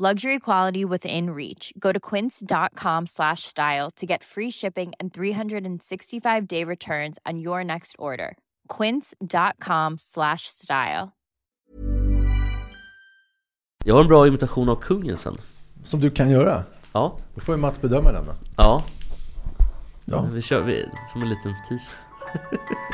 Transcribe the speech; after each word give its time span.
Luxury 0.00 0.38
quality 0.38 0.84
within 0.84 1.30
reach. 1.30 1.72
Go 1.76 1.90
to 1.90 1.98
quince.com 1.98 3.06
slash 3.06 3.42
style 3.42 3.90
to 3.96 4.06
get 4.06 4.22
free 4.22 4.50
shipping 4.50 4.92
and 5.00 5.12
365 5.12 6.46
day 6.46 6.62
returns 6.62 7.18
on 7.26 7.40
your 7.40 7.64
next 7.64 7.96
order. 7.98 8.36
Quince.com 8.68 9.98
slash 9.98 10.42
style. 10.46 11.08
Jag 13.84 13.94
har 13.94 14.00
en 14.02 14.08
bra 14.08 14.26
imitation 14.26 14.68
av 14.68 14.76
kungen 14.76 15.18
sen. 15.18 15.36
Som 15.84 16.00
du 16.00 16.10
kan 16.10 16.30
göra. 16.30 16.64
Ja. 16.92 17.18
Då 17.34 17.40
får 17.40 17.54
ju 17.54 17.60
Mats 17.60 17.80
bedöma 17.80 18.12
den 18.12 18.26
då. 18.26 18.34
Ja. 18.56 18.84
Ja. 20.04 20.22
Vi 20.32 20.42
kör 20.42 20.62
vi, 20.62 20.88
som 21.12 21.22
en 21.22 21.28
liten 21.28 21.54
teaser. 21.68 21.96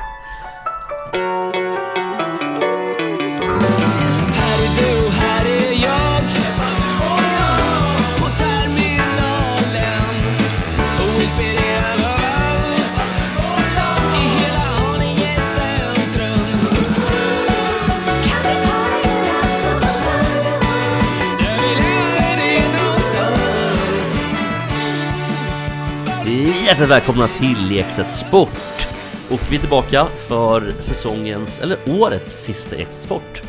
Hjärtligt 26.75 26.91
välkomna 26.91 27.29
till 27.29 27.69
Lekset 27.69 28.13
Sport! 28.13 28.89
Och 29.31 29.41
vi 29.51 29.57
är 29.57 29.61
tillbaka 29.61 30.07
för 30.29 30.73
säsongens, 30.81 31.61
eller 31.61 31.79
årets 31.87 32.45
sista 32.45 32.77
Ekset 32.77 33.03
Sport. 33.03 33.43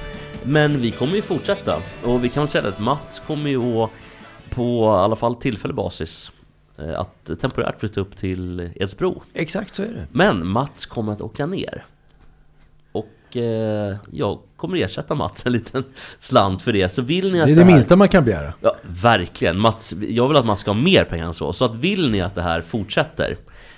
Men 0.44 0.82
vi 0.82 0.92
kommer 0.92 1.16
ju 1.16 1.22
fortsätta 1.22 1.82
och 2.04 2.24
vi 2.24 2.30
kan 2.30 2.44
väl 2.44 2.50
säga 2.50 2.68
att 2.68 2.80
Mats 2.80 3.20
kommer 3.28 3.50
ju 3.50 3.84
att 3.84 3.90
på 4.50 4.86
i 4.86 5.04
alla 5.04 5.16
fall 5.16 5.36
tillfällig 5.36 5.76
basis 5.76 6.32
eh, 6.78 7.00
att 7.00 7.40
temporärt 7.40 7.80
flytta 7.80 8.02
upp 8.02 8.18
till 8.18 8.70
Edsbro. 8.76 9.22
Exakt 9.34 9.76
så 9.76 9.82
är 9.82 9.88
det. 9.88 10.08
Men 10.12 10.48
Mats 10.48 10.86
kommer 10.86 11.12
att 11.12 11.22
åka 11.22 11.46
ner. 11.46 11.86
Och 13.30 13.38
eh, 13.38 13.96
jag 14.12 14.40
kommer 14.58 14.78
ersätta 14.78 15.16
Mats 15.16 15.46
en 15.46 15.52
liten 15.52 15.84
slant 16.20 16.62
för 16.62 16.74
det. 16.74 16.90
Så 16.90 17.02
vill 17.02 17.32
ni 17.32 17.42
att 17.42 17.48
Det 17.48 17.52
är 17.52 17.56
det 17.56 17.64
här... 17.64 17.74
minsta 17.74 17.96
man 17.96 18.08
kan 18.08 18.26
begära. 18.26 18.54
Ja, 18.62 18.76
verkligen. 18.82 19.60
Mats, 19.60 19.94
jag 20.10 20.28
vill 20.28 20.38
att 20.38 20.46
man 20.46 20.58
ska 20.58 20.72
ha 20.72 20.80
mer 20.80 21.04
pengar 21.04 21.26
än 21.26 21.34
så. 21.34 21.54
Så 21.54 21.66
att 21.66 21.76
vill 21.76 22.12
ni 22.12 22.22
att 22.22 22.36
det 22.36 22.42
här 22.42 22.62
fortsätter, 22.62 23.38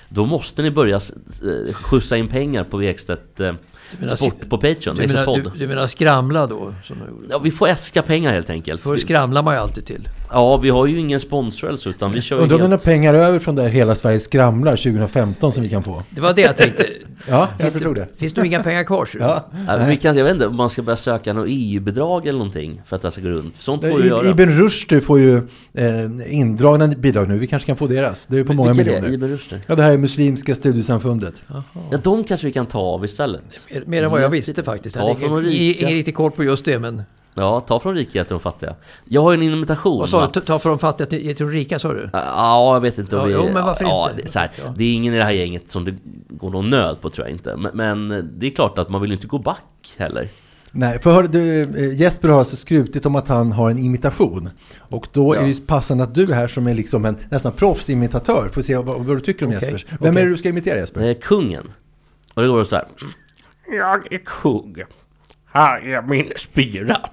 då 0.09 0.25
måste 0.25 0.61
ni 0.61 0.71
börja 0.71 0.95
eh, 0.95 1.73
skjutsa 1.73 2.17
in 2.17 2.27
pengar 2.27 2.63
på 2.63 2.83
Ekstedt 2.83 3.39
eh, 3.39 3.53
menar- 3.99 4.15
Sport 4.15 4.49
på 4.49 4.57
Patreon, 4.57 4.95
Du 4.95 5.07
menar, 5.07 5.25
podd. 5.25 5.51
du, 5.53 5.59
du 5.59 5.67
menar 5.67 5.87
skramla 5.87 6.47
då? 6.47 6.73
Som? 6.83 6.97
Ja, 7.29 7.39
vi 7.39 7.51
får 7.51 7.67
äska 7.67 8.01
pengar 8.01 8.33
helt 8.33 8.49
enkelt. 8.49 8.81
För 8.81 8.97
skramlar 8.97 9.43
man 9.43 9.53
ju 9.55 9.59
alltid 9.61 9.85
till. 9.85 10.09
Ja, 10.31 10.57
vi 10.57 10.69
har 10.69 10.85
ju 10.87 10.99
ingen 10.99 11.19
sponsor 11.19 11.67
eller 11.67 11.77
så, 11.77 11.89
utan 11.89 12.11
vi 12.11 12.21
kör 12.21 12.35
ju 12.35 12.41
Undrar 12.43 12.55
om 12.55 12.59
det 12.61 12.65
är 12.65 12.69
några 12.69 12.83
pengar 12.83 13.13
över 13.13 13.39
från 13.39 13.55
där 13.55 13.69
Hela 13.69 13.95
Sverige 13.95 14.19
skramlar 14.19 14.75
2015 14.75 15.51
som 15.51 15.63
vi 15.63 15.69
kan 15.69 15.83
få. 15.83 16.03
Det 16.09 16.21
var 16.21 16.33
det 16.33 16.41
jag 16.41 16.57
tänkte. 16.57 16.85
Ja, 17.29 17.47
jag 17.59 17.71
förstod 17.71 17.95
det. 17.95 18.07
Finns 18.17 18.33
det 18.33 18.41
nog 18.41 18.47
inga 18.47 18.63
pengar 18.63 18.83
kvar? 18.83 19.09
Ja. 19.19 19.45
Ja, 19.67 19.85
vi 19.89 19.97
kan, 19.97 20.17
jag 20.17 20.23
vet 20.23 20.33
inte 20.33 20.47
om 20.47 20.55
man 20.55 20.69
ska 20.69 20.81
börja 20.81 20.95
söka 20.97 21.33
något 21.33 21.45
EU-bidrag 21.49 22.27
eller 22.27 22.37
någonting 22.37 22.81
för 22.85 22.95
att 22.95 23.01
det 23.01 23.05
här 23.05 23.11
ska 23.11 23.21
gå 23.21 23.27
runt. 23.29 23.53
Sånt 23.59 23.83
att 23.83 24.03
I- 24.03 24.07
göra. 24.07 24.29
Ibn 24.29 24.43
Rushd 24.49 25.03
får 25.03 25.19
ju 25.19 25.37
eh, 25.73 26.37
indragna 26.39 26.87
bidrag 26.87 27.27
nu. 27.29 27.37
Vi 27.37 27.47
kanske 27.47 27.67
kan 27.67 27.75
få 27.77 27.87
deras. 27.87 28.27
Det 28.27 28.35
är 28.35 28.37
ju 28.37 28.45
på 28.45 28.53
många 28.53 28.73
Vilka 28.73 28.91
är 28.91 28.95
det? 28.95 29.01
miljoner. 29.01 29.25
Ibn 29.27 29.33
Rushd? 29.35 29.53
Ja, 29.67 29.75
det 29.75 29.83
här 29.83 29.91
är 29.91 29.97
Muslimska 29.97 30.55
studiesamfundet. 30.55 31.43
Ja, 31.47 31.63
de 32.03 32.23
kanske 32.23 32.47
vi 32.47 32.53
kan 32.53 32.65
ta 32.65 32.79
av 32.79 33.05
istället. 33.05 33.63
Mer, 33.85 34.03
än 34.03 34.11
vad 34.11 34.21
jag 34.21 34.29
visste 34.29 34.63
faktiskt. 34.63 34.95
Jag 34.95 35.17
Ja, 35.21 35.29
hade 35.29 35.53
ingen, 35.53 35.89
riktig 35.89 36.15
koll 36.15 36.31
på 36.31 36.43
just 36.43 36.65
det, 36.65 36.79
men... 36.79 37.03
Ja, 37.33 37.59
ta 37.59 37.79
från 37.79 37.95
rika 37.95 38.23
till 38.23 38.33
de 38.33 38.39
fattiga. 38.39 38.75
Jag 39.05 39.21
har 39.21 39.31
ju 39.31 39.35
en 39.35 39.53
invitation. 39.53 39.99
Vad 39.99 40.09
sa 40.09 40.29
du? 40.33 40.39
Ta 40.39 40.59
från 40.59 40.79
fattiga 40.79 41.07
till, 41.07 41.35
till 41.35 41.45
de 41.45 41.51
rika, 41.51 41.79
sa 41.79 41.93
du? 41.93 42.09
Ja, 42.13 42.73
jag 42.73 42.81
vet 42.81 42.97
inte 42.97 43.15
om 43.17 43.21
Ja, 43.31 43.39
vi... 43.39 43.45
jo, 43.47 43.53
men 43.53 43.65
varför 43.65 43.83
ja, 43.83 44.09
inte? 44.09 44.21
Det, 44.21 44.27
är 44.27 44.31
så 44.31 44.39
här, 44.39 44.51
Ja. 44.65 44.73
det 44.77 44.83
är 44.83 44.93
ingen 44.93 45.13
i 45.13 45.17
det 45.17 45.23
här 45.23 45.31
gänget 45.31 45.71
som 45.71 45.85
det 45.85 45.95
går 46.29 46.49
någon 46.49 46.69
nöd 46.69 47.01
på 47.01 47.09
tror 47.09 47.27
jag 47.27 47.35
inte. 47.35 47.55
Men, 47.55 47.71
men 47.73 48.29
det 48.37 48.47
är 48.47 48.51
klart 48.51 48.77
att 48.79 48.89
man 48.89 49.01
vill 49.01 49.09
ju 49.11 49.15
inte 49.15 49.27
gå 49.27 49.37
back 49.39 49.95
heller. 49.97 50.29
Nej, 50.71 50.99
för 51.01 51.11
hör, 51.11 51.23
du, 51.23 51.61
eh, 51.61 51.99
Jesper 51.99 52.29
har 52.29 52.39
alltså 52.39 52.55
skrutit 52.55 53.05
om 53.05 53.15
att 53.15 53.27
han 53.27 53.51
har 53.51 53.69
en 53.71 53.77
imitation. 53.77 54.49
Och 54.77 55.07
då 55.11 55.33
är 55.33 55.41
det 55.41 55.49
ju 55.49 55.55
passande 55.61 56.03
att 56.03 56.15
du 56.15 56.23
är 56.31 56.35
här 56.35 56.47
som 56.47 56.67
är 56.67 56.73
liksom 56.73 57.05
en 57.05 57.17
nästan 57.29 57.51
proffsimitatör. 57.51 58.49
Får 58.53 58.61
se 58.61 58.77
vad, 58.77 59.05
vad 59.05 59.17
du 59.17 59.19
tycker 59.21 59.45
om 59.45 59.53
Okej, 59.57 59.71
Jesper. 59.71 59.97
Vem 59.99 60.09
okej. 60.11 60.21
är 60.21 60.25
det 60.25 60.31
du 60.31 60.37
ska 60.37 60.49
imitera 60.49 60.79
Jesper? 60.79 61.01
Det 61.01 61.09
är 61.09 61.13
kungen. 61.13 61.71
Och 62.33 62.41
det 62.41 62.47
går 62.47 62.63
så 62.63 62.75
här. 62.75 62.85
Jag 63.71 64.13
är 64.13 64.17
kung. 64.17 64.75
Här 65.45 65.79
är 65.87 66.01
min 66.01 66.31
spira. 66.35 67.09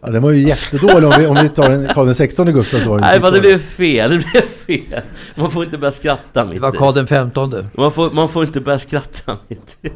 Ja, 0.00 0.10
den 0.10 0.22
var 0.22 0.30
ju 0.30 0.48
jättedålig 0.48 1.08
om 1.08 1.14
vi, 1.18 1.26
om 1.26 1.36
vi 1.42 1.48
tar 1.48 1.70
en 1.70 1.86
Karl 1.86 2.12
XVI 2.14 2.52
Gustavs 2.52 2.86
år. 2.86 2.98
Nej, 2.98 3.18
vad 3.18 3.32
det 3.32 3.40
blev 3.40 3.58
fel. 3.58 4.10
Det 4.18 4.18
blev 4.32 4.48
fel. 4.48 5.02
Man 5.34 5.50
får 5.50 5.64
inte 5.64 5.78
börja 5.78 5.90
skratta 5.92 6.44
mitt 6.44 6.54
Det 6.54 6.60
var 6.60 6.74
i. 6.74 6.78
Karl 6.78 6.94
den 6.94 7.06
femtonde. 7.06 7.66
Man 7.74 7.92
får, 7.92 8.10
man 8.10 8.28
får 8.28 8.44
inte 8.44 8.60
börja 8.60 8.78
skratta 8.78 9.36
mitt 9.48 9.78
i. 9.82 9.90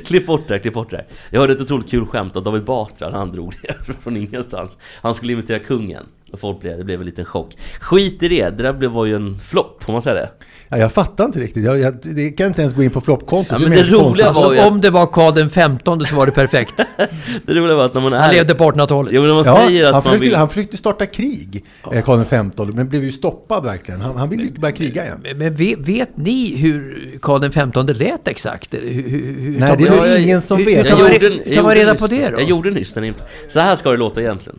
Klipp 0.00 0.26
bort 0.26 0.48
det 0.48 0.58
klipp 0.58 0.74
bort 0.74 0.90
det 0.90 0.96
här. 0.96 1.06
Jag 1.30 1.40
hörde 1.40 1.52
ett 1.52 1.60
otroligt 1.60 1.90
kul 1.90 2.06
skämt 2.06 2.36
av 2.36 2.42
David 2.42 2.64
Batra 2.64 3.10
han 3.10 3.32
drog 3.32 3.54
det 3.62 3.74
från 4.02 4.16
ingenstans. 4.16 4.78
Han 5.02 5.14
skulle 5.14 5.32
imitera 5.32 5.58
kungen. 5.58 6.06
Och 6.32 6.40
folk 6.40 6.60
blev, 6.60 6.78
det 6.78 6.84
blev 6.84 7.00
en 7.00 7.06
liten 7.06 7.24
chock. 7.24 7.56
Skit 7.80 8.22
i 8.22 8.28
det, 8.28 8.50
det 8.50 8.62
där 8.62 8.72
blev, 8.72 8.90
var 8.90 9.04
ju 9.06 9.16
en 9.16 9.38
flopp, 9.38 9.82
får 9.84 9.92
man 9.92 10.02
säga 10.02 10.14
det? 10.14 10.30
Ja, 10.68 10.78
jag 10.78 10.92
fattar 10.92 11.24
inte 11.24 11.40
riktigt. 11.40 11.64
Jag, 11.64 11.78
jag, 11.78 11.94
det 12.02 12.30
kan 12.30 12.46
inte 12.46 12.60
ens 12.62 12.74
gå 12.74 12.82
in 12.82 12.90
på 12.90 13.00
floppkontot. 13.00 13.52
Ja, 13.52 13.58
Det 13.58 13.68
men 13.68 13.78
det 13.78 13.84
roliga 13.84 13.98
konstigt. 14.02 14.24
var 14.26 14.44
Alltså 14.44 14.68
om 14.68 14.80
det 14.80 14.90
var 14.90 15.06
Karl 15.06 15.34
den 15.34 15.50
femtonde 15.50 16.06
så 16.06 16.16
var 16.16 16.26
det 16.26 16.32
perfekt. 16.32 16.74
Det 17.46 17.54
roliga 17.54 17.76
var 17.76 17.84
att 17.84 17.94
när 17.94 18.00
man 18.00 18.12
är... 18.12 18.18
Han 18.18 18.30
levde 18.34 18.54
på 18.54 18.64
1800-talet. 18.72 19.12
Jo 19.14 19.20
men 19.20 19.28
när 19.28 19.34
man 19.34 19.44
Ja, 19.46 19.66
säger 19.66 19.84
att 19.86 19.92
han, 19.94 19.94
man 19.94 20.02
försökte, 20.02 20.24
vill... 20.28 20.36
han 20.36 20.48
försökte 20.48 20.76
starta 20.76 21.06
krig, 21.06 21.64
eh, 21.92 22.02
Karl 22.04 22.24
XV, 22.24 22.74
men 22.76 22.88
blev 22.88 23.04
ju 23.04 23.12
stoppad 23.12 23.64
verkligen. 23.64 24.00
Han, 24.00 24.16
han 24.16 24.28
ville 24.30 24.42
ju 24.44 24.50
börja 24.52 24.72
kriga 24.74 25.04
igen. 25.04 25.20
Men- 25.22 25.38
Men 25.38 25.54
vet, 25.54 25.78
vet 25.78 26.16
ni 26.16 26.56
hur 26.56 27.10
Karl 27.22 27.40
den 27.40 27.52
femtonde 27.52 27.94
lät 27.94 28.28
exakt? 28.28 28.74
Hur, 28.74 28.80
hur, 28.80 29.08
hur, 29.40 29.58
Nej, 29.60 29.74
det 29.78 29.84
är 29.86 29.96
man- 29.96 30.08
jag- 30.08 30.20
ingen 30.22 30.40
som 30.42 30.58
vet. 30.64 30.68
Jag 30.76 30.86
tar 30.88 30.96
man 31.02 31.12
gjorde, 31.12 31.28
re- 31.30 31.42
jag 31.46 31.54
tar 31.54 31.62
man 31.62 31.74
reda 31.74 31.94
på 31.94 32.06
det 32.06 32.28
då? 32.30 32.40
Jag 32.40 32.48
gjorde 32.48 32.70
nyss 32.70 32.92
den 32.94 33.04
inte. 33.04 33.22
Så 33.48 33.60
här 33.60 33.76
ska 33.76 33.90
det 33.90 33.96
låta 33.96 34.20
egentligen. 34.20 34.58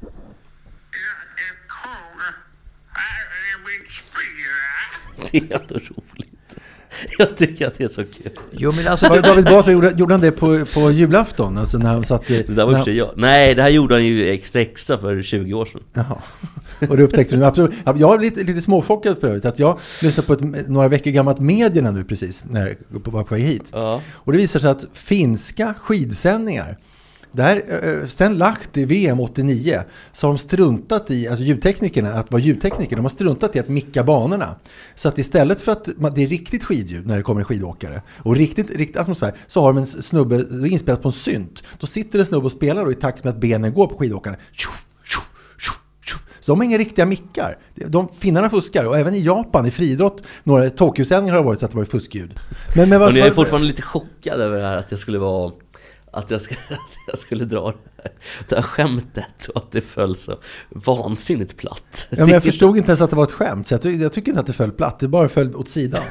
Jag 0.00 0.10
är 1.46 1.54
kung. 1.68 2.20
Här 2.92 3.24
är 3.44 3.58
min 3.66 3.90
spira. 3.90 4.68
Det 5.30 5.38
är 5.38 5.42
ändå 5.42 5.74
roligt. 5.74 6.28
Jag 7.18 7.36
tycker 7.36 7.66
att 7.66 7.74
det 7.78 7.84
är 7.84 7.88
så 7.88 8.04
kul. 8.04 8.32
Jo 8.52 8.72
men 8.72 8.88
alltså, 8.88 9.08
Var- 9.08 9.20
David 9.22 9.44
Batra, 9.44 9.72
gjorde, 9.72 9.92
gjorde 9.96 10.14
han 10.14 10.20
det 10.20 10.32
på, 10.32 10.64
på 10.74 10.90
julafton? 10.90 11.58
Alltså 11.58 11.78
när 11.78 11.88
han 11.90 12.04
satt 12.04 12.30
i... 12.30 12.42
Det 12.42 12.54
där 12.54 12.66
var 12.66 12.84
sig 12.84 12.96
jag. 12.96 13.10
Nej, 13.16 13.54
det 13.54 13.62
här 13.62 13.68
gjorde 13.68 13.94
han 13.94 14.04
ju 14.06 14.30
extra 14.30 14.60
extra 14.62 14.98
för 14.98 15.22
20 15.22 15.54
år 15.54 15.66
sedan. 15.66 15.80
Jaha. 15.94 16.16
Och 16.88 16.96
det 16.96 17.02
upptäckte 17.02 17.34
du 17.34 17.38
nu. 17.40 17.44
Absolut. 17.46 17.74
Jag 17.84 18.14
är 18.14 18.18
lite, 18.18 18.42
lite 18.44 18.62
småchockad 18.62 19.18
för 19.20 19.28
övrigt. 19.28 19.44
Att 19.44 19.58
jag 19.58 19.78
lyssnade 20.02 20.26
på 20.26 20.32
ett, 20.32 20.68
några 20.68 20.88
veckor 20.88 21.10
gammalt 21.10 21.40
medierna 21.40 21.90
nu 21.90 22.04
precis, 22.04 22.44
när 22.50 22.66
jag 22.90 23.00
var 23.12 23.24
på 23.24 23.34
väg 23.34 23.42
hit. 23.44 23.70
Ja. 23.72 24.00
Och 24.10 24.32
det 24.32 24.38
visar 24.38 24.60
sig 24.60 24.70
att 24.70 24.86
finska 24.92 25.74
skidsändningar, 25.80 26.76
där, 27.32 27.64
eh, 27.82 28.06
sen 28.06 28.38
Lahti 28.38 28.84
VM 28.84 29.20
89, 29.20 29.82
så 30.12 30.26
har 30.26 30.32
de 30.32 30.38
struntat 30.38 31.10
i, 31.10 31.28
alltså 31.28 31.44
ljudteknikerna, 31.44 32.12
att 32.12 32.32
vara 32.32 32.42
ljudtekniker, 32.42 32.96
de 32.96 33.04
har 33.04 33.10
struntat 33.10 33.56
i 33.56 33.58
att 33.58 33.68
micka 33.68 34.04
banorna. 34.04 34.54
Så 34.94 35.08
att 35.08 35.18
istället 35.18 35.60
för 35.60 35.72
att 35.72 35.84
det 36.14 36.22
är 36.22 36.26
riktigt 36.26 36.64
skidljud 36.64 37.06
när 37.06 37.16
det 37.16 37.22
kommer 37.22 37.40
en 37.40 37.44
skidåkare, 37.44 38.02
och 38.16 38.36
riktigt, 38.36 38.70
riktigt 38.70 38.96
atmosfär, 38.96 39.34
så 39.46 39.60
har 39.60 39.72
de 39.72 39.78
en 39.78 39.86
snubbe, 39.86 40.44
inspelat 40.68 41.02
på 41.02 41.08
en 41.08 41.12
synt. 41.12 41.62
Då 41.78 41.86
sitter 41.86 42.18
en 42.18 42.26
snubbe 42.26 42.44
och 42.44 42.52
spelar 42.52 42.84
då 42.84 42.92
i 42.92 42.94
takt 42.94 43.24
med 43.24 43.30
att 43.30 43.40
benen 43.40 43.74
går 43.74 43.86
på 43.86 44.30
tjoff. 44.52 44.84
Så 46.48 46.52
de 46.52 46.58
har 46.58 46.64
inga 46.64 46.78
riktiga 46.78 47.06
mickar. 47.06 47.58
De, 47.74 48.08
finnarna 48.18 48.50
fuskar 48.50 48.84
och 48.84 48.98
även 48.98 49.14
i 49.14 49.20
Japan, 49.24 49.66
i 49.66 49.70
friidrott, 49.70 50.22
några 50.44 50.70
Tokyo-sändningar 50.70 51.34
har 51.34 51.42
det 51.42 51.46
varit 51.46 51.60
så 51.60 51.66
att 51.66 51.72
det 51.72 51.76
varit 51.76 51.90
fuskljud. 51.90 52.40
Men, 52.76 52.88
men 52.88 53.00
vad, 53.00 53.16
jag 53.16 53.26
är 53.26 53.30
fortfarande 53.30 53.66
lite 53.66 53.82
chockad 53.82 54.40
över 54.40 54.58
det 54.58 54.66
här 54.66 54.76
att 54.76 54.90
jag 54.90 55.00
skulle 55.00 55.18
vara 55.18 55.52
att 56.12 56.30
jag, 56.30 56.40
skulle, 56.40 56.60
att 56.70 56.96
jag 57.06 57.18
skulle 57.18 57.44
dra 57.44 57.70
det 57.70 58.02
här, 58.02 58.12
det 58.48 58.54
här 58.54 58.62
skämtet 58.62 59.46
och 59.54 59.56
att 59.62 59.72
det 59.72 59.80
föll 59.80 60.16
så 60.16 60.38
vansinnigt 60.68 61.56
platt. 61.56 62.06
Ja, 62.10 62.16
men 62.24 62.28
jag 62.34 62.42
förstod 62.42 62.76
inte 62.76 62.90
ens 62.90 63.00
att 63.00 63.10
det 63.10 63.16
var 63.16 63.24
ett 63.24 63.32
skämt, 63.32 63.66
så 63.66 63.74
jag, 63.74 63.82
ty 63.82 63.92
jag 63.92 64.12
tycker 64.12 64.28
inte 64.28 64.40
att 64.40 64.46
det 64.46 64.52
föll 64.52 64.72
platt, 64.72 64.98
det 65.00 65.08
bara 65.08 65.28
föll 65.28 65.56
åt 65.56 65.68
sidan. 65.68 66.02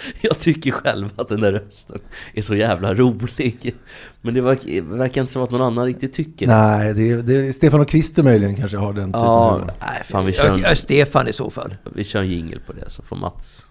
Jag 0.20 0.38
tycker 0.38 0.70
själv 0.70 1.08
att 1.16 1.28
den 1.28 1.40
där 1.40 1.52
rösten 1.52 1.98
är 2.34 2.42
så 2.42 2.54
jävla 2.54 2.94
rolig. 2.94 3.74
Men 4.20 4.34
det 4.34 4.40
verkar, 4.40 4.82
verkar 4.82 5.20
inte 5.20 5.32
som 5.32 5.42
att 5.42 5.50
någon 5.50 5.62
annan 5.62 5.86
riktigt 5.86 6.14
tycker 6.14 6.46
det. 6.46 6.52
Nej, 6.56 6.94
det, 6.94 7.22
det, 7.22 7.52
Stefan 7.52 7.80
och 7.80 7.90
Christer 7.90 8.22
möjligen 8.22 8.56
kanske 8.56 8.76
har 8.76 8.92
den 8.92 9.08
typen 9.08 9.20
Ja, 9.20 9.50
av... 9.50 9.70
nej 9.80 10.02
fan 10.08 10.26
vi 10.26 10.32
Ja, 10.32 10.42
kör, 10.42 10.58
ja, 10.58 10.68
en, 10.68 10.76
Stefan 10.76 11.28
i 11.28 11.32
så 11.32 11.50
fall. 11.50 11.74
vi 11.94 12.04
kör 12.04 12.20
en 12.20 12.28
jingle 12.28 12.60
på 12.66 12.72
det 12.72 12.90
så 12.90 13.02
får 13.02 13.16
Mats. 13.16 13.62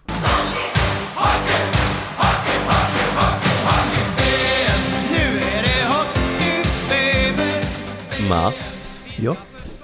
Mats, 8.30 9.02
Ja. 9.16 9.36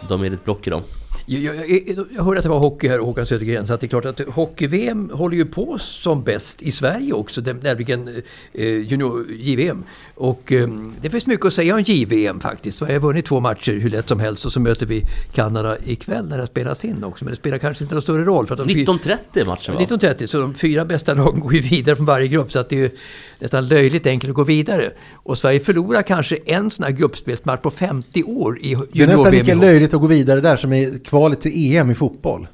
de 0.08 0.22
är 0.24 0.30
ditt 0.30 0.44
block 0.44 0.66
idag. 0.66 0.82
Jag, 1.28 1.42
jag, 1.56 1.70
jag, 1.86 2.06
jag 2.16 2.22
hörde 2.22 2.38
att 2.38 2.42
det 2.42 2.48
var 2.48 2.58
hockey 2.58 2.88
här, 2.88 2.98
Håkan 2.98 3.26
Södergren, 3.26 3.66
så 3.66 3.74
att 3.74 3.80
det 3.80 3.86
är 3.86 3.88
klart 3.88 4.04
att 4.04 4.20
hockey-VM 4.20 5.10
håller 5.14 5.36
ju 5.36 5.44
på 5.44 5.78
som 5.78 6.22
bäst 6.22 6.62
i 6.62 6.70
Sverige 6.70 7.12
också, 7.12 7.40
det- 7.40 7.52
nämligen 7.62 8.08
eh, 8.52 8.64
junior 8.66 9.26
JVM. 9.32 9.84
Och 10.14 10.52
eh, 10.52 10.68
det 11.00 11.10
finns 11.10 11.26
mycket 11.26 11.46
att 11.46 11.52
säga 11.52 11.74
om 11.74 11.80
JVM 11.86 12.40
faktiskt. 12.40 12.82
Vi 12.82 12.92
har 12.92 13.00
vunnit 13.00 13.26
två 13.26 13.40
matcher 13.40 13.72
hur 13.72 13.90
lätt 13.90 14.08
som 14.08 14.20
helst 14.20 14.44
och 14.46 14.52
så 14.52 14.60
möter 14.60 14.86
vi 14.86 15.02
Kanada 15.34 15.76
ikväll 15.84 16.28
när 16.28 16.38
det 16.38 16.46
spelas 16.46 16.84
in 16.84 17.04
också. 17.04 17.24
Men 17.24 17.30
det 17.32 17.36
spelar 17.36 17.58
kanske 17.58 17.84
inte 17.84 17.94
någon 17.94 18.02
större 18.02 18.24
roll. 18.24 18.46
För 18.46 18.54
att 18.54 18.58
de 18.68 18.74
fy- 18.74 18.84
19.30 18.84 19.16
är 19.34 19.44
matchen 19.44 19.74
va? 19.74 19.80
1930, 19.80 20.26
så 20.26 20.38
de 20.40 20.54
fyra 20.54 20.84
bästa 20.84 21.14
lagen 21.14 21.40
går 21.40 21.54
ju 21.54 21.60
vidare 21.60 21.96
från 21.96 22.06
varje 22.06 22.28
grupp. 22.28 22.52
Så 22.52 22.58
att 22.58 22.68
det 22.68 22.76
är 22.76 22.80
ju 22.80 22.90
nästan 23.38 23.68
löjligt 23.68 24.06
enkelt 24.06 24.30
att 24.30 24.34
gå 24.36 24.44
vidare. 24.44 24.90
Och 25.12 25.38
Sverige 25.38 25.60
förlorar 25.60 26.02
kanske 26.02 26.36
en 26.44 26.70
sån 26.70 26.84
här 26.84 26.90
gruppspelsmatch 26.92 27.62
på 27.62 27.70
50 27.70 28.22
år 28.22 28.58
i 28.58 28.74
Det 28.92 29.02
är 29.02 29.06
nästan 29.06 29.24
junior-VM 29.24 29.32
lika 29.32 29.54
löjligt 29.54 29.94
att 29.94 30.00
gå 30.00 30.06
vidare 30.06 30.40
där 30.40 30.56
som 30.56 30.72
i 30.72 30.98
kvalet 31.16 31.40
till 31.40 31.76
EM 31.76 31.90
i 31.90 31.94
fotboll. 31.94 32.46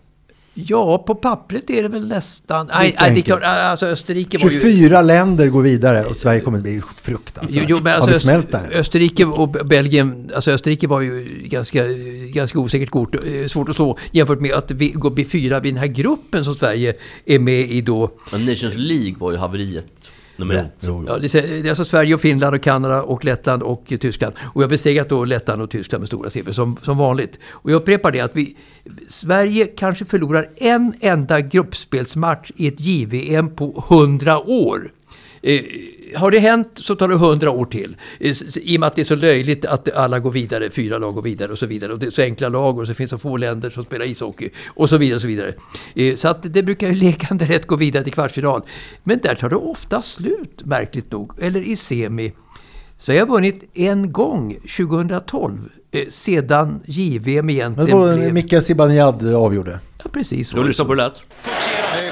Ja, 0.54 0.98
på 1.06 1.14
pappret 1.14 1.70
är 1.70 1.82
det 1.82 1.88
väl 1.88 2.08
nästan... 2.08 2.70
Nej, 2.72 2.96
det 2.98 3.20
är 3.20 3.22
klart, 3.22 3.42
alltså 3.42 3.86
Österrike 3.86 4.38
var 4.38 4.50
ju... 4.50 4.60
24 4.60 5.02
länder 5.02 5.48
går 5.48 5.62
länder 5.62 6.06
och 6.06 6.16
Sverige 6.16 6.40
kommer 6.40 6.58
att 6.58 6.62
bli 6.62 6.82
fruktansvärt. 7.02 7.62
Jo, 7.62 7.64
jo, 7.68 7.80
men 7.82 7.94
alltså, 7.94 8.10
Har 8.10 8.14
vi 8.14 8.20
smält 8.20 8.52
där? 8.52 8.70
Österrike 8.72 9.24
och 9.24 9.48
Belgien, 9.48 10.30
alltså 10.34 10.50
Österrike 10.50 10.86
var 10.86 11.00
ju 11.00 11.42
ganska, 11.44 11.84
ganska 12.32 12.58
osäkert 12.58 12.90
kort, 12.90 13.14
eh, 13.14 13.46
svårt 13.46 13.68
att 13.68 13.76
slå 13.76 13.98
jämfört 14.10 14.40
med 14.40 14.52
att 14.52 14.70
vi 14.70 14.88
går 14.88 15.10
bli 15.10 15.24
fyra 15.24 15.60
vid 15.60 15.74
den 15.74 15.80
här 15.80 15.86
gruppen 15.86 16.44
som 16.44 16.54
Sverige 16.54 16.94
är 17.24 17.38
med 17.38 17.70
i 17.70 17.80
då. 17.80 18.10
Men 18.32 18.46
Nations 18.46 18.74
League 18.76 19.14
var 19.18 19.32
ju 19.32 19.38
haveriet 19.38 19.86
nummer 20.42 20.54
ett. 20.54 20.72
Jo, 20.80 20.88
jo. 20.88 21.04
Ja, 21.08 21.18
det 21.18 21.34
är 21.34 21.62
det 21.62 21.68
är 21.68 21.68
alltså 21.68 21.84
Sverige 21.84 22.14
och 22.14 22.20
Finland 22.20 22.54
och 22.54 22.62
Kanada 22.62 23.02
och 23.02 23.24
Lettland 23.24 23.62
och 23.62 23.92
Tyskland. 24.00 24.34
Och 24.40 24.62
jag 24.62 24.66
har 24.66 24.70
besegrat 24.70 25.08
då 25.08 25.24
Lettland 25.24 25.62
och 25.62 25.70
Tyskland 25.70 26.00
med 26.00 26.08
stora 26.08 26.30
siffror 26.30 26.52
som, 26.52 26.76
som 26.82 26.98
vanligt. 26.98 27.38
Och 27.50 27.70
jag 27.70 27.76
upprepar 27.76 28.12
det 28.12 28.20
att 28.20 28.36
vi, 28.36 28.56
Sverige 29.08 29.66
kanske 29.66 30.04
förlorar 30.04 30.48
en 30.56 30.94
enda 31.00 31.40
gruppspelsmatch 31.40 32.50
i 32.56 32.66
ett 32.66 32.80
JVM 32.80 33.54
på 33.54 33.84
100 33.88 34.38
år. 34.38 34.92
Eh, 35.42 35.60
har 36.16 36.30
det 36.30 36.38
hänt 36.38 36.68
så 36.74 36.94
tar 36.94 37.08
det 37.08 37.14
100 37.14 37.50
år 37.50 37.64
till. 37.64 37.96
I 38.62 38.76
och 38.76 38.80
med 38.80 38.86
att 38.86 38.94
det 38.94 39.02
är 39.02 39.04
så 39.04 39.16
löjligt 39.16 39.64
att 39.64 39.92
alla 39.92 40.18
går 40.18 40.30
vidare, 40.30 40.70
fyra 40.70 40.98
lag 40.98 41.14
går 41.14 41.22
vidare 41.22 41.52
och 41.52 41.58
så 41.58 41.66
vidare. 41.66 41.92
Och 41.92 41.98
det 41.98 42.06
är 42.06 42.10
så 42.10 42.22
enkla 42.22 42.48
lag 42.48 42.78
och 42.78 42.86
så 42.86 42.94
finns 42.94 43.10
så 43.10 43.18
få 43.18 43.36
länder 43.36 43.70
som 43.70 43.84
spelar 43.84 44.06
ishockey 44.06 44.50
och 44.66 44.88
så 44.88 44.96
vidare. 44.96 45.16
Och 45.16 45.22
så 45.22 45.28
vidare. 45.28 45.54
Eh, 45.94 46.14
så 46.16 46.28
att 46.28 46.54
det 46.54 46.62
brukar 46.62 46.88
ju 46.88 46.94
lekande 47.04 47.44
rätt 47.44 47.66
gå 47.66 47.76
vidare 47.76 48.04
till 48.04 48.12
kvartsfinal. 48.12 48.62
Men 49.02 49.18
där 49.22 49.34
tar 49.34 49.50
det 49.50 49.56
ofta 49.56 50.02
slut, 50.02 50.62
märkligt 50.64 51.12
nog. 51.12 51.32
Eller 51.40 51.60
i 51.60 51.76
semi. 51.76 52.32
Sverige 52.98 53.20
har 53.20 53.26
vunnit 53.26 53.64
en 53.74 54.12
gång, 54.12 54.56
2012, 54.76 55.68
eh, 55.90 56.08
sedan 56.08 56.80
JVM 56.84 57.46
Men 57.46 57.50
egentligen 57.50 57.90
det 57.90 57.94
var 57.94 58.16
blev... 58.16 58.34
Mika 58.34 58.62
Zibanejad 58.62 59.34
avgjorde. 59.34 59.80
Ja, 60.04 60.10
precis. 60.12 60.48
Ska 60.48 60.60
vi 60.60 60.68
lyssna 60.68 60.84
på 60.84 60.94
det 60.94 61.02
lät? 61.02 62.11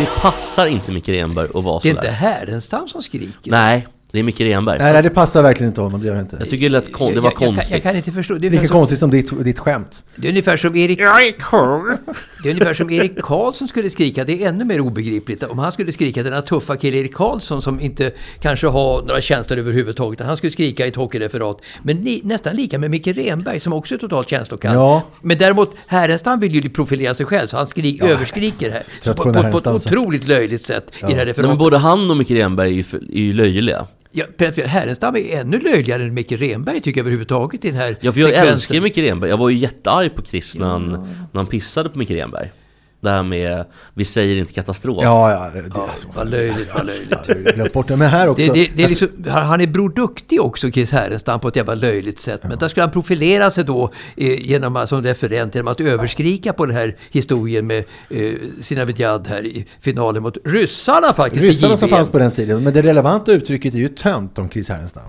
Det 0.00 0.06
passar 0.20 0.66
inte 0.66 0.92
Micke 0.92 1.08
Renberg 1.08 1.48
att 1.54 1.64
vara 1.64 1.80
Det 1.82 1.88
är 1.88 1.94
sådär. 1.94 2.08
inte 2.08 2.10
Härenstam 2.10 2.88
som 2.88 3.02
skriker. 3.02 3.50
Nej, 3.50 3.86
det 4.12 4.18
är 4.18 4.22
Micke 4.22 4.40
Renberg. 4.40 4.78
Nej, 4.78 4.92
nej, 4.92 5.02
det 5.02 5.10
passar 5.10 5.42
verkligen 5.42 5.70
inte 5.70 5.80
honom, 5.80 6.00
det 6.00 6.06
gör 6.06 6.14
det 6.14 6.20
inte. 6.20 6.36
Jag 6.40 6.48
tycker 6.50 6.66
det, 6.66 6.68
lät 6.72 6.92
kon- 6.92 7.14
det 7.14 7.20
var 7.20 7.26
jag, 7.26 7.32
jag, 7.32 7.38
kan- 7.38 7.54
konstigt. 7.54 7.74
jag 7.74 7.82
kan 7.82 7.96
inte 7.96 8.12
förstå. 8.12 8.34
Det 8.34 8.46
är, 8.46 8.50
Lika 8.50 8.66
som, 8.66 8.72
konstigt 8.72 8.98
som 8.98 9.10
ditt, 9.10 9.44
ditt 9.44 9.58
skämt. 9.58 10.04
det 10.16 10.26
är 10.26 10.30
ungefär 10.30 10.56
som 10.56 10.76
Erik 10.76 10.98
Jag 11.00 11.26
är 11.26 11.32
kung. 11.32 11.96
Det 12.42 12.48
är 12.48 12.52
ungefär 12.52 12.74
som 12.74 12.90
Erik 12.90 13.20
Karlsson 13.20 13.68
skulle 13.68 13.90
skrika. 13.90 14.24
Det 14.24 14.42
är 14.42 14.48
ännu 14.48 14.64
mer 14.64 14.80
obegripligt. 14.80 15.42
Om 15.42 15.58
han 15.58 15.72
skulle 15.72 15.92
skrika, 15.92 16.22
den 16.22 16.32
här 16.32 16.40
tuffa 16.40 16.76
killen 16.76 17.00
Erik 17.00 17.14
Karlsson 17.14 17.62
som 17.62 17.80
inte 17.80 18.12
kanske 18.40 18.66
har 18.66 19.02
några 19.02 19.20
känslor 19.20 19.58
överhuvudtaget. 19.58 20.20
Han 20.20 20.36
skulle 20.36 20.50
skrika 20.50 20.86
i 20.86 20.88
ett 20.88 20.96
hockeyreferat. 20.96 21.60
Men 21.82 21.96
ni, 21.96 22.20
nästan 22.24 22.56
lika 22.56 22.78
med 22.78 22.90
Micke 22.90 23.06
Renberg 23.06 23.60
som 23.60 23.72
också 23.72 23.94
är 23.94 23.98
totalt 23.98 24.30
känslokall. 24.30 24.74
Ja. 24.74 25.02
Men 25.22 25.38
däremot 25.38 25.76
Härenstam 25.86 26.40
vill 26.40 26.54
ju 26.54 26.70
profilera 26.70 27.14
sig 27.14 27.26
själv 27.26 27.48
så 27.48 27.56
han 27.56 27.66
skrik, 27.66 28.02
överskriker 28.02 28.70
här. 28.70 29.14
på, 29.14 29.24
på 29.24 29.32
på, 29.32 29.58
ett 29.58 29.66
otroligt 29.66 30.28
löjligt 30.28 30.62
sätt 30.62 30.92
i 30.96 31.00
det 31.00 31.14
här 31.14 31.26
referatet. 31.26 31.50
men 31.50 31.58
både 31.58 31.78
han 31.78 32.10
och 32.10 32.16
Micke 32.16 32.30
Renberg 32.30 32.68
är 32.68 32.74
ju, 32.74 32.84
är 33.12 33.20
ju 33.20 33.32
löjliga. 33.32 33.86
Ja, 34.12 34.24
Peter 34.36 34.66
Härenstam 34.66 35.16
är 35.16 35.40
ännu 35.40 35.58
löjligare 35.60 36.02
än 36.02 36.14
Micke 36.14 36.32
Renberg 36.32 36.80
tycker 36.80 37.00
jag 37.00 37.02
överhuvudtaget 37.02 37.64
i 37.64 37.68
den 37.70 37.76
här 37.80 37.96
Ja, 38.00 38.12
för 38.12 38.20
jag 38.20 38.28
sekvensen. 38.28 38.52
älskar 38.54 38.80
Micke 38.80 38.98
Renberg. 38.98 39.30
Jag 39.30 39.36
var 39.36 39.48
ju 39.48 39.58
jättearg 39.58 40.14
på 40.14 40.22
Chris 40.22 40.56
när, 40.58 40.66
han, 40.66 40.90
när 40.90 41.28
han 41.34 41.46
pissade 41.46 41.88
på 41.88 41.98
Micke 41.98 42.10
Renberg. 42.10 42.50
Det 43.00 43.10
här 43.10 43.22
med, 43.22 43.64
vi 43.94 44.04
säger 44.04 44.36
inte 44.36 44.52
katastrof. 44.52 44.98
Ja, 45.02 45.30
ja. 45.30 45.60
Det, 45.60 45.80
alltså, 45.80 46.08
Vad 46.14 46.30
löjligt, 46.30 46.74
vad 46.74 46.86
löjligt. 46.86 47.28
jag 47.28 47.34
har 47.34 47.52
glömt 47.52 47.72
bort 47.72 47.88
det. 47.88 47.96
Men 47.96 48.08
här 48.08 48.28
också. 48.28 48.46
Det, 48.46 48.52
det, 48.52 48.70
det 48.76 48.82
är 48.84 48.88
liksom, 48.88 49.08
han 49.26 49.60
är 49.60 49.66
Bror 49.66 49.88
Duktig 49.88 50.40
också, 50.40 50.70
Chris 50.70 50.92
Härenstam, 50.92 51.40
på 51.40 51.48
ett 51.48 51.56
jävla 51.56 51.74
löjligt 51.74 52.18
sätt. 52.18 52.40
Men 52.42 52.58
där 52.58 52.68
skulle 52.68 52.84
han 52.84 52.92
profilera 52.92 53.50
sig 53.50 53.64
då 53.64 53.90
eh, 54.16 54.46
genom, 54.46 54.86
som 54.86 55.02
referent 55.02 55.54
genom 55.54 55.72
att 55.72 55.80
överskrika 55.80 56.52
på 56.52 56.66
den 56.66 56.76
här 56.76 56.96
historien 57.10 57.66
med 57.66 57.84
eh, 58.10 58.32
Sina 58.60 58.84
Vidjad 58.84 59.28
här 59.28 59.46
i 59.46 59.66
finalen 59.80 60.22
mot 60.22 60.36
ryssarna 60.44 61.12
faktiskt. 61.12 61.42
Ryssarna 61.42 61.76
som 61.76 61.88
fanns 61.88 62.08
på 62.08 62.18
den 62.18 62.30
tiden. 62.30 62.62
Men 62.62 62.72
det 62.72 62.82
relevanta 62.82 63.32
uttrycket 63.32 63.74
är 63.74 63.78
ju 63.78 63.88
tönt 63.88 64.38
om 64.38 64.48
Chris 64.50 64.68
Härenstam. 64.68 65.02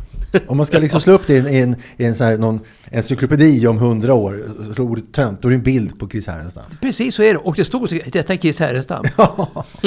Om 0.48 0.58
man 0.58 0.66
ska 0.66 0.80
liksom 0.80 1.02
slå 1.02 1.14
upp 1.14 1.28
det 1.28 1.34
i 1.34 1.38
en, 1.40 1.48
i 1.48 1.58
en, 1.60 1.76
i 1.98 2.06
en 2.06 2.16
sån 2.16 2.28
här, 2.28 2.38
någon 2.38 2.60
encyklopedi 2.92 3.68
om 3.68 3.78
hundra 3.78 4.14
år, 4.14 4.50
slå 4.76 4.86
ordet 4.86 5.14
tönt, 5.14 5.42
då 5.42 5.48
är 5.48 5.50
det 5.50 5.56
en 5.58 5.64
bild 5.64 6.00
på 6.00 6.10
Chris 6.10 6.28
Härenstam. 6.28 6.64
Precis 6.82 7.16
så 7.16 7.24
är 7.24 7.34
det. 7.34 7.40
Och 7.40 7.56
det 7.56 7.66
stod 7.66 7.90
så, 7.90 8.00
detta 8.12 8.34
är 8.34 8.38
Chris 8.38 8.60
Härenstam. 8.60 9.04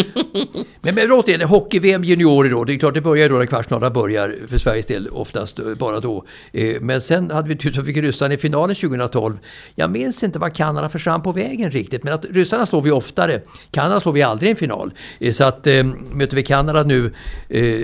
men, 0.83 0.95
men 0.95 1.13
återigen, 1.13 1.49
hockey-VM 1.49 2.05
juniorer 2.05 2.51
då. 2.51 2.65
Det 2.65 2.75
är 2.75 2.79
klart, 2.79 2.95
det 2.95 3.01
börjar 3.01 3.29
då 3.29 3.35
när 3.35 3.47
kvartsfinalerna 3.47 3.91
börjar 3.95 4.37
för 4.49 4.59
Sveriges 4.59 4.87
del 4.87 5.09
oftast 5.09 5.59
eh, 5.59 5.75
bara 5.75 6.01
då. 6.01 6.25
Eh, 6.53 6.81
Men 6.81 7.01
sen 7.01 7.31
hade 7.31 7.49
vi 7.49 7.57
tur 7.57 7.73
så 7.73 7.85
fick 7.85 7.97
ryssarna 7.97 8.35
i 8.35 8.37
finalen 8.37 8.77
2012. 8.77 9.39
Jag 9.75 9.91
minns 9.91 10.23
inte 10.23 10.39
vad 10.39 10.55
Kanada 10.55 10.89
försvann 10.89 11.23
på 11.23 11.33
vägen 11.33 11.71
riktigt, 11.71 12.03
men 12.05 12.13
att 12.13 12.25
ryssarna 12.31 12.67
slår 12.67 12.83
vi 12.83 12.91
oftare. 12.91 13.41
Kanada 13.71 14.01
slår 14.01 14.13
vi 14.13 14.23
aldrig 14.23 14.49
i 14.49 14.51
en 14.51 14.57
final. 14.57 14.93
Eh, 15.21 15.33
Så 15.33 15.45
att 15.45 15.67
möter 16.13 16.37
vi 16.37 16.43
Kanada 16.43 16.83
nu 16.83 17.13
eh, 17.49 17.79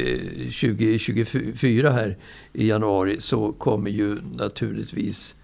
2024 0.61 1.91
här 1.91 2.17
i 2.53 2.69
januari 2.69 3.21
så 3.21 3.53
kommer 3.53 3.91
ju 3.91 4.17
naturligtvis 4.33 5.37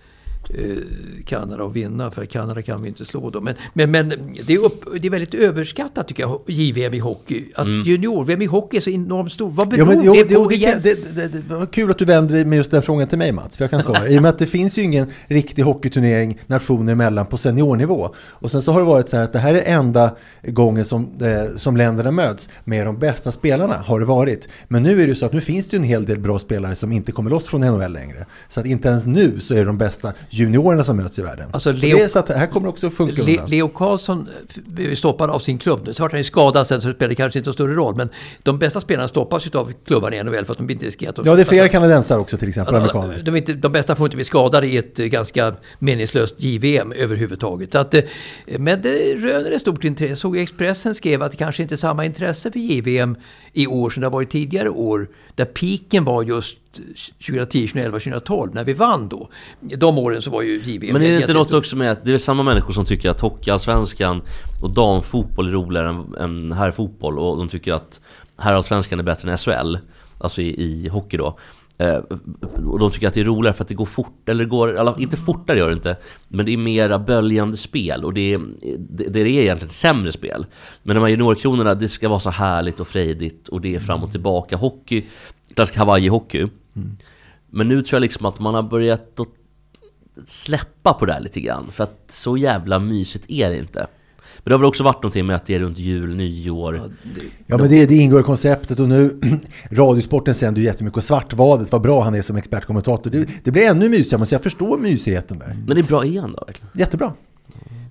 Kanada 1.24 1.64
att 1.64 1.72
vinna, 1.72 2.10
för 2.10 2.24
Kanada 2.24 2.62
kan 2.62 2.82
vi 2.82 2.88
inte 2.88 3.04
slå 3.04 3.30
då. 3.30 3.40
Men, 3.40 3.54
men, 3.72 3.90
men 3.90 4.08
det, 4.46 4.54
är 4.54 4.58
upp, 4.58 4.84
det 5.00 5.08
är 5.08 5.10
väldigt 5.10 5.34
överskattat 5.34 6.08
tycker 6.08 6.22
jag, 6.22 6.40
JVM 6.46 6.94
i 6.94 6.98
hockey. 6.98 7.44
Att 7.54 7.66
junior-VM 7.66 8.42
i 8.42 8.46
hockey 8.46 8.76
är 8.76 8.80
så 8.80 8.90
enormt 8.90 9.32
stor. 9.32 9.50
Vad 9.50 9.68
beror 9.68 9.80
Jo, 9.80 9.86
men, 9.86 10.04
jo, 10.04 10.12
det 10.28 10.34
på 10.34 10.48
det, 10.48 10.54
egentligen? 10.54 10.98
det, 11.14 11.22
det, 11.22 11.28
det, 11.28 11.48
det 11.48 11.54
var 11.54 11.66
kul 11.66 11.90
att 11.90 11.98
du 11.98 12.04
vänder 12.04 12.34
dig 12.34 12.44
med 12.44 12.56
just 12.56 12.70
den 12.70 12.82
frågan 12.82 13.08
till 13.08 13.18
mig 13.18 13.32
Mats, 13.32 13.56
för 13.56 13.64
jag 13.64 13.70
kan 13.70 13.82
svara. 13.82 14.08
I 14.08 14.18
och 14.18 14.22
med 14.22 14.28
att 14.28 14.38
det 14.38 14.46
finns 14.46 14.78
ju 14.78 14.82
ingen 14.82 15.06
riktig 15.26 15.62
hockeyturnering 15.62 16.38
nationer 16.46 16.92
emellan 16.92 17.26
på 17.26 17.36
seniornivå. 17.36 18.14
Och 18.16 18.50
sen 18.50 18.62
så 18.62 18.72
har 18.72 18.80
det 18.80 18.86
varit 18.86 19.08
så 19.08 19.16
här 19.16 19.24
att 19.24 19.32
det 19.32 19.38
här 19.38 19.54
är 19.54 19.62
enda 19.78 20.16
gången 20.42 20.84
som, 20.84 21.10
eh, 21.20 21.56
som 21.56 21.76
länderna 21.76 22.10
möts 22.10 22.48
med 22.64 22.86
de 22.86 22.98
bästa 22.98 23.32
spelarna, 23.32 23.74
har 23.74 24.00
det 24.00 24.06
varit. 24.06 24.48
Men 24.68 24.82
nu 24.82 25.02
är 25.02 25.06
det 25.06 25.14
så 25.14 25.26
att 25.26 25.32
nu 25.32 25.40
finns 25.40 25.68
det 25.68 25.76
ju 25.76 25.78
en 25.78 25.88
hel 25.88 26.04
del 26.04 26.18
bra 26.18 26.38
spelare 26.38 26.76
som 26.76 26.92
inte 26.92 27.12
kommer 27.12 27.30
loss 27.30 27.46
från 27.46 27.60
NHL 27.60 27.92
längre. 27.92 28.26
Så 28.48 28.60
att 28.60 28.66
inte 28.66 28.88
ens 28.88 29.06
nu 29.06 29.40
så 29.40 29.54
är 29.54 29.66
de 29.66 29.78
bästa 29.78 30.12
juniorerna 30.38 30.84
som 30.84 30.96
möts 30.96 31.18
i 31.18 31.22
världen. 31.22 31.48
Alltså, 31.52 31.72
Leo- 31.72 31.96
det 31.96 32.02
är 32.02 32.08
så 32.08 32.18
att 32.18 32.28
här 32.28 32.46
kommer 32.46 32.68
också 32.68 32.90
funka 32.90 33.22
Le, 33.22 33.32
undan. 33.32 33.50
Leo 33.50 33.68
Karlsson 33.68 34.28
blev 34.66 34.90
ju 34.90 34.96
stoppad 34.96 35.30
av 35.30 35.38
sin 35.38 35.58
klubb 35.58 35.80
nu. 35.86 35.94
Så 35.94 36.02
vart 36.02 36.12
han 36.12 36.20
ju 36.20 36.24
skadad 36.24 36.66
sen 36.66 36.80
så 36.80 36.88
det 36.88 36.94
spelar 36.94 37.14
kanske 37.14 37.38
inte 37.38 37.48
någon 37.48 37.54
större 37.54 37.74
roll. 37.74 37.94
Men 37.96 38.08
de 38.42 38.58
bästa 38.58 38.80
spelarna 38.80 39.08
stoppas 39.08 39.46
ju 39.46 39.58
av 39.58 39.72
klubbarna 39.86 40.16
i 40.16 40.22
NHL 40.24 40.44
för 40.44 40.52
att 40.52 40.58
de 40.58 40.70
inte 40.70 40.86
riskerar 40.86 41.10
att... 41.10 41.26
Ja, 41.26 41.34
det 41.34 41.40
är 41.40 41.44
flera 41.44 41.68
kanadensare 41.68 42.18
också 42.20 42.36
till 42.36 42.48
exempel, 42.48 42.74
Alltså, 42.74 42.98
amerikaner. 42.98 43.22
de, 43.24 43.36
inte, 43.36 43.52
de 43.52 43.72
bästa 43.72 43.96
får 43.96 44.06
inte 44.06 44.16
bli 44.16 44.24
skadade 44.24 44.66
i 44.66 44.76
ett 44.76 44.98
eh, 44.98 45.06
ganska 45.06 45.54
meningslöst 45.78 46.34
JVM 46.38 46.92
överhuvudtaget. 46.92 47.72
Så 47.72 47.78
att, 47.78 47.94
eh, 47.94 48.02
men 48.58 48.82
det 48.82 49.14
röner 49.14 49.50
ett 49.52 49.60
stort 49.60 49.84
intresse. 49.84 50.10
Jag 50.10 50.18
såg 50.18 50.36
Expressen 50.38 50.94
skrev 50.94 51.22
att 51.22 51.30
det 51.32 51.36
kanske 51.38 51.62
inte 51.62 51.74
är 51.74 51.76
samma 51.76 52.04
intresse 52.04 52.50
för 52.50 52.58
JVM 52.58 53.16
i 53.52 53.66
år 53.66 53.90
som 53.90 54.00
det 54.00 54.06
har 54.06 54.12
varit 54.12 54.30
tidigare 54.30 54.68
år. 54.68 55.08
Där 55.36 55.44
piken 55.44 56.04
var 56.04 56.22
just 56.22 56.58
2010, 57.26 57.66
2011, 57.66 57.98
2012 57.98 58.54
när 58.54 58.64
vi 58.64 58.72
vann 58.72 59.08
då. 59.08 59.28
De 59.60 59.98
åren 59.98 60.22
så 60.22 60.30
var 60.30 60.42
ju 60.42 60.62
JVM 60.64 60.92
Men 60.92 61.02
är 61.02 61.12
det 61.12 61.20
inte 61.20 61.32
något 61.32 61.54
också 61.54 61.76
med 61.76 61.90
att 61.90 62.04
det 62.04 62.12
är 62.12 62.18
samma 62.18 62.42
människor 62.42 62.72
som 62.72 62.84
tycker 62.84 63.10
att 63.10 63.20
Hockeyallsvenskan 63.20 64.22
och 64.62 64.74
damfotboll 64.74 65.48
är 65.48 65.52
roligare 65.52 65.88
än, 65.88 66.14
än 66.18 66.52
herrfotboll 66.52 67.18
och 67.18 67.36
de 67.36 67.48
tycker 67.48 67.72
att 67.72 68.00
herrallsvenskan 68.38 68.98
är 68.98 69.02
bättre 69.02 69.30
än 69.30 69.38
SHL, 69.38 69.76
alltså 70.18 70.42
i, 70.42 70.62
i 70.62 70.88
hockey 70.88 71.16
då. 71.16 71.38
Eh, 71.78 71.96
och 72.66 72.78
de 72.78 72.90
tycker 72.90 73.08
att 73.08 73.14
det 73.14 73.20
är 73.20 73.24
roligare 73.24 73.54
för 73.54 73.64
att 73.64 73.68
det 73.68 73.74
går 73.74 73.86
fort, 73.86 74.28
eller 74.28 74.44
går, 74.44 74.78
eller 74.78 75.00
inte 75.00 75.16
fortare 75.16 75.58
gör 75.58 75.68
det 75.68 75.74
inte, 75.74 75.96
men 76.28 76.46
det 76.46 76.52
är 76.52 76.56
mera 76.56 76.98
böljande 76.98 77.56
spel 77.56 78.04
och 78.04 78.14
det 78.14 78.32
är, 78.32 78.40
det, 78.78 79.08
det 79.08 79.20
är 79.20 79.26
egentligen 79.26 79.72
sämre 79.72 80.12
spel. 80.12 80.46
Men 80.82 80.96
de 80.96 81.00
här 81.00 81.08
juniorkronorna, 81.08 81.74
det 81.74 81.88
ska 81.88 82.08
vara 82.08 82.20
så 82.20 82.30
härligt 82.30 82.80
och 82.80 82.88
frejdigt 82.88 83.48
och 83.48 83.60
det 83.60 83.74
är 83.74 83.80
fram 83.80 84.02
och 84.02 84.10
tillbaka. 84.10 84.56
Hockey, 84.56 85.04
klassisk 85.54 85.78
Hawaii-hockey. 85.78 86.48
Men 87.50 87.68
nu 87.68 87.82
tror 87.82 87.96
jag 87.96 88.00
liksom 88.00 88.26
att 88.26 88.38
man 88.38 88.54
har 88.54 88.62
börjat 88.62 89.20
att 89.20 89.28
släppa 90.26 90.92
på 90.92 91.06
det 91.06 91.12
här 91.12 91.20
lite 91.20 91.40
grann, 91.40 91.70
för 91.72 91.84
att 91.84 92.04
så 92.08 92.36
jävla 92.36 92.78
mysigt 92.78 93.30
är 93.30 93.50
det 93.50 93.58
inte. 93.58 93.86
Men 94.46 94.50
det 94.50 94.54
har 94.54 94.58
väl 94.58 94.68
också 94.68 94.84
varit 94.84 95.02
någonting 95.02 95.26
med 95.26 95.36
att 95.36 95.46
det 95.46 95.54
är 95.54 95.60
runt 95.60 95.78
jul, 95.78 96.16
nyår. 96.16 96.80
Ja, 97.46 97.56
men 97.56 97.68
det, 97.68 97.86
det 97.86 97.94
ingår 97.96 98.20
i 98.20 98.22
konceptet 98.22 98.80
och 98.80 98.88
nu 98.88 99.20
Radiosporten 99.70 100.34
sänder 100.34 100.60
ju 100.60 100.66
jättemycket 100.66 100.96
och 100.96 101.04
Svartvadet, 101.04 101.72
vad 101.72 101.82
bra 101.82 102.02
han 102.04 102.14
är 102.14 102.22
som 102.22 102.36
expertkommentator. 102.36 103.10
Det, 103.10 103.28
det 103.44 103.50
blir 103.50 103.62
ännu 103.62 103.88
mysigare, 103.88 104.26
så 104.26 104.34
jag 104.34 104.42
förstår 104.42 104.78
mysigheten 104.78 105.38
där. 105.38 105.56
Men 105.66 105.76
det 105.76 105.80
är 105.80 105.86
bra 105.86 106.04
igen 106.04 106.34
då 106.36 106.44
verkligen. 106.44 106.70
Jättebra. 106.74 107.12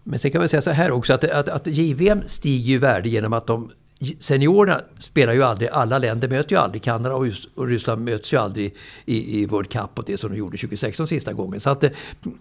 Men 0.04 0.20
sen 0.20 0.32
kan 0.32 0.42
man 0.42 0.50
säga 0.50 0.62
så 0.62 0.72
här 0.72 0.92
också 0.92 1.14
att, 1.14 1.24
att, 1.24 1.50
att 1.50 1.68
JVM 1.68 2.22
stiger 2.26 2.66
ju 2.66 2.74
i 2.74 2.78
värde 2.78 3.10
genom 3.10 3.34
att 3.34 3.48
de 3.48 3.72
Seniorerna 4.20 4.82
spelar 4.98 5.34
ju 5.34 5.44
aldrig, 5.44 5.70
alla 5.70 5.98
länder 5.98 6.28
möter 6.28 6.52
ju 6.52 6.62
aldrig, 6.62 6.84
Kanada 6.84 7.16
och, 7.16 7.28
och 7.56 7.68
Ryssland 7.68 8.06
möts 8.06 8.34
ju 8.34 8.38
aldrig 8.38 8.76
i, 9.06 9.42
i 9.42 9.46
World 9.46 9.70
Cup 9.70 9.90
och 10.00 10.04
det 10.08 10.18
som 10.18 10.32
de 10.32 10.38
gjorde 10.38 10.58
2016 10.58 11.08
sista 11.08 11.34
gången. 11.34 11.60
Så 11.60 11.70
att 11.70 11.84
eh, 11.84 11.90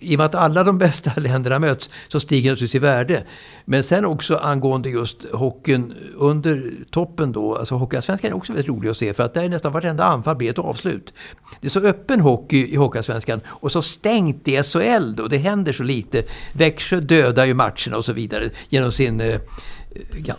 i 0.00 0.14
och 0.14 0.18
med 0.18 0.26
att 0.26 0.34
alla 0.34 0.64
de 0.64 0.78
bästa 0.84 1.12
länderna 1.16 1.58
möts 1.58 1.90
så 2.08 2.20
stiger 2.20 2.50
det 2.50 2.52
naturligtvis 2.52 2.75
i 2.75 2.78
värde. 2.78 3.25
Men 3.64 3.82
sen 3.82 4.04
också 4.04 4.37
angående 4.37 4.90
just 4.90 5.25
hockeyn 5.32 5.94
under 6.16 6.73
toppen 6.90 7.32
då, 7.32 7.56
alltså 7.56 7.75
Hockeyallsvenskan 7.75 8.30
är 8.30 8.37
också 8.37 8.52
väldigt 8.52 8.68
rolig 8.68 8.90
att 8.90 8.96
se 8.96 9.14
för 9.14 9.23
att 9.23 9.34
där 9.34 9.44
är 9.44 9.49
nästan 9.49 9.73
vartenda 9.73 10.04
anfall 10.04 10.37
blir 10.37 10.50
ett 10.50 10.58
avslut. 10.58 11.14
Det 11.61 11.66
är 11.66 11.70
så 11.70 11.80
öppen 11.80 12.20
hockey 12.20 12.66
i 12.73 12.76
Hockeyallsvenskan 12.76 13.40
och 13.46 13.73
så 13.73 13.82
stängt 13.82 14.49
i 14.49 14.62
SHL 14.62 15.14
då, 15.16 15.28
det 15.28 15.38
händer 15.38 15.73
så 15.73 15.82
lite. 15.82 16.23
Växjö 16.52 17.00
dödar 17.00 17.44
ju 17.44 17.54
matcherna 17.54 17.96
och 17.96 18.04
så 18.04 18.12
vidare 18.12 18.50
genom 18.68 18.92
sin 18.92 19.20
eh, 19.20 19.40
ja, 20.26 20.34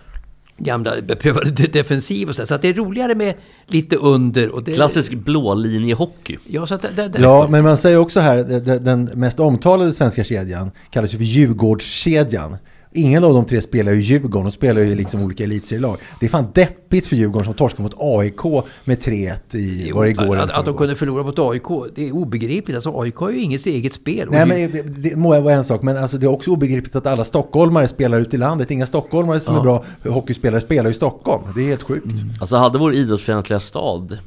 gamla 0.57 0.91
beprövade 1.01 1.51
de- 1.51 1.67
defensiv 1.67 2.29
och 2.29 2.35
så, 2.35 2.45
så 2.45 2.55
att 2.55 2.61
det 2.61 2.67
är 2.69 2.73
roligare 2.73 3.15
med 3.15 3.33
lite 3.67 3.95
under. 3.95 4.55
Och 4.55 4.63
det, 4.63 4.71
Klassisk 4.73 5.13
blålinjehockey. 5.13 6.37
Ja, 6.47 6.65
så 6.67 6.75
att 6.75 6.81
det, 6.81 6.89
det, 6.95 7.07
det, 7.07 7.19
Ja, 7.21 7.47
men 7.49 7.63
man 7.63 7.77
säger 7.77 7.97
också 7.97 8.19
här, 8.19 8.43
de- 8.43 8.59
de- 8.59 8.77
den 8.77 9.03
mest 9.13 9.39
omtalade 9.39 9.93
svenska 9.93 10.23
kedjan 10.23 10.71
kallas 10.89 11.13
ju 11.13 11.17
för 11.17 11.25
Djurgårdskedjan. 11.25 12.57
Ingen 12.95 13.23
av 13.23 13.33
de 13.33 13.45
tre 13.45 13.61
spelar 13.61 13.91
ju 13.91 14.01
Djurgården, 14.01 14.45
de 14.45 14.51
spelar 14.51 14.81
ju 14.81 14.95
liksom 14.95 15.23
olika 15.23 15.43
elitserielag. 15.43 15.97
Det 16.19 16.25
är 16.25 16.29
fan 16.29 16.47
deppigt 16.53 17.07
för 17.07 17.15
Djurgården 17.15 17.45
som 17.45 17.53
torskade 17.53 17.83
mot 17.83 17.93
AIK 17.97 18.65
med 18.85 18.97
3-1 18.99 19.55
i, 19.55 19.91
var 19.91 20.03
det 20.03 20.09
igår 20.09 20.37
att, 20.37 20.51
att 20.51 20.65
de 20.65 20.77
kunde 20.77 20.95
förlora 20.95 21.23
mot 21.23 21.39
AIK, 21.39 21.63
det 21.95 22.07
är 22.07 22.11
obegripligt. 22.15 22.75
Alltså 22.75 23.01
AIK 23.01 23.15
har 23.15 23.29
ju 23.29 23.39
inget 23.41 23.65
eget 23.65 23.93
spel. 23.93 24.27
Nej, 24.31 24.39
det- 24.39 24.45
men 24.45 24.71
det, 24.71 25.09
det 25.09 25.15
må 25.15 25.41
vara 25.41 25.53
en 25.53 25.63
sak, 25.63 25.81
men 25.81 25.97
alltså 25.97 26.17
det 26.17 26.25
är 26.25 26.31
också 26.31 26.51
obegripligt 26.51 26.95
att 26.95 27.05
alla 27.07 27.25
stockholmare 27.25 27.87
spelar 27.87 28.19
ute 28.19 28.35
i 28.35 28.39
landet. 28.39 28.71
Inga 28.71 28.85
stockholmare 28.87 29.39
som 29.39 29.55
är 29.57 29.61
bra 29.61 29.85
hockeyspelare 30.03 30.61
spelar 30.61 30.89
i 30.89 30.93
Stockholm. 30.93 31.43
Det 31.55 31.61
är 31.61 31.67
helt 31.67 31.83
sjukt. 31.83 32.07
Alltså 32.41 32.55
hade 32.57 32.77
vår 32.79 32.93
idrottsfientliga 32.93 33.59
stad 33.59 34.17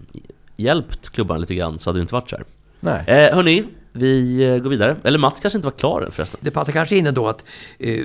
hjälpt 0.57 1.09
klubbarna 1.11 1.39
lite 1.41 1.55
grann 1.55 1.79
så 1.79 1.91
hade 1.91 1.99
det 1.99 2.03
inte 2.03 2.15
varit 2.15 2.31
så 2.31 2.37
här. 2.37 2.45
Nej. 2.81 3.05
Eh, 3.29 3.35
hörni, 3.35 3.65
vi 3.99 4.43
eh, 4.45 4.59
går 4.59 4.71
vidare. 4.71 4.97
Eller 5.05 5.19
Mats 5.19 5.41
kanske 5.41 5.59
inte 5.59 5.67
var 5.67 5.73
klar 5.79 6.03
än 6.03 6.11
förresten. 6.13 6.41
Det 6.43 6.51
passar 6.51 6.73
kanske 6.73 6.97
in 6.97 7.07
ändå 7.07 7.27
att 7.29 7.45
eh, 7.79 7.99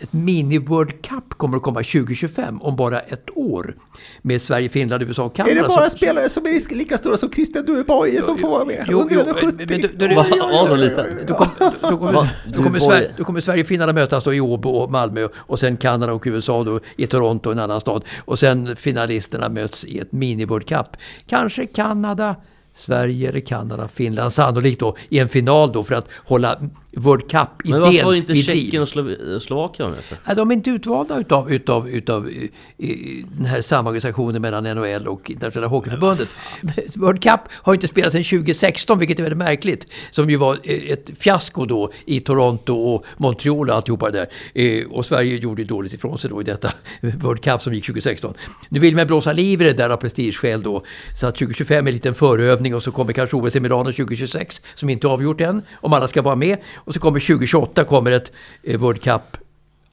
ett 0.00 0.10
mini-World 0.12 1.02
Cup 1.02 1.34
kommer 1.34 1.56
att 1.56 1.62
komma 1.62 1.80
2025 1.82 2.62
om 2.62 2.76
bara 2.76 3.00
ett 3.00 3.28
år. 3.34 3.74
Med 4.22 4.42
Sverige, 4.42 4.68
Finland, 4.68 5.02
USA 5.02 5.24
och 5.24 5.34
Kanada. 5.36 5.56
Är 5.56 5.62
det 5.62 5.68
bara 5.68 5.90
Så- 5.90 5.96
spelare 5.96 6.28
som 6.28 6.46
är 6.46 6.74
lika 6.74 6.98
stora 6.98 7.16
som 7.16 7.30
Christian 7.30 7.64
Dueboye 7.66 8.22
som 8.22 8.38
får 8.38 8.48
vara 8.48 8.64
med? 8.64 8.86
Jo, 8.90 9.08
jo, 9.10 9.18
170? 9.20 9.52
men- 9.56 9.90
men 10.08 10.18
oj, 10.18 10.24
oj, 10.30 10.38
Ja, 10.38 10.66
så 10.68 10.76
lite. 10.76 11.06
Då, 11.28 11.34
kom, 11.34 11.48
då, 11.80 11.96
kommer, 11.96 12.72
Du, 12.72 12.80
Sverige, 12.80 13.10
kommer 13.24 13.60
och 13.60 13.66
Finland 13.66 13.88
att 13.88 13.94
mötas 13.94 14.24
då 14.24 14.34
i 14.34 14.40
Åbo 14.40 14.70
och 14.70 14.90
Malmö 14.90 15.28
och 15.36 15.58
sen 15.58 15.76
Kanada 15.76 16.12
och 16.12 16.22
USA 16.26 16.64
då 16.64 16.80
i 16.96 17.06
Toronto, 17.06 17.50
en 17.50 17.58
annan 17.58 17.80
stad. 17.80 18.04
Och 18.24 18.38
sen 18.38 18.76
finalisterna 18.76 19.48
möts 19.48 19.84
i 19.84 19.98
ett 19.98 20.10
mini-World 20.10 20.64
Cup. 20.68 20.96
Kanske 21.26 21.66
Kanada, 21.66 22.36
Sverige 22.76 23.28
eller 23.28 23.40
Kanada, 23.40 23.88
Finland. 23.88 24.32
Sannolikt 24.32 24.80
då 24.80 24.96
i 25.08 25.18
en 25.18 25.28
final 25.28 25.72
då 25.72 25.84
för 25.84 25.94
att 25.94 26.06
hålla 26.24 26.60
World 26.98 27.22
Men 27.32 27.40
varför 27.80 27.84
Cup-idén 27.84 28.06
var 28.06 28.14
inte. 28.14 28.34
Tjeckien 28.34 28.82
och 28.82 28.88
Slov- 28.88 29.38
Slovakien 29.38 29.90
med? 29.90 30.00
För? 30.24 30.34
De 30.34 30.50
är 30.50 30.54
inte 30.54 30.70
utvalda 30.70 31.18
utav, 31.20 31.52
utav, 31.52 31.88
utav 31.88 32.28
eh, 32.28 32.42
eh, 32.90 32.96
den 33.32 33.46
här 33.46 33.60
samorganisationen 33.62 34.42
mellan 34.42 34.64
NHL 34.64 35.06
och 35.08 35.30
Internationella 35.30 35.68
Hockeyförbundet. 35.68 36.28
World 36.96 37.22
Cup 37.22 37.40
har 37.52 37.74
inte 37.74 37.88
spelats 37.88 38.12
sedan 38.12 38.24
2016, 38.24 38.98
vilket 38.98 39.18
är 39.18 39.22
väldigt 39.22 39.38
märkligt. 39.38 39.86
Som 40.10 40.30
ju 40.30 40.36
var 40.36 40.58
eh, 40.64 40.90
ett 40.90 41.10
fiasko 41.18 41.64
då 41.64 41.92
i 42.04 42.20
Toronto 42.20 42.74
och 42.74 43.04
Montreal 43.16 43.70
och 43.70 43.76
alltihopa 43.76 44.10
det 44.10 44.18
där. 44.54 44.80
Eh, 44.80 44.86
Och 44.86 45.06
Sverige 45.06 45.36
gjorde 45.36 45.62
ju 45.62 45.68
dåligt 45.68 45.92
ifrån 45.92 46.18
sig 46.18 46.30
då 46.30 46.40
i 46.40 46.44
detta 46.44 46.72
World 47.00 47.40
Cup 47.42 47.62
som 47.62 47.74
gick 47.74 47.86
2016. 47.86 48.34
Nu 48.68 48.80
vill 48.80 48.96
man 48.96 49.06
blåsa 49.06 49.32
liv 49.32 49.62
i 49.62 49.64
det 49.64 49.72
där 49.72 49.90
av 49.90 49.96
prestigeskäl 49.96 50.62
då. 50.62 50.82
Så 51.20 51.26
att 51.26 51.34
2025 51.34 51.86
är 51.86 51.88
en 51.90 51.94
liten 51.94 52.14
förövning 52.14 52.74
och 52.74 52.82
så 52.82 52.90
kommer 52.92 53.12
kanske 53.12 53.36
OS 53.36 53.56
i 53.56 53.60
Milano 53.60 53.92
2026 53.92 54.62
som 54.74 54.88
inte 54.90 55.06
är 55.06 55.08
avgjort 55.10 55.40
än, 55.40 55.62
om 55.74 55.92
alla 55.92 56.08
ska 56.08 56.22
vara 56.22 56.36
med. 56.36 56.58
Och 56.86 56.94
så 56.94 57.00
kommer 57.00 57.20
2028 57.20 57.84
kommer 57.84 58.10
ett 58.10 58.32
eh, 58.62 58.80
World 58.80 59.02
Cup 59.02 59.22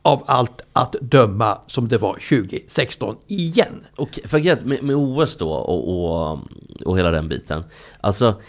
av 0.02 0.24
allt 0.26 0.62
att 0.74 0.96
döma 1.02 1.58
som 1.68 1.88
det 1.88 1.98
var 1.98 2.14
2016 2.14 3.16
igen. 3.28 3.86
Och 3.96 4.20
med, 4.64 4.84
med 4.84 4.96
OS 4.96 5.38
då 5.38 5.50
och, 5.50 5.90
och, 5.90 6.40
och 6.86 7.00
hela 7.00 7.12
den 7.12 7.30
biten. 7.30 7.64
Alltså, 8.02 8.42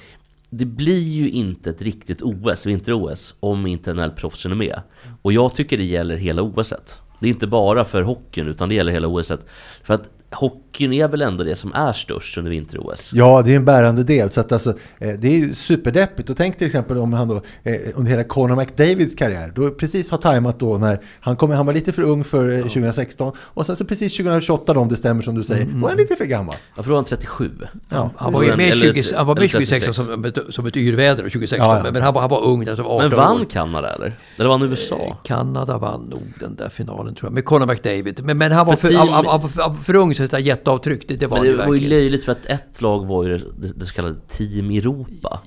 det 0.51 0.65
blir 0.65 1.03
ju 1.03 1.31
inte 1.31 1.71
ett 1.71 1.83
riktigt 1.83 2.23
OS, 2.23 2.67
vinter-OS, 2.67 3.35
om 3.41 3.67
inte 3.67 3.93
NHL-proffsen 3.93 4.53
är 4.53 4.57
med. 4.57 4.81
Och 5.23 5.33
jag 5.33 5.55
tycker 5.55 5.79
det 5.79 5.85
gäller 5.85 6.17
hela 6.17 6.43
OSet. 6.43 7.01
Det 7.21 7.27
är 7.27 7.31
inte 7.31 7.47
bara 7.47 7.85
för 7.85 8.03
hockeyn, 8.03 8.49
utan 8.49 8.69
det 8.69 8.75
gäller 8.75 8.93
hela 8.93 9.09
OSet. 9.09 9.47
För 9.85 9.95
att 9.95 10.11
hockeyn 10.35 10.93
är 10.93 11.09
väl 11.09 11.23
ändå 11.23 11.45
det 11.45 11.57
som 11.57 11.73
är 11.75 11.93
störst 11.93 12.39
under 12.39 12.51
vinter-OS. 12.51 13.11
Ja, 13.15 13.43
det 13.45 13.53
är 13.53 13.57
en 13.57 13.65
bärande 13.65 14.05
del. 14.05 14.31
Så 14.31 14.41
att 14.41 14.53
alltså, 14.53 14.71
eh, 14.99 15.09
det 15.19 15.29
är 15.29 15.39
ju 15.39 15.55
superdeppigt. 15.55 16.31
Och 16.31 16.37
tänk 16.37 16.59
till 16.59 16.67
exempel 16.67 16.99
om 16.99 17.13
han 17.13 17.29
då 17.29 17.35
eh, 17.63 17.75
under 17.95 18.11
hela 18.11 18.25
Conor 18.25 18.57
McDavids 18.57 19.15
karriär, 19.15 19.53
då 19.55 19.71
precis 19.71 20.11
har 20.11 20.19
tajmat 20.19 20.59
då 20.61 20.79
när 20.79 21.01
han, 21.21 21.37
kom, 21.37 21.51
han 21.51 21.67
var 21.67 21.73
lite 21.75 21.93
för 21.93 22.03
ung 22.03 22.25
för 22.25 22.49
eh, 22.53 22.59
2016 22.61 23.33
och 23.39 23.67
sen 23.67 23.77
så 23.77 23.85
precis 23.85 24.17
2028 24.17 24.75
då, 24.75 24.81
om 24.81 24.89
det 24.89 24.97
stämmer 24.97 25.23
som 25.23 25.35
du 25.35 25.45
säger, 25.45 25.67
var 25.75 25.89
han 25.89 25.99
lite 25.99 26.17
för 26.17 26.25
gammal. 26.25 26.55
Jag 26.77 26.85
tror 26.85 26.95
han 26.97 27.05
37. 27.05 27.51
Ja. 27.89 28.11
Han 28.17 28.33
var 28.33 28.43
ju 28.43 28.57
med, 28.57 28.71
Eller- 28.73 28.93
20, 28.95 29.17
han 29.17 29.27
var 29.27 29.35
med 29.35 29.43
eller 29.43 29.49
2016 29.53 29.95
som, 29.95 30.25
ett- 30.25 30.39
som 30.55 30.67
ett 30.67 30.77
yrväder 30.77 31.23
2016, 31.23 31.59
Ja, 31.69 31.83
ja. 31.85 31.91
men- 31.93 32.03
han 32.03 32.15
var, 32.15 32.21
han 32.21 32.31
var 32.31 32.45
ung, 32.45 32.69
alltså 32.69 32.85
18 32.85 33.09
Men 33.09 33.19
vann 33.19 33.41
år. 33.41 33.45
Kanada 33.45 33.93
eller? 33.95 34.13
Eller 34.39 34.49
vann 34.49 34.63
USA? 34.63 35.17
Kanada 35.25 35.79
vann 35.79 36.01
nog 36.01 36.23
den 36.41 36.57
där 36.57 36.69
finalen 36.69 37.15
tror 37.15 37.27
jag, 37.29 37.35
med 37.35 37.45
Conor 37.45 37.67
McDavid. 37.67 38.21
Men, 38.25 38.39
men 38.39 38.53
han 38.53 38.67
var 38.67 38.77
För 38.77 38.89
för, 38.89 38.95
team- 38.95 38.99
han, 39.13 39.27
han, 39.27 39.41
var 39.43 39.49
för, 39.49 39.63
han 39.63 39.73
var 39.77 39.81
för 39.83 39.95
ung 39.97 40.15
det 40.31 40.37
där 40.37 40.45
jätteavtryck, 40.45 41.09
det, 41.09 41.17
det 41.17 41.27
var 41.27 41.37
Men 41.39 41.47
ju 41.47 41.57
det 41.57 41.67
var 41.67 41.75
ju 41.75 41.89
löjligt 41.89 42.25
för 42.25 42.33
att 42.33 42.47
ett 42.47 42.81
lag 42.81 43.07
var 43.07 43.25
ju 43.25 43.39
det, 43.39 43.73
det 43.77 43.85
så 43.85 43.95
kallade 43.95 44.17
Team 44.29 44.71
Europa. 44.71 45.41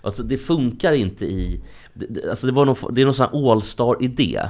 Alltså 0.00 0.22
det 0.22 0.38
funkar 0.38 0.92
inte 0.92 1.24
i... 1.24 1.60
Det, 1.94 2.06
det, 2.06 2.30
alltså 2.30 2.46
det, 2.46 2.52
var 2.52 2.64
någon, 2.64 2.94
det 2.94 3.00
är 3.00 3.04
någon 3.04 3.14
sån 3.14 3.26
här 3.32 3.52
All-star-idé. 3.52 4.40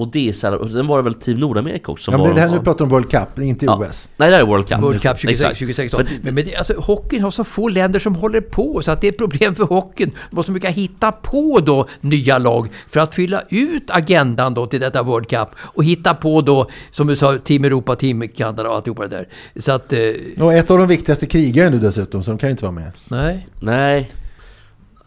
Och 0.00 0.08
det 0.08 0.28
är 0.28 0.32
så 0.32 0.46
här, 0.46 0.56
och 0.56 0.68
den 0.68 0.86
var 0.86 0.96
det 0.96 1.02
väl 1.02 1.14
Team 1.14 1.38
Nordamerika 1.38 1.92
också 1.92 2.04
som 2.04 2.12
Ja, 2.12 2.18
men 2.18 2.28
var 2.28 2.34
det 2.34 2.40
här 2.40 2.50
nu 2.50 2.64
pratar 2.64 2.84
om 2.84 2.90
World 2.90 3.10
Cup, 3.10 3.38
inte 3.38 3.66
Ja. 3.66 3.86
OS. 3.88 4.08
Nej 4.16 4.30
det 4.30 4.36
här 4.36 4.42
är 4.42 4.46
World 4.46 4.68
Cup. 4.68 4.80
World 4.80 5.02
Cup 5.02 5.24
Just 5.24 5.42
det. 5.42 5.54
2016. 5.54 6.00
Exakt. 6.00 6.06
2016. 6.06 6.06
För, 6.06 6.24
Men, 6.24 6.34
men 6.34 6.44
det, 6.44 6.56
alltså, 6.56 6.74
hockeyn 6.80 7.22
har 7.22 7.30
så 7.30 7.44
få 7.44 7.68
länder 7.68 7.98
som 8.00 8.14
håller 8.14 8.40
på 8.40 8.82
så 8.82 8.90
att 8.90 9.00
det 9.00 9.06
är 9.06 9.12
ett 9.12 9.18
problem 9.18 9.54
för 9.54 9.64
hockeyn. 9.64 10.10
De 10.30 10.36
måste 10.36 10.52
mycket 10.52 10.74
hitta 10.74 11.12
på 11.12 11.60
då 11.64 11.88
nya 12.00 12.38
lag 12.38 12.68
för 12.88 13.00
att 13.00 13.14
fylla 13.14 13.42
ut 13.48 13.90
agendan 13.90 14.54
då 14.54 14.66
till 14.66 14.80
detta 14.80 15.02
World 15.02 15.28
Cup 15.28 15.48
och 15.58 15.84
hitta 15.84 16.14
på 16.14 16.40
då, 16.40 16.70
som 16.90 17.06
du 17.06 17.16
sa, 17.16 17.38
Team 17.38 17.64
Europa, 17.64 17.96
Team 17.96 18.28
Kanada 18.28 18.68
och 18.68 18.74
alltihopa 18.74 19.02
det 19.02 19.16
där. 19.16 19.28
Så 19.60 19.72
att, 19.72 19.92
eh, 19.92 20.00
Och 20.38 20.54
ett 20.54 20.70
av 20.70 20.78
de 20.78 20.88
viktigaste 20.88 21.26
krigarna 21.26 21.70
nu 21.70 21.78
dessutom, 21.78 22.22
så 22.22 22.30
de 22.30 22.38
kan 22.38 22.48
ju 22.48 22.50
inte 22.50 22.64
vara 22.64 22.72
med. 22.72 22.92
nej. 23.08 23.46
nej. 23.62 24.10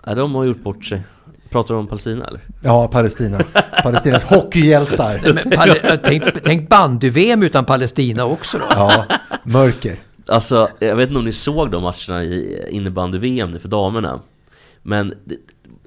nej, 0.05 0.15
de 0.15 0.35
har 0.35 0.43
gjort 0.43 0.63
bort 0.63 0.85
sig. 0.85 1.01
Pratar 1.53 1.73
du 1.73 1.79
om 1.79 1.87
Palestina 1.87 2.25
eller? 2.27 2.41
Ja, 2.61 2.87
Palestina. 2.87 3.39
Palestinas 3.83 4.23
hockeyhjältar. 4.23 5.21
Nej, 5.23 5.33
men, 5.33 5.37
Pal- 5.53 5.99
tänk, 6.03 6.23
tänk 6.43 6.69
bandy-VM 6.69 7.43
utan 7.43 7.65
Palestina 7.65 8.25
också 8.25 8.57
då. 8.57 8.65
Ja, 8.69 9.05
mörker. 9.43 9.99
Alltså, 10.27 10.67
jag 10.79 10.95
vet 10.95 11.07
inte 11.09 11.19
om 11.19 11.25
ni 11.25 11.31
såg 11.31 11.71
de 11.71 11.83
matcherna 11.83 12.23
i 12.23 12.65
innebandy-VM 12.69 13.51
nu 13.51 13.59
för 13.59 13.67
damerna. 13.67 14.19
Men 14.81 15.13
det, 15.25 15.35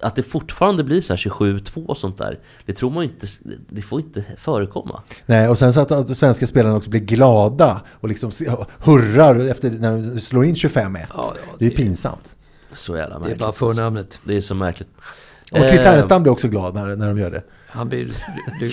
att 0.01 0.17
det 0.17 0.23
fortfarande 0.23 0.85
blir 0.85 1.01
så 1.01 1.13
här 1.13 1.19
27-2 1.19 1.87
och 1.87 1.99
sånt 1.99 2.19
där, 2.19 2.39
det 2.67 2.73
tror 2.73 2.91
man 2.91 3.05
inte, 3.05 3.27
det 3.69 3.83
får 3.83 4.01
inte 4.01 4.25
förekomma. 4.39 5.01
Nej, 5.27 5.49
och 5.49 5.59
sen 5.59 5.73
så 5.73 5.81
att, 5.81 5.93
att 5.93 6.09
de 6.09 6.15
svenska 6.15 6.47
spelarna 6.47 6.77
också 6.77 6.91
blir 6.91 7.01
glada 7.01 7.81
och 7.93 8.09
liksom 8.09 8.31
hurrar 8.79 9.51
efter 9.51 9.71
när 9.71 9.93
de 10.15 10.21
slår 10.21 10.45
in 10.45 10.55
25-1. 10.55 11.07
ja, 11.15 11.35
det 11.59 11.65
är 11.65 11.71
ju 11.71 11.77
pinsamt. 11.77 12.35
Så 12.73 12.97
jävla 12.97 13.09
Det 13.15 13.15
är 13.17 13.21
märkligt. 13.21 13.39
bara 13.39 13.53
förnamnet. 13.53 14.21
Det 14.25 14.37
är 14.37 14.41
så 14.41 14.55
märkligt. 14.55 14.89
Och 15.53 15.59
Chris 15.59 15.81
Eh, 15.85 15.91
Härenstam 15.91 16.23
blir 16.23 16.33
också 16.33 16.49
glad 16.49 16.75
när, 16.75 16.97
när 16.97 17.07
de 17.09 17.19
gör 17.19 17.31
det. 17.31 17.43
Han 17.69 17.89
blir... 17.89 18.13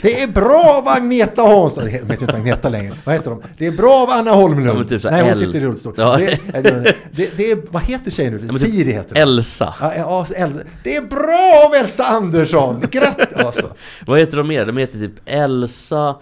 Det 0.02 0.24
är 0.24 0.28
bra 0.32 0.82
av 0.82 0.88
Agneta 0.88 1.42
Hansson. 1.42 1.84
Det 1.84 1.90
heter 1.90 2.22
inte 2.22 2.36
Agneta 2.36 2.70
längre. 2.70 2.96
Vad 3.04 3.16
heter 3.16 3.30
de? 3.30 3.42
Det 3.58 3.68
är 3.68 3.72
bra 3.72 3.94
av 4.04 4.10
Anna 4.10 4.32
Holmlund. 4.32 4.80
Ja, 4.80 4.84
typ 4.88 5.04
Nej, 5.04 5.22
hon 5.22 5.30
El- 5.32 5.38
sitter 5.38 5.56
i 5.56 5.60
rullstol. 5.62 5.94
Ja. 5.98 6.18
Det, 6.18 6.62
det, 6.62 6.96
det, 7.12 7.38
det 7.38 7.52
är, 7.52 7.58
vad 7.72 7.82
heter 7.84 8.12
tjejen 8.12 8.34
nu? 8.34 8.40
men 8.40 8.50
typ 8.50 8.60
Siri 8.60 8.92
heter 8.92 9.10
hon. 9.16 9.22
Elsa. 9.22 9.74
Ja, 9.82 9.94
ja, 9.98 10.26
El- 10.36 10.64
det 10.84 10.96
är 10.96 11.02
bra 11.08 11.68
av 11.68 11.86
Elsa 11.86 12.04
Andersson! 12.04 12.86
Grattis! 12.92 13.36
Alltså. 13.36 13.74
Vad 14.06 14.20
heter 14.20 14.38
de 14.38 14.48
mer? 14.48 14.66
De 14.66 14.78
heter 14.78 15.00
typ 15.00 15.14
Elsa... 15.26 16.16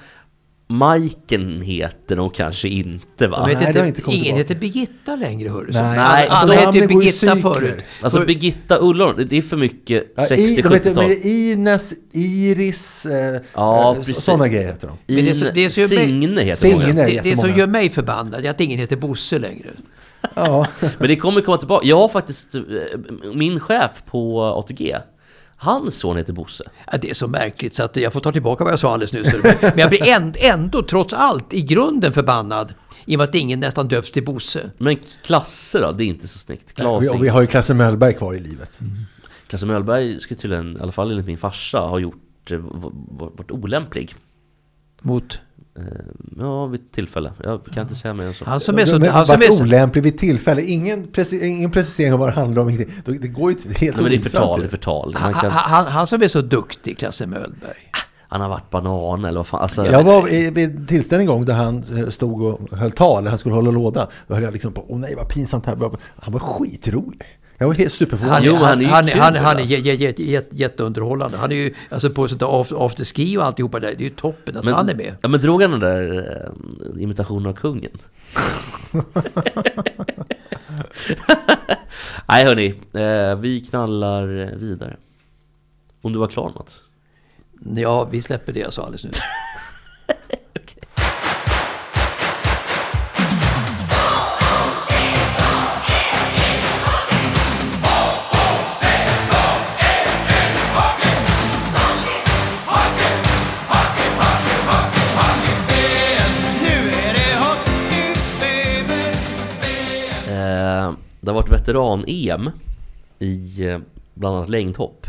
Majken 0.78 1.62
heter 1.62 2.16
de 2.16 2.30
kanske 2.30 2.68
inte 2.68 3.28
va? 3.28 3.46
Nej, 3.46 3.56
det 3.56 3.68
inte, 3.68 3.80
inte 3.88 4.02
ingen 4.12 4.22
tillbaka. 4.24 4.38
heter 4.38 4.56
Birgitta 4.56 5.16
längre 5.16 5.50
hörru. 5.50 5.70
Nej. 5.72 5.82
Alla, 5.82 6.14
Nej, 6.14 6.28
alla 6.28 6.34
alltså, 6.34 6.56
hette 6.58 6.78
ju 6.78 6.88
Birgitta 6.88 7.36
förut. 7.36 7.84
Alltså 8.02 8.20
För- 8.20 8.26
Birgitta 8.26 8.78
Ullon, 8.82 9.26
det 9.30 9.38
är 9.38 9.42
för 9.42 9.58
mycket 9.58 10.14
Ja, 10.16 10.36
i, 10.36 10.62
de 10.62 10.74
heter, 10.74 10.96
men 10.96 11.04
60-70-tal. 11.04 11.12
Ines, 11.24 11.94
Iris, 12.14 13.06
eh, 13.06 13.42
Ja, 13.54 13.96
eh, 13.96 14.02
sådana 14.02 14.48
grejer 14.48 14.68
heter 14.68 14.88
de. 14.88 14.98
Men 15.16 15.26
det 15.26 15.30
är 15.32 15.34
så- 15.34 15.52
det 15.54 15.66
är 15.66 15.70
så- 15.70 15.88
Signe 15.88 16.42
heter 16.44 16.68
Signe. 16.68 17.02
är 17.02 17.06
det, 17.06 17.22
det 17.24 17.38
som 17.38 17.58
gör 17.58 17.68
mig 17.68 17.90
förbannad 17.90 18.46
är 18.46 18.50
att 18.50 18.62
ingen 18.62 18.80
heter 18.80 18.96
Bosse 18.96 19.40
längre. 19.40 19.70
Ja. 20.36 20.68
Men 21.00 21.08
det 21.08 21.16
kommer 21.16 21.42
komma 21.42 21.58
tillbaka. 21.58 21.88
Jag 21.88 21.98
har 21.98 22.10
faktiskt, 22.10 22.56
eh, 22.56 22.62
min 23.34 23.60
chef 23.60 23.92
på 24.12 24.42
ATG, 24.44 24.98
hans 25.62 25.96
son 26.00 26.18
heter 26.18 26.34
Bosse. 26.34 26.64
Ja, 26.92 26.98
det 27.02 27.10
är 27.10 27.14
så 27.14 27.28
märkligt 27.28 27.74
så 27.74 27.84
att 27.84 27.96
jag 27.98 28.14
får 28.14 28.20
ta 28.20 28.32
tillbaka 28.32 28.64
vad 28.64 28.74
jag 28.74 28.80
sa 28.80 28.94
alldeles 28.94 29.14
nyss. 29.14 29.34
Men 29.62 29.78
jag 29.78 29.90
blir 29.90 30.02
änd- 30.02 30.38
ändå 30.40 30.84
trots 30.84 31.14
allt 31.14 31.54
i 31.54 31.62
grunden 31.62 32.14
förbannad 32.14 32.74
i 33.06 33.16
och 33.16 33.18
med 33.18 33.24
att 33.30 33.36
ingen 33.36 33.60
nästan 33.60 33.88
döps 33.88 34.12
till 34.12 34.26
Bosse. 34.26 34.72
Men 34.78 34.98
klasser 35.24 35.82
då? 35.82 35.92
Det 35.92 36.04
är 36.04 36.06
inte 36.08 36.28
så 36.28 36.38
snyggt. 36.40 36.70
Och 36.70 36.76
Klas, 36.76 37.04
vi, 37.04 37.10
och 37.10 37.24
vi 37.24 37.28
har 37.28 37.42
ju 37.42 37.48
Klasse 37.48 37.74
Möllberg 37.74 38.14
kvar 38.14 38.34
i 38.36 38.40
livet. 38.40 38.80
Klasse 39.48 39.66
Möllberg 39.66 40.20
ska 40.20 40.36
tydligen, 40.36 40.78
i 40.78 40.80
alla 40.80 40.92
fall 40.92 41.12
enligt 41.12 41.26
min 41.26 41.38
farsa, 41.38 41.80
ha 41.80 42.00
gjort, 42.00 42.52
eh, 42.52 42.58
varit 43.38 43.52
olämplig. 43.52 44.16
Mot 45.02 45.40
Ja, 46.40 46.66
vid 46.66 46.92
tillfälle. 46.92 47.34
Jag 47.44 47.66
kan 47.66 47.84
inte 47.84 47.96
säga 47.96 48.14
mer 48.14 48.24
än 48.26 48.34
så. 48.34 48.46
han 48.46 48.60
som 48.60 48.80
är 48.80 48.86
så... 48.86 49.00
Men 49.00 49.10
Han 49.10 49.26
som 49.26 49.36
är 49.36 49.48
så 49.48 49.64
olämplig 49.64 50.04
vid 50.04 50.18
tillfälle. 50.18 50.62
Ingen, 50.62 51.08
preci- 51.08 51.44
ingen 51.44 51.72
precisering 51.72 52.14
av 52.14 52.20
vad 52.20 52.30
det 52.30 52.34
handlar 52.34 52.62
om. 52.62 52.78
Det 53.06 53.28
går 53.28 53.52
ju 53.52 53.58
inte 53.58 53.68
helt 53.80 53.80
Nej, 53.98 54.04
men 54.04 54.12
det 54.12 54.18
är 54.18 54.30
förtal, 54.30 54.60
det 54.60 54.66
är 54.66 54.70
förtal. 54.70 55.14
Han, 55.18 55.34
kan, 55.34 55.52
han, 55.52 55.86
han 55.88 56.08
som 56.08 56.22
är 56.24 56.28
så 56.28 56.42
duktig, 56.42 56.98
Klasse 56.98 57.28
Möllberg. 57.28 57.92
han 58.28 58.42
har 58.42 58.50
varit 58.50 58.70
banan 58.70 59.26
eller 59.26 59.40
vad 59.40 59.48
fan. 59.48 59.62
Alltså, 59.62 59.86
Jag 59.86 60.04
var 60.04 60.34
i- 60.34 60.50
vid 60.50 60.70
en 60.78 60.88
tillställning 60.88 61.28
en 61.28 61.34
gång 61.34 61.46
där 61.46 61.54
han 61.54 61.84
eh, 61.98 62.10
stod 62.10 62.42
och 62.42 62.78
höll 62.78 62.92
tal, 62.92 63.28
han 63.28 63.38
skulle 63.38 63.56
hålla 63.56 63.72
låda. 63.72 64.08
Då 64.28 64.34
höll 64.34 64.44
jag 64.44 64.54
liksom 64.54 64.74
på, 64.74 64.86
åh 64.90 65.00
nej 65.00 65.16
vad 65.16 65.28
pinsamt 65.30 65.66
här. 65.66 65.78
Han 66.16 66.34
var 66.34 66.40
skitrolig. 66.40 67.22
Jag 67.62 67.68
var 67.68 67.74
helt 67.74 67.94
superförvånad. 67.94 68.34
Han, 68.36 68.44
Jo, 68.46 68.56
han, 68.56 68.64
han 68.64 68.82
är 68.82 68.86
han, 68.86 69.04
han, 69.20 69.36
han 69.46 69.58
är 69.58 69.62
alltså. 69.62 69.76
jä- 69.76 70.46
jätteunderhållande. 70.52 71.38
Han 71.38 71.52
är 71.52 71.56
ju 71.56 71.74
alltså 71.90 72.10
på 72.10 72.28
sånt 72.28 72.40
där 72.40 72.48
af- 72.48 72.86
afterski 72.86 73.38
och 73.38 73.44
alltihopa 73.46 73.80
där. 73.80 73.88
Det 73.98 74.04
är 74.04 74.10
ju 74.10 74.10
toppen 74.10 74.58
att 74.58 74.66
han 74.66 74.90
är 74.90 74.96
med. 74.96 75.16
Ja, 75.22 75.28
men 75.30 75.40
drog 75.42 75.62
han 75.62 75.72
den 75.72 75.80
där 75.80 76.28
eh, 76.98 77.04
imitationen 77.04 77.46
av 77.46 77.54
kungen? 77.54 77.92
Nej 82.28 82.46
hörni, 82.46 82.68
eh, 82.94 83.36
vi 83.40 83.62
knallar 83.70 84.56
vidare. 84.56 84.96
Om 86.02 86.14
du 86.14 86.20
var 86.20 86.28
klar 86.28 86.52
Mats? 86.56 86.82
Ja, 87.82 88.04
vi 88.12 88.22
släpper 88.22 88.54
det 88.54 88.60
jag 88.60 88.74
sa 88.74 88.82
alldeles. 88.82 89.04
Nu 89.04 89.10
det 111.22 111.30
har 111.30 111.36
varit 111.36 111.52
veteran-EM 111.52 112.50
i 113.20 113.68
eh, 113.68 113.80
bland 114.14 114.36
annat 114.36 114.50
längdhopp. 114.50 115.08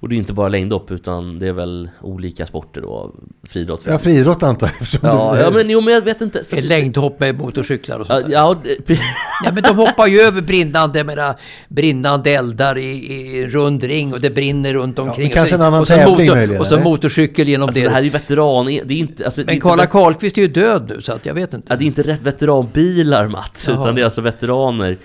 Och 0.00 0.08
det 0.08 0.14
är 0.14 0.16
inte 0.16 0.32
bara 0.32 0.48
längdhopp 0.48 0.90
utan 0.90 1.38
det 1.38 1.46
är 1.48 1.52
väl 1.52 1.88
olika 2.00 2.46
sporter 2.46 2.80
då, 2.80 3.14
friidrott 3.48 3.82
Ja, 3.84 3.98
friidrott 3.98 4.42
antar 4.42 4.70
jag. 4.80 4.88
Ja, 5.12 5.40
ja 5.40 5.50
men 5.50 5.70
jo 5.70 5.80
men 5.80 5.94
jag 5.94 6.00
vet 6.00 6.20
inte. 6.20 6.44
För, 6.44 6.62
längdhopp 6.62 7.20
med 7.20 7.38
motorcyklar 7.38 7.98
och 7.98 8.06
ja, 8.08 8.14
sånt 8.20 8.26
där. 8.26 8.32
ja, 8.32 8.56
det- 8.86 8.98
Ja, 9.44 9.52
men 9.52 9.62
de 9.62 9.76
hoppar 9.76 10.06
ju 10.06 10.20
över 10.20 10.42
brinnande, 10.42 11.04
menar, 11.04 11.34
brinnande 11.68 12.30
eldar 12.30 12.78
i, 12.78 13.12
i 13.12 13.46
rund 13.46 13.84
ring 13.84 14.12
och 14.12 14.20
det 14.20 14.30
brinner 14.30 14.74
runt 14.74 14.98
omkring. 14.98 15.24
men 15.26 15.32
kanske 15.34 15.54
och 15.54 15.58
så, 15.58 15.62
en 15.64 15.66
annan 15.66 15.80
och 15.80 15.86
så 15.88 15.94
tävling 15.94 16.12
motor, 16.26 16.34
möjligen, 16.34 16.60
Och 16.60 16.66
så 16.66 16.78
motorcykel 16.80 17.48
genom 17.48 17.68
alltså 17.68 17.80
det. 17.80 17.86
det 17.86 17.92
här 17.92 17.98
är 17.98 18.02
ju 18.04 18.10
veteran, 18.10 18.66
det 18.66 18.72
är 18.72 18.92
inte... 18.92 19.24
Alltså, 19.24 19.42
Men 19.46 19.60
Karla 19.60 19.82
vet- 19.82 19.90
Karlqvist 19.90 20.38
är 20.38 20.42
ju 20.42 20.48
död 20.48 20.86
nu 20.88 21.02
så 21.02 21.12
att 21.12 21.26
jag 21.26 21.34
vet 21.34 21.54
inte. 21.54 21.72
Ja, 21.72 21.76
det 21.76 21.84
är 21.84 21.86
inte 21.86 22.02
rätt 22.02 22.22
veteranbilar 22.22 23.28
Mats, 23.28 23.68
Jaha. 23.68 23.82
utan 23.82 23.94
det 23.94 24.00
är 24.00 24.04
alltså 24.04 24.20
veteraner 24.20 24.98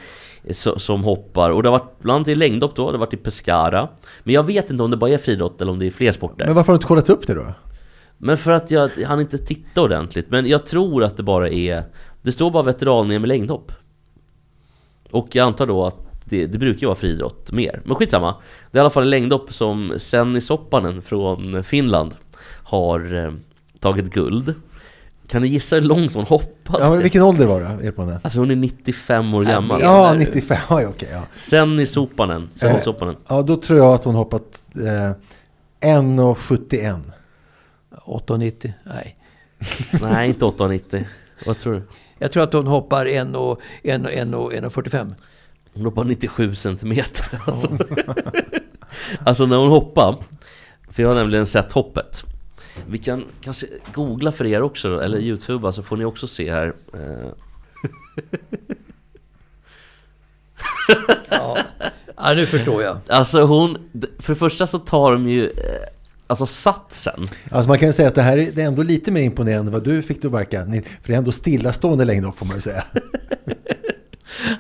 so- 0.48 0.78
som 0.78 1.04
hoppar. 1.04 1.50
Och 1.52 1.64
det 1.64 1.70
har 1.70 1.80
varit 1.80 2.00
bland 2.00 2.16
annat 2.16 2.28
i 2.28 2.36
längdhopp 2.36 2.76
då, 2.76 2.86
det 2.86 2.98
har 2.98 3.00
varit 3.00 3.14
i 3.14 3.18
Pescara. 3.18 3.88
Men 4.24 4.34
jag 4.36 4.44
vet 4.44 4.70
inte 4.70 4.84
om 4.84 4.92
det 4.92 4.98
bara 4.98 5.10
är 5.12 5.18
friidrott 5.18 5.62
eller 5.62 5.72
om 5.72 5.80
det 5.80 5.88
är 5.88 5.92
fler 5.92 6.12
sporter. 6.12 6.38
Men 6.38 6.48
Men, 6.48 6.56
varför 6.56 6.68
har 6.68 6.74
du 6.74 6.78
inte 6.78 6.88
kollat 6.88 7.10
upp 7.10 7.28
det 7.28 7.34
då? 7.34 7.54
för 8.38 8.52
att 8.52 8.72
jag 8.72 8.90
han 9.08 9.20
inte 9.20 9.38
titta 9.38 9.82
ordentligt. 9.82 10.30
Men 10.30 10.48
jag 10.48 10.66
tror 10.66 11.04
att 11.04 11.18
det 11.18 11.24
bara 11.24 11.50
är... 11.50 11.84
Det 12.22 12.32
står 12.32 12.52
bara 12.52 12.64
veteran 12.64 13.08
med 13.08 13.28
längdhopp. 13.28 13.72
Och 15.12 15.28
jag 15.36 15.46
antar 15.48 15.68
då 15.68 15.86
att 15.86 16.08
det, 16.26 16.46
det 16.48 16.58
brukar 16.58 16.82
ju 16.82 16.88
vara 16.88 16.96
friidrott 16.96 17.52
mer. 17.52 17.82
Men 17.86 17.96
skitsamma. 17.96 18.36
Det 18.72 18.78
är 18.78 18.80
i 18.80 18.82
alla 18.82 18.90
fall 18.90 19.04
en 19.04 19.10
längdhopp 19.10 19.54
som 19.54 19.94
Senni 19.98 20.42
Soppanen 20.42 21.02
från 21.02 21.64
Finland 21.64 22.16
har 22.64 23.26
eh, 23.26 23.32
tagit 23.80 24.14
guld. 24.14 24.54
Kan 25.32 25.42
ni 25.42 25.48
gissa 25.48 25.76
hur 25.76 25.82
långt 25.82 26.14
hon 26.16 26.26
hoppat? 26.26 26.76
Ja, 26.80 26.92
vilken 26.92 27.22
ålder 27.22 27.46
var 27.46 27.62
det? 27.62 27.88
Er 27.88 27.92
på 27.92 28.06
den? 28.06 28.20
Alltså 28.24 28.40
hon 28.40 28.52
är 28.52 28.56
95 28.56 29.34
år 29.34 29.44
gammal. 29.44 29.82
Ja, 29.82 29.92
Menar 30.02 30.14
du? 30.14 30.20
95. 30.20 30.58
Ja, 30.70 30.88
okej. 30.88 31.10
ja. 31.12 31.22
Senni 31.36 31.86
Sopanen. 31.86 32.50
Senni 32.54 32.74
Eh, 32.76 32.80
Sopanen. 32.80 33.16
ja, 33.28 33.42
då 33.42 33.56
tror 33.56 33.80
jag 33.80 33.94
att 33.94 34.04
hon 34.04 34.16
hoppat 34.16 34.64
eh, 34.76 35.12
1,71. 35.90 37.02
8,90? 38.06 38.72
Nej. 38.84 39.18
Nej, 40.02 40.28
inte 40.28 40.46
8,90. 40.46 41.04
Vad 41.46 41.58
tror 41.58 41.74
du? 41.74 41.82
Jag 42.20 42.32
tror 42.32 42.44
att 42.44 42.54
hon 42.54 42.68
hoppar 42.68 43.06
1,45. 43.06 45.16
Hon 45.74 45.86
hoppar 45.86 46.04
97 46.04 46.56
centimeter. 46.56 47.26
Alltså. 47.46 47.70
alltså 49.26 49.46
när 49.46 49.58
hon 49.58 49.70
hoppar, 49.70 50.16
för 50.90 51.04
jag 51.04 51.10
har 51.10 51.16
nämligen 51.16 51.46
sett 51.46 51.72
hoppet. 51.72 52.24
Vi 52.88 52.98
kan 52.98 53.26
kanske 53.42 53.68
googla 53.94 54.32
för 54.32 54.46
er 54.46 54.62
också, 54.62 55.02
eller 55.04 55.18
youtuba, 55.20 55.72
så 55.72 55.84
får 55.84 55.98
ni 55.98 56.06
också 56.06 56.28
se 56.28 56.52
här. 56.52 56.74
Eh, 56.94 57.32
Ja, 62.18 62.34
nu 62.36 62.46
förstår 62.46 62.84
jag. 62.84 62.98
Alltså 63.08 63.42
hon, 63.42 63.78
för 64.20 64.34
det 64.34 64.40
första 64.40 64.68
så 64.68 64.80
tar 64.80 65.12
de 65.12 65.30
ju, 65.30 65.46
eh, 65.46 65.52
alltså 66.28 66.46
satsen. 66.46 67.28
Alltså 67.52 67.68
man 67.70 67.78
kan 67.80 67.88
ju 67.90 67.94
säga 67.94 68.08
att 68.08 68.16
det 68.16 68.22
här 68.22 68.38
är, 68.38 68.52
det 68.52 68.62
är 68.62 68.66
ändå 68.68 68.84
lite 68.84 69.12
mer 69.12 69.22
imponerande 69.22 69.70
än 69.70 69.74
vad 69.74 69.84
du 69.84 70.02
fick 70.02 70.22
du 70.22 70.30
verka. 70.30 70.66
Ni- 70.66 70.82
För 70.82 71.08
det 71.08 71.14
är 71.14 71.18
ändå 71.18 71.32
stillastående 71.32 72.06
längdhopp 72.06 72.38
får 72.38 72.46
man 72.46 72.56
ju 72.56 72.62
säga. 72.62 72.84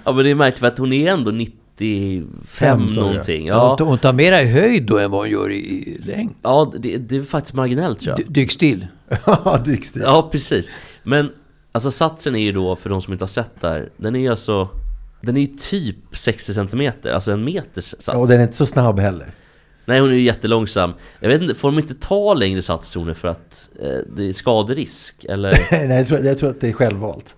Ja 0.06 0.12
men 0.14 0.24
det 0.26 0.32
är 0.32 0.36
märkligt 0.36 0.60
för 0.60 0.68
att 0.68 0.78
hon 0.78 0.94
är 0.94 1.12
ändå 1.12 1.32
95 1.82 2.44
Fem, 2.48 2.90
sa 2.90 3.02
jag. 3.02 3.08
någonting. 3.08 3.48
Ja, 3.48 3.76
tar- 3.78 3.86
hon 3.86 3.98
tar 3.98 4.14
mera 4.14 4.42
i 4.42 4.48
höjd 4.48 4.86
då 4.86 4.98
än 5.00 5.12
vad 5.12 5.20
hon 5.20 5.30
gör 5.30 5.52
i, 5.52 5.98
längd. 6.06 6.34
ja 6.42 6.74
det, 6.80 6.98
det 6.98 7.18
är 7.18 7.24
faktiskt 7.24 7.54
marginellt 7.54 8.00
tror 8.00 8.10
jag. 8.10 8.20
D- 8.20 8.26
Dyk 8.42 8.52
still. 8.52 8.88
Ja, 9.26 9.60
dykstil. 9.66 10.02
Ja, 10.06 10.30
precis. 10.32 10.70
Men 11.04 11.32
alltså 11.72 11.92
satsen 11.92 12.36
är 12.36 12.40
ju 12.40 12.52
då, 12.52 12.76
för 12.76 12.90
de 12.90 13.02
som 13.02 13.14
inte 13.14 13.24
har 13.24 13.28
sett 13.30 13.52
det 13.62 13.68
här, 13.70 13.90
den 13.98 14.16
är 14.16 14.20
ju 14.20 14.28
alltså 14.28 14.70
den 15.22 15.38
är 15.38 15.42
ju 15.42 15.48
typ 15.48 15.96
60 16.14 16.54
centimeter, 16.54 17.12
alltså 17.14 17.32
en 17.32 17.44
meters 17.44 17.84
sats. 17.86 18.08
Ja, 18.08 18.18
och 18.18 18.28
den 18.28 18.40
är 18.40 18.44
inte 18.44 18.56
så 18.56 18.66
snabb 18.66 19.00
heller. 19.00 19.34
Nej, 19.86 20.00
hon 20.00 20.10
är 20.10 20.14
ju 20.14 20.22
jättelångsam. 20.22 20.94
Jag 21.20 21.30
vet 21.30 21.42
inte, 21.42 21.56
får 21.56 21.72
de 21.72 21.80
inte 21.80 21.94
ta 21.94 22.34
längre 22.34 22.62
sats 22.62 22.92
tror 22.92 23.06
ni 23.06 23.14
för 23.14 23.28
att 23.28 23.70
eh, 23.82 23.88
det 24.16 24.30
är 24.30 24.34
skaderisk? 24.34 25.26
Eller 25.30 25.54
Nej, 25.88 25.98
jag 25.98 26.08
tror, 26.08 26.20
jag 26.26 26.38
tror 26.38 26.50
att 26.50 26.62
det 26.62 26.70
är 26.70 26.74
självvalt. 26.74 27.36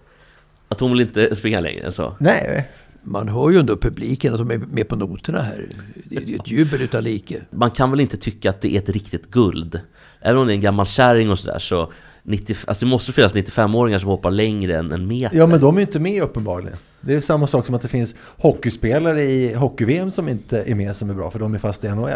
att 0.70 0.80
hon 0.80 0.92
vill 0.92 1.02
inte 1.02 1.36
springa 1.36 1.60
längre 1.60 1.86
än 1.86 1.92
så? 1.92 2.16
Nej, 2.20 2.70
Man 3.04 3.28
hör 3.28 3.50
ju 3.50 3.60
ändå 3.60 3.78
publiken 3.78 4.34
att 4.34 4.40
de 4.40 4.52
är 4.52 4.58
med 4.58 4.88
på 4.88 4.96
noterna 4.96 5.42
här. 5.42 5.70
Det 6.04 6.18
är 6.18 6.22
ju 6.22 6.36
ett 6.36 6.48
jubel 6.48 6.82
utan 6.82 7.04
like. 7.04 7.42
Man 7.50 7.72
kan 7.72 7.92
väl 7.92 8.00
inte 8.00 8.18
tycka 8.18 8.50
att 8.50 8.62
det 8.62 8.76
är 8.76 8.78
ett 8.78 8.90
riktigt 8.90 9.32
guld? 9.32 9.80
Även 10.22 10.42
om 10.42 10.48
det 10.48 10.54
är 10.54 10.56
en 10.56 10.62
gammal 10.62 10.86
kärring 10.86 11.32
och 11.32 11.40
sådär 11.40 11.60
så 11.60 11.92
90, 12.24 12.56
alltså 12.68 12.86
det 12.86 12.90
måste 12.90 13.12
finnas 13.12 13.36
95-åringar 13.36 14.00
som 14.00 14.10
hoppar 14.10 14.32
längre 14.32 14.78
än 14.78 14.92
en 14.92 15.08
meter. 15.08 15.38
ja 15.38 15.48
men 15.48 15.60
de 15.60 15.76
är 15.76 15.80
ju 15.80 15.86
inte 15.86 16.00
med 16.00 16.24
uppenbarligen. 16.24 16.78
Det 17.02 17.14
är 17.14 17.22
samma 17.22 17.48
sak 17.48 17.66
som 17.66 17.76
att 17.76 17.82
det 17.82 17.88
finns 17.88 18.16
hockeyspelare 18.38 19.24
i 19.24 19.54
hockey-VM 19.54 20.12
som 20.12 20.30
inte 20.30 20.62
är 20.62 20.76
med 20.76 20.96
som 20.96 21.10
är 21.10 21.14
bra 21.14 21.32
för 21.32 21.40
de 21.40 21.54
är 21.54 21.60
fast 21.60 21.84
i 21.84 21.90
NHL. 21.90 22.10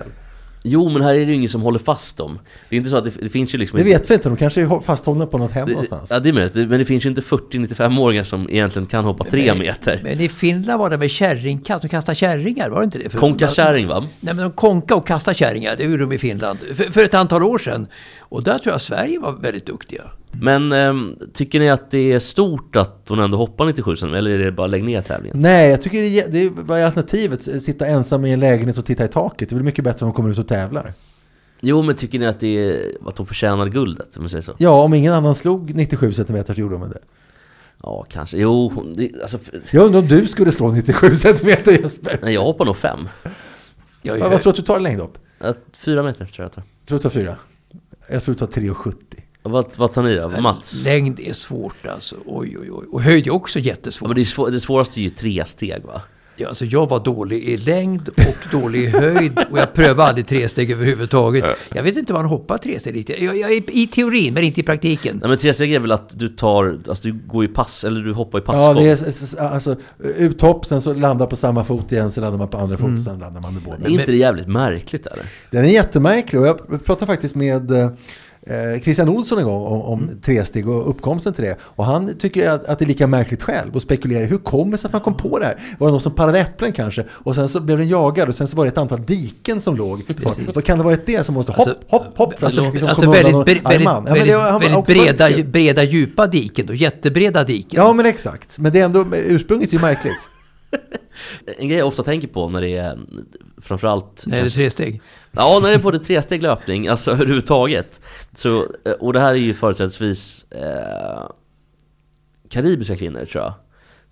Jo, 0.70 0.90
men 0.90 1.02
här 1.02 1.14
är 1.14 1.20
det 1.20 1.26
ju 1.26 1.34
ingen 1.34 1.50
som 1.50 1.62
håller 1.62 1.80
fast 1.80 2.18
dem. 2.18 2.40
Det 2.70 2.76
är 2.76 2.78
inte 2.78 2.90
så 2.90 2.98
att 2.98 3.04
det, 3.04 3.12
det 3.22 3.30
finns 3.30 3.54
ju 3.54 3.58
liksom 3.58 3.78
Det 3.78 3.82
inte- 3.90 4.00
vet 4.00 4.10
vi 4.10 4.14
inte, 4.14 4.30
de 4.30 4.38
kanske 4.38 4.62
är 4.62 4.80
fasthållna 4.82 5.26
på 5.26 5.38
något 5.38 5.52
hem 5.52 5.66
det, 5.66 5.72
någonstans. 5.72 6.08
Ja, 6.12 6.20
det 6.20 6.30
är 6.30 6.34
möjligt. 6.34 6.54
Det- 6.54 6.68
Men 6.68 6.80
det 6.80 6.86
finns 6.86 7.06
ju 7.06 7.10
inte 7.10 7.22
40-95-åringar 7.22 8.24
som 8.24 8.50
egentligen 8.50 8.86
kan 8.86 9.06
hoppa 9.06 9.24
tre 9.24 9.54
meter. 9.54 10.00
Men 10.04 10.20
i 10.20 10.30
Finland 10.30 10.80
var 10.80 10.90
det 10.90 10.98
med 10.98 11.12
kärringkast, 11.12 11.82
de 11.82 11.88
kastade 11.88 12.16
kärringar, 12.16 12.70
var 12.70 12.80
det 12.80 12.86
inte 12.86 13.00
det? 13.00 13.10
För- 13.10 13.20
Konka 13.20 13.48
kärring 13.48 13.88
va? 13.88 14.00
Nej 14.20 14.34
men 14.34 14.38
de 14.44 14.52
konka 14.52 14.96
och 14.96 15.08
kasta 15.08 15.34
kärringar, 15.34 15.76
det 15.78 15.84
gjorde 15.84 15.98
de 15.98 16.12
i 16.12 16.18
Finland 16.18 16.60
för, 16.76 16.84
för 16.84 17.02
ett 17.04 17.14
antal 17.14 17.44
år 17.44 17.58
sedan. 17.58 17.88
Och 18.20 18.44
där 18.44 18.60
tror 18.60 18.74
jag 18.74 18.82
Sverige 18.82 19.20
var 19.20 19.32
väldigt 19.32 19.66
duktiga. 19.66 20.02
Men 20.42 20.72
ehm, 20.72 21.16
tycker 21.34 21.60
ni 21.60 21.70
att 21.70 21.92
det 21.92 22.12
är 22.14 22.20
stort 22.20 22.76
att 22.76 23.06
hon 23.10 23.20
ändå 23.20 23.38
hoppar 23.38 23.66
97 23.66 23.96
cm 23.96 24.14
eller 24.14 24.32
är 24.32 24.38
det 24.46 24.52
bara 24.52 24.68
lägg 24.68 24.84
ner 24.84 25.02
tävlingen? 25.02 25.42
Nej, 25.42 25.70
jag 25.70 25.82
tycker 25.82 26.02
det 26.02 26.20
är, 26.20 26.28
det 26.68 26.74
är 26.80 26.86
alternativet? 26.86 27.64
Sitta 27.64 27.86
ensam 27.88 28.26
i 28.26 28.34
en 28.34 28.40
lägenhet 28.40 28.78
och 28.78 28.86
titta 28.86 29.06
i 29.06 29.08
taket. 29.08 29.50
Det 29.50 29.54
är 29.54 29.58
väl 29.58 29.64
mycket 29.66 29.84
bättre 29.84 30.06
om 30.06 30.12
de 30.12 30.16
kommer 30.16 30.30
ut 30.30 30.38
och 30.40 30.48
tävlar. 30.48 30.94
Jo, 31.62 31.82
men 31.82 31.96
tycker 31.96 32.20
ni 32.20 32.26
att 32.26 32.40
det 32.40 32.48
är 32.70 32.92
att 33.06 33.18
hon 33.18 33.28
förtjänar 33.28 33.68
guldet? 33.70 34.18
Om 34.18 34.24
man 34.24 34.30
säger 34.30 34.42
så? 34.42 34.54
Ja, 34.58 34.84
om 34.84 34.94
ingen 34.94 35.14
annan 35.14 35.36
slog 35.36 35.76
97 35.76 36.14
cm 36.14 36.44
så 36.46 36.54
gjorde 36.54 36.76
de 36.76 36.90
det. 36.90 37.00
Ja, 37.84 38.06
kanske. 38.10 38.38
Jo, 38.38 38.72
hon- 38.76 38.94
det, 38.96 39.12
alltså, 39.22 39.38
Jag 39.72 39.86
undrar 39.86 40.00
om 40.00 40.08
du 40.08 40.28
skulle 40.28 40.52
slå 40.52 40.72
97 40.72 41.16
cm 41.16 41.48
Jesper? 41.66 42.20
nej, 42.22 42.34
jag 42.34 42.42
hoppar 42.44 42.66
nog 42.66 42.78
fem. 42.78 43.00
Jag, 44.02 44.20
Ja, 44.20 44.30
vad 44.30 44.42
tror 44.42 44.44
du 44.44 44.50
att 44.50 44.56
du 44.56 44.62
tar 44.62 44.80
längdhopp? 44.80 45.18
Att 45.40 45.58
Fyra 45.78 46.04
meter 46.04 46.26
tror 46.26 46.34
jag 46.38 46.46
jag 46.46 46.52
tar. 46.52 46.64
Tror 46.88 46.98
du 46.98 47.04
tar 47.04 47.10
fyra? 47.10 47.36
Jag 48.10 48.24
tror 48.24 48.36
du 48.36 48.40
tar 48.40 48.62
3,70. 48.62 48.94
Vad, 49.48 49.66
vad 49.78 49.94
tar 49.94 50.04
ni 50.04 50.16
då? 50.16 50.42
Mats? 50.42 50.82
Längd 50.84 51.20
är 51.20 51.34
svårt 51.34 51.88
alltså. 51.88 52.16
Oj, 52.26 52.58
oj, 52.62 52.72
oj. 52.72 52.86
Och 52.92 53.02
höjd 53.02 53.28
är 53.28 53.32
också 53.34 53.60
Ja, 53.60 53.66
jättesvårt. 53.66 54.08
men 54.10 54.16
det, 54.16 54.22
är 54.22 54.26
svår, 54.26 54.52
det 54.52 54.60
svåraste 54.60 55.00
är 55.00 55.04
ju 55.04 55.10
tre 55.10 55.44
steg 55.46 55.84
va? 55.84 56.02
Ja, 56.40 56.48
alltså 56.48 56.66
jag 56.66 56.90
var 56.90 57.00
dålig 57.04 57.44
i 57.44 57.58
längd 57.58 58.10
och 58.10 58.60
dålig 58.62 58.84
i 58.84 58.88
höjd 58.88 59.40
och 59.52 59.60
jag 59.60 59.74
prövade 59.74 60.04
aldrig 60.10 60.28
tre 60.28 60.50
steg 60.50 60.72
överhuvudtaget. 60.72 61.46
Jag 61.74 61.84
vet 61.84 61.98
inte 61.98 62.14
om 62.14 62.20
man 62.20 62.26
hoppar 62.30 62.58
tre 62.58 62.80
steg 62.80 62.96
riktigt. 62.96 63.22
Jag, 63.22 63.38
jag, 63.38 63.52
i, 63.52 63.88
teorin, 63.88 64.34
men 64.34 64.44
inte 64.44 64.60
i 64.60 64.64
praktiken. 64.64 65.18
Nej 65.22 65.30
men 65.30 65.38
tre 65.38 65.54
steg 65.54 65.74
är 65.74 65.80
väl 65.80 65.92
att 65.92 66.20
du 66.20 66.30
tar, 66.30 66.80
alltså 66.88 67.04
du 67.04 67.14
går 67.28 67.46
i 67.46 67.48
pass, 67.48 67.84
eller 67.84 68.02
du 68.02 68.14
hoppar 68.14 68.40
i 68.40 68.42
Ja, 68.46 68.52
passgång. 68.54 68.84
det 68.84 69.38
är 69.40 69.42
alltså 69.42 69.76
uthopp, 70.00 70.66
sen 70.66 70.82
så 70.82 70.94
landar 70.94 71.26
på 71.28 71.36
samma 71.36 71.64
fot 71.66 71.92
igen, 71.92 72.12
sen 72.12 72.22
landar 72.22 72.38
man 72.40 72.48
på 72.48 72.58
andra 72.58 72.78
fot, 72.78 73.04
sen 73.04 73.20
landar 73.20 73.42
man 73.42 73.54
med 73.54 73.64
båda. 73.64 73.78
är 73.86 73.90
inte 73.90 74.12
det 74.12 74.18
jävligt 74.18 74.48
märkligt 74.48 75.06
eller? 75.08 75.26
Den 75.52 75.66
är 75.66 75.70
jättemärklig 75.70 76.42
och 76.42 76.48
jag 76.48 76.86
pratade 76.86 77.06
faktiskt 77.06 77.36
med 77.36 77.72
eh, 78.50 78.82
Christian 78.82 79.10
Olsson 79.10 79.38
en 79.40 79.46
gång 79.46 79.66
om, 79.66 79.82
om 79.82 80.10
tresteg 80.22 80.70
och 80.70 80.90
uppkomsten 80.90 81.34
till 81.34 81.44
det. 81.44 81.58
Och 81.62 81.86
han 81.86 82.18
tycker 82.18 82.48
att, 82.50 82.66
att 82.66 82.80
det 82.80 82.86
är 82.86 82.88
lika 82.88 83.08
märkligt 83.08 83.44
själv 83.44 83.76
och 83.76 83.82
spekulerar 83.82 84.26
hur 84.26 84.38
kommer 84.38 84.72
det 84.72 84.78
sig 84.78 84.88
att 84.88 84.94
man 84.94 85.02
kom 85.02 85.18
på 85.18 85.40
det 85.40 85.46
här? 85.46 85.76
Var 85.80 85.88
det 85.88 85.92
någon 85.92 86.02
som 86.02 86.12
parade 86.12 86.40
äpplen 86.40 86.72
kanske? 86.72 87.06
Och 87.10 87.36
sen 87.36 87.50
så 87.50 87.60
blev 87.60 87.78
den 87.78 87.88
jagad 87.90 88.30
och 88.30 88.36
sen 88.36 88.48
så 88.48 88.58
var 88.58 88.66
det 88.66 88.70
ett 88.72 88.78
antal 88.78 89.06
diken 89.06 89.62
som 89.62 89.76
låg. 89.76 90.02
Vad 90.56 90.64
kan 90.64 90.78
det 90.78 90.84
varit 90.84 91.06
det 91.06 91.26
som 91.26 91.36
måste 91.36 91.52
hopp, 91.52 91.68
Alltså, 91.68 91.84
hopp, 91.88 92.18
hopp 92.18 92.40
för 92.40 92.48
att 92.48 92.58
Alltså, 92.58 92.72
liksom 92.72 92.90
alltså 92.90 93.06
komma 93.06 93.14
väldigt, 93.14 93.66
väldigt? 93.66 93.84
Ja, 93.86 94.02
men 94.02 94.14
väldigt, 94.14 94.28
det- 94.28 94.60
väldigt 94.68 95.18
breda, 95.18 95.50
breda, 95.52 95.84
djupa 95.84 96.28
diken 96.28 96.66
då. 96.66 96.74
Jättebreda 96.74 97.44
diken. 97.44 97.84
Ja 97.84 97.94
men 97.94 98.06
exakt, 98.06 98.60
men 98.60 98.74
det 98.74 98.80
är 98.80 98.86
ändå, 98.86 99.06
ursprunget 99.16 99.70
är 99.70 99.74
ju 99.74 99.82
märkligt. 99.82 100.30
En 101.58 101.68
grej 101.70 101.78
jag 101.80 101.88
ofta 101.88 102.04
tänker 102.04 102.28
på 102.28 102.50
när 102.50 102.62
det 102.62 102.78
är 102.78 103.00
framförallt 103.68 104.24
Nej, 104.28 104.32
det 104.32 104.38
är 104.38 104.42
kanske- 104.42 104.58
tre 104.58 104.70
steg. 104.70 105.02
Ja, 105.32 105.60
när 105.62 105.70
det 105.70 105.76
är 105.76 105.80
både 105.80 106.00
tresteg 106.00 106.42
löpning, 106.44 106.88
alltså 106.88 107.12
överhuvudtaget. 107.18 108.02
Så, 108.36 108.58
eh, 108.86 108.92
och 109.00 109.14
det 109.14 109.20
här 109.20 109.30
är 109.32 109.36
ju 109.36 109.54
företrädesvis 109.54 110.46
eh, 110.52 111.24
karibiska 112.50 112.96
kvinnor 112.96 113.26
tror 113.26 113.44
jag. 113.44 113.54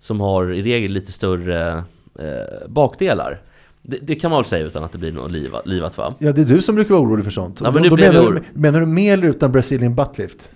Som 0.00 0.20
har 0.20 0.52
i 0.52 0.62
regel 0.62 0.92
lite 0.92 1.12
större 1.12 1.84
eh, 2.18 2.68
bakdelar. 2.68 3.40
Det, 3.82 3.98
det 4.02 4.14
kan 4.14 4.30
man 4.30 4.38
väl 4.38 4.44
säga 4.48 4.66
utan 4.66 4.84
att 4.84 4.92
det 4.92 4.98
blir 4.98 5.12
något 5.12 5.30
liva, 5.32 5.62
livat 5.64 5.98
va? 5.98 6.14
Ja 6.18 6.32
det 6.32 6.40
är 6.40 6.44
du 6.44 6.62
som 6.62 6.74
brukar 6.74 6.94
vara 6.94 7.02
orolig 7.04 7.24
för 7.24 7.32
sånt. 7.32 7.60
Ja, 7.64 7.70
men 7.70 7.82
det 7.82 7.88
Då 7.88 7.94
blev 7.96 8.12
menar, 8.14 8.32
du, 8.32 8.42
menar 8.60 8.80
du 8.80 8.86
med 8.86 9.12
eller 9.14 9.28
utan 9.28 9.52
Brazilian 9.52 9.94
buttlift? 9.94 10.50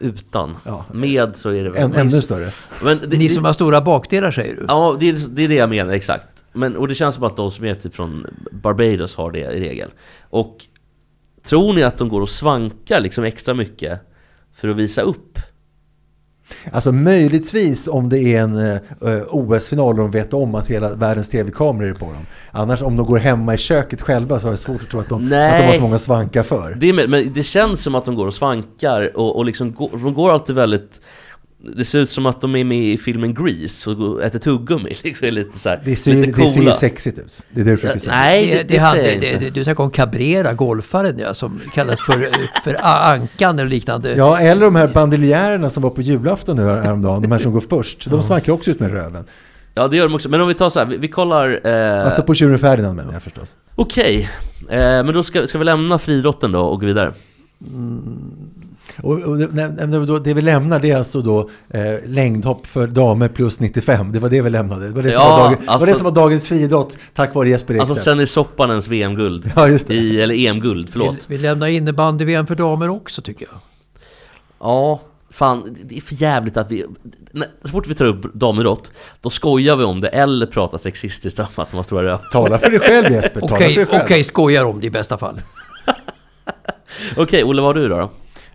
Utan. 0.00 0.56
Ja. 0.64 0.84
Med 0.92 1.36
så 1.36 1.50
är 1.50 1.64
det 1.64 1.70
väl... 1.70 1.82
En, 1.82 1.94
ännu 1.94 2.10
större. 2.10 2.50
Men 2.82 2.98
det, 2.98 3.16
Ni 3.16 3.28
det- 3.28 3.34
som 3.34 3.44
har 3.44 3.52
stora 3.52 3.80
bakdelar 3.80 4.30
säger 4.30 4.56
du? 4.56 4.64
Ja, 4.68 4.96
det 5.00 5.08
är, 5.08 5.16
det 5.30 5.42
är 5.44 5.48
det 5.48 5.54
jag 5.54 5.70
menar, 5.70 5.92
exakt. 5.92 6.26
Men, 6.54 6.76
och 6.76 6.88
det 6.88 6.94
känns 6.94 7.14
som 7.14 7.24
att 7.24 7.36
de 7.36 7.50
som 7.50 7.64
är 7.64 7.74
typ 7.74 7.94
från 7.94 8.26
Barbados 8.52 9.16
har 9.16 9.30
det 9.30 9.38
i 9.38 9.60
regel. 9.60 9.90
Och 10.30 10.56
tror 11.42 11.72
ni 11.72 11.82
att 11.82 11.98
de 11.98 12.08
går 12.08 12.20
och 12.20 12.30
svankar 12.30 13.00
liksom 13.00 13.24
extra 13.24 13.54
mycket 13.54 14.00
för 14.54 14.68
att 14.68 14.76
visa 14.76 15.02
upp? 15.02 15.38
Alltså 16.72 16.92
möjligtvis 16.92 17.88
om 17.88 18.08
det 18.08 18.18
är 18.18 18.40
en 18.40 18.56
eh, 18.56 19.22
OS-final 19.30 19.88
och 19.88 19.94
de 19.94 20.10
vet 20.10 20.34
om 20.34 20.54
att 20.54 20.66
hela 20.66 20.94
världens 20.94 21.28
tv-kameror 21.28 21.90
är 21.90 21.94
på 21.94 22.04
dem. 22.04 22.26
Annars 22.50 22.82
om 22.82 22.96
de 22.96 23.06
går 23.06 23.18
hemma 23.18 23.54
i 23.54 23.58
köket 23.58 24.02
själva 24.02 24.40
så 24.40 24.46
har 24.46 24.52
jag 24.52 24.58
svårt 24.58 24.82
att 24.82 24.90
tro 24.90 25.00
att 25.00 25.08
de, 25.08 25.24
att 25.24 25.30
de 25.30 25.66
har 25.66 25.72
så 25.72 25.80
många 25.80 25.98
svankar 25.98 26.42
för. 26.42 26.74
Det 26.74 26.88
är, 26.88 27.08
men 27.08 27.32
det 27.32 27.42
känns 27.42 27.82
som 27.82 27.94
att 27.94 28.04
de 28.04 28.14
går 28.14 28.26
och 28.26 28.34
svankar 28.34 29.16
och, 29.16 29.36
och 29.36 29.44
liksom 29.44 29.72
går, 29.72 29.90
de 29.92 30.14
går 30.14 30.32
alltid 30.32 30.56
väldigt 30.56 31.00
det 31.76 31.84
ser 31.84 31.98
ut 31.98 32.10
som 32.10 32.26
att 32.26 32.40
de 32.40 32.56
är 32.56 32.64
med 32.64 32.78
i 32.84 32.98
filmen 32.98 33.34
Grease 33.34 33.90
och 33.90 34.22
äter 34.22 34.38
tuggummi. 34.38 34.94
Liksom, 35.04 35.26
är 35.26 35.30
lite 35.30 35.58
så 35.58 35.68
här, 35.68 35.82
Det 35.84 35.96
ser, 35.96 36.14
lite 36.14 36.30
det 36.30 36.36
ser 36.48 36.56
ju 36.58 36.64
coola. 36.64 36.72
sexigt 36.72 37.18
ut. 37.18 37.42
Det 37.50 37.60
är 37.60 37.64
det 37.64 37.70
du 37.70 37.76
försöker 37.76 37.98
säga. 37.98 38.16
Nej, 38.16 38.46
det, 38.46 38.54
det, 38.54 38.62
det, 38.68 38.78
hade, 38.78 38.98
säger 39.00 39.12
jag 39.12 39.20
det, 39.20 39.32
inte. 39.32 39.44
det, 39.44 39.50
du 39.50 39.64
snackar 39.64 39.84
om 39.84 39.90
Cabrera, 39.90 40.52
golfaren 40.52 41.18
ja, 41.18 41.34
som 41.34 41.60
kallas 41.74 42.00
för, 42.00 42.28
för 42.64 42.76
ankan 42.84 43.58
eller 43.58 43.70
liknande. 43.70 44.14
Ja, 44.14 44.38
eller 44.38 44.64
de 44.64 44.76
här 44.76 44.88
bandeljärerna 44.88 45.70
som 45.70 45.82
var 45.82 45.90
på 45.90 46.02
julafton 46.02 46.56
nu 46.56 46.62
häromdagen, 46.62 47.22
de 47.22 47.32
här 47.32 47.38
som 47.38 47.52
går 47.52 47.60
först. 47.60 48.10
De 48.10 48.22
svankar 48.22 48.52
också 48.52 48.70
ut 48.70 48.80
med 48.80 48.92
röven. 48.92 49.24
Ja, 49.74 49.88
det 49.88 49.96
gör 49.96 50.04
de 50.08 50.14
också. 50.14 50.28
Men 50.28 50.40
om 50.40 50.48
vi 50.48 50.54
tar 50.54 50.70
så 50.70 50.78
här, 50.78 50.86
vi, 50.86 50.96
vi 50.96 51.08
kollar... 51.08 51.60
Eh, 51.66 52.04
Alltså 52.04 52.22
på 52.22 52.34
tjuren 52.34 52.58
Ferdinand 52.58 52.96
menar 52.96 53.12
jag 53.12 53.22
förstås. 53.22 53.56
Okej, 53.74 54.30
eh, 54.70 54.78
men 54.78 55.14
då 55.14 55.22
ska, 55.22 55.46
ska 55.46 55.58
vi 55.58 55.64
lämna 55.64 55.98
friidrotten 55.98 56.52
då 56.52 56.60
och 56.60 56.80
gå 56.80 56.86
vidare? 56.86 57.12
Och, 59.02 59.18
och 59.22 59.38
det, 59.38 59.48
nej, 59.52 59.86
nej, 59.88 60.06
då, 60.06 60.18
det 60.18 60.34
vi 60.34 60.42
lämnar 60.42 60.80
det 60.80 60.90
är 60.90 60.96
alltså 60.96 61.20
då 61.22 61.50
eh, 61.70 61.94
längdhopp 62.06 62.66
för 62.66 62.86
damer 62.86 63.28
plus 63.28 63.60
95. 63.60 64.12
Det 64.12 64.18
var 64.18 64.28
det 64.28 64.42
vi 64.42 64.50
lämnade. 64.50 64.86
Det 64.88 64.92
var 64.94 65.02
det 65.02 65.10
som, 65.10 65.22
Ja, 65.22 65.28
var, 65.28 65.38
dagen, 65.38 65.56
det 65.60 65.66
var, 65.66 65.72
alltså- 65.72 65.86
det 65.90 65.94
som 65.94 66.04
var 66.04 66.12
dagens 66.12 66.46
friidrott 66.48 66.98
tack 67.14 67.34
vare 67.34 67.48
Jesper 67.48 67.74
Alltså 67.78 67.94
Ekstedt. 67.94 68.14
sen 68.16 68.22
är 68.22 68.26
Soppanens 68.26 68.88
VM-guld. 68.88 69.52
Ja, 69.56 69.68
just 69.68 69.88
det. 69.88 69.94
I, 69.94 70.20
eller 70.20 70.34
EM-guld, 70.34 70.88
förlåt. 70.92 71.14
Vi, 71.26 71.36
vi 71.36 71.42
lämnar 71.42 71.66
innebandy-VM 71.66 72.46
för 72.46 72.54
damer 72.54 72.88
också 72.88 73.22
tycker 73.22 73.46
jag. 73.50 73.60
Ja, 74.60 75.00
fan, 75.30 75.76
det 75.84 75.96
är 75.96 76.00
för 76.00 76.14
jävligt 76.22 76.56
att 76.56 76.70
vi... 76.70 76.84
Så 77.62 77.68
fort 77.70 77.86
vi 77.86 77.94
tar 77.94 78.04
upp 78.04 78.34
damidrott, 78.34 78.92
då 79.20 79.30
skojar 79.30 79.76
vi 79.76 79.84
om 79.84 80.00
det 80.00 80.08
eller 80.08 80.46
pratar 80.46 80.78
sexistiskt 80.78 81.38
om 81.40 81.46
att 81.56 81.70
de 81.70 81.76
har 81.76 81.82
stora 81.82 82.02
röv. 82.04 82.18
Tala 82.32 82.58
för 82.58 82.70
dig 82.70 82.80
själv 82.80 83.12
Jesper, 83.12 83.40
tala 83.40 83.54
Okej, 83.54 83.74
för 83.74 83.80
dig 83.80 83.86
själv. 83.86 84.02
okej, 84.04 84.24
skojar 84.24 84.64
om 84.64 84.80
det 84.80 84.86
i 84.86 84.90
bästa 84.90 85.18
fall. 85.18 85.40
Okej, 87.16 87.44
Olle, 87.44 87.62
vad 87.62 87.68
har 87.76 87.82
du 87.82 87.88
då? 87.88 87.96
då? 87.98 88.10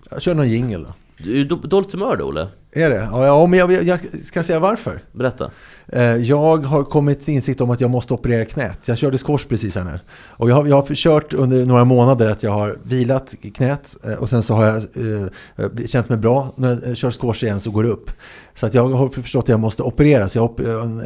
Jag 0.10 0.22
kör 0.22 0.36
någon 0.36 0.50
jingel 0.50 0.84
då. 0.84 0.94
Du 1.24 1.42
är 1.42 1.46
dåligt 1.68 1.92
humör 1.92 2.18
då, 2.18 2.26
Olle? 2.26 2.48
Är 2.72 2.90
det? 2.90 3.10
Ja, 3.12 3.48
men 3.48 3.60
jag, 3.60 3.72
jag 3.84 4.00
ska 4.24 4.44
säga 4.44 4.60
varför. 4.60 5.04
Berätta. 5.12 5.52
Eh, 5.88 6.04
Jag 6.04 6.58
har 6.58 6.84
kommit 6.84 7.22
till 7.26 7.34
insikt 7.34 7.62
om 7.62 7.70
att 7.70 7.82
jag 7.82 7.90
måste 7.90 8.14
operera 8.14 8.46
knät. 8.46 8.88
Jag 8.88 8.98
körde 8.98 9.18
squash 9.18 9.48
precis 9.50 9.76
här 9.76 9.84
nu. 9.84 10.00
Och 10.28 10.50
jag 10.50 10.56
har, 10.56 10.66
jag 10.66 10.76
har 10.76 10.96
kört 10.96 11.34
under 11.34 11.66
några 11.66 11.86
månader 11.86 12.28
att 12.28 12.44
jag 12.44 12.52
har 12.52 12.78
vilat 12.84 13.36
knät 13.56 13.98
eh, 14.04 14.14
och 14.14 14.30
sen 14.30 14.44
så 14.44 14.54
har 14.54 14.66
jag 14.66 14.76
eh, 14.78 15.86
känt 15.86 16.10
mig 16.10 16.18
bra. 16.18 16.54
När 16.56 16.82
jag 16.88 16.98
kör 16.98 17.12
squash 17.12 17.44
igen 17.44 17.60
så 17.60 17.72
går 17.72 17.84
det 17.84 17.90
upp. 17.90 18.12
Så 18.56 18.66
att 18.66 18.74
jag 18.74 18.90
har 18.90 19.10
förstått 19.10 19.44
att 19.44 19.50
jag 19.50 19.60
måste 19.60 19.84
opereras. 19.84 20.36
Jag, 20.36 20.54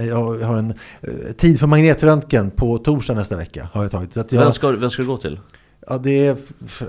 jag 0.09 0.39
har 0.39 0.57
en 0.57 0.73
eh, 1.01 1.09
tid 1.37 1.59
för 1.59 1.67
magnetröntgen 1.67 2.51
på 2.51 2.77
torsdag 2.77 3.13
nästa 3.13 3.35
vecka. 3.37 3.69
Har 3.73 3.81
jag 3.81 3.91
tagit. 3.91 4.13
Så 4.13 4.23
jag, 4.29 4.39
Vem, 4.41 4.53
ska, 4.53 4.71
vem 4.71 4.89
ska 4.89 5.01
du 5.01 5.07
gå 5.07 5.17
till? 5.17 5.39
Ja, 5.87 5.97
det 5.97 6.27
är 6.27 6.37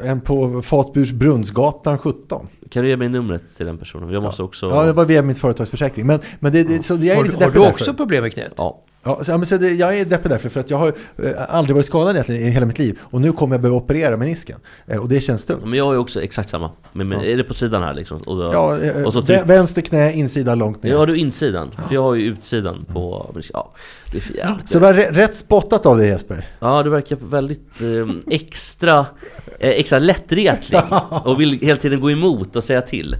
en 0.04 0.20
på 0.20 0.62
Fatbursbrunnsgatan 0.62 1.98
17. 1.98 2.48
Kan 2.70 2.82
du 2.82 2.88
ge 2.88 2.96
mig 2.96 3.08
numret 3.08 3.42
till 3.56 3.66
den 3.66 3.78
personen? 3.78 4.10
Jag 4.10 4.22
måste 4.22 4.42
också... 4.42 4.66
Ja, 4.66 4.82
det 4.84 4.92
var 4.92 5.04
via 5.04 5.22
mitt 5.22 5.38
företagsförsäkring. 5.38 6.06
Men, 6.06 6.20
men 6.40 6.52
det, 6.52 6.62
det, 6.62 6.82
så 6.82 6.94
jag 6.94 7.06
är 7.06 7.16
Har, 7.16 7.24
lite 7.24 7.38
du- 7.38 7.44
har 7.44 7.50
du 7.52 7.58
därför. 7.58 7.70
också 7.72 7.94
problem 7.94 8.22
med 8.22 8.32
knät? 8.32 8.52
Ja. 8.56 8.80
Ja, 9.04 9.24
så, 9.24 9.30
ja, 9.32 9.38
men 9.38 9.46
så 9.46 9.56
det, 9.56 9.70
jag 9.70 9.98
är 9.98 10.04
deppig 10.04 10.30
därför, 10.30 10.48
för 10.48 10.60
att 10.60 10.70
jag 10.70 10.76
har 10.76 10.88
eh, 11.22 11.32
aldrig 11.48 11.74
varit 11.76 11.86
skadad 11.86 12.10
egentligen 12.16 12.42
i 12.42 12.50
hela 12.50 12.66
mitt 12.66 12.78
liv. 12.78 12.98
Och 13.02 13.20
nu 13.20 13.32
kommer 13.32 13.54
jag 13.54 13.60
behöva 13.62 13.76
operera 13.78 14.16
menisken. 14.16 14.58
Eh, 14.86 14.98
och 14.98 15.08
det 15.08 15.20
känns 15.20 15.44
tungt. 15.46 15.64
Men 15.64 15.78
jag 15.78 15.94
är 15.94 15.98
också 15.98 16.22
exakt 16.22 16.48
samma. 16.50 16.70
Men, 16.92 17.08
men 17.08 17.18
Ja. 17.20 17.24
är 17.26 17.36
det 17.36 17.44
på 17.44 17.54
sidan 17.54 17.82
här 17.82 17.94
liksom? 17.94 18.16
Och, 18.18 18.36
då, 18.36 18.42
Ja, 18.52 18.78
eh, 18.80 19.02
och 19.04 19.12
så 19.12 19.20
vä- 19.20 19.26
typ, 19.26 19.46
vänster 19.46 19.82
knä, 19.82 20.12
insida 20.12 20.54
långt 20.54 20.82
ner. 20.82 20.90
Ja, 20.90 20.98
har 20.98 21.06
du 21.06 21.16
insidan? 21.16 21.70
För 21.88 21.94
jag 21.94 22.02
har 22.02 22.14
ju 22.14 22.22
utsidan 22.26 22.84
på... 22.92 23.30
men 23.34 23.42
Ja, 23.52 23.74
det 24.10 24.16
är 24.16 24.20
för 24.20 24.34
jävligt. 24.34 24.68
Så 24.68 24.78
det 24.78 24.84
var 24.86 24.94
rätt 24.94 25.36
spottat 25.36 25.86
av 25.86 25.98
dig 25.98 26.08
Jesper. 26.08 26.46
Ja, 26.60 26.82
du 26.82 26.90
verkar 26.90 27.16
väldigt 27.16 27.80
eh, 27.80 28.14
extra, 28.30 28.98
eh, 29.58 29.70
extra 29.70 29.98
lättretlig 29.98 30.80
och 31.24 31.40
vill 31.40 31.58
hela 31.60 31.76
tiden 31.80 32.00
gå 32.00 32.10
emot 32.10 32.56
och 32.56 32.64
säga 32.64 32.80
till. 32.80 33.16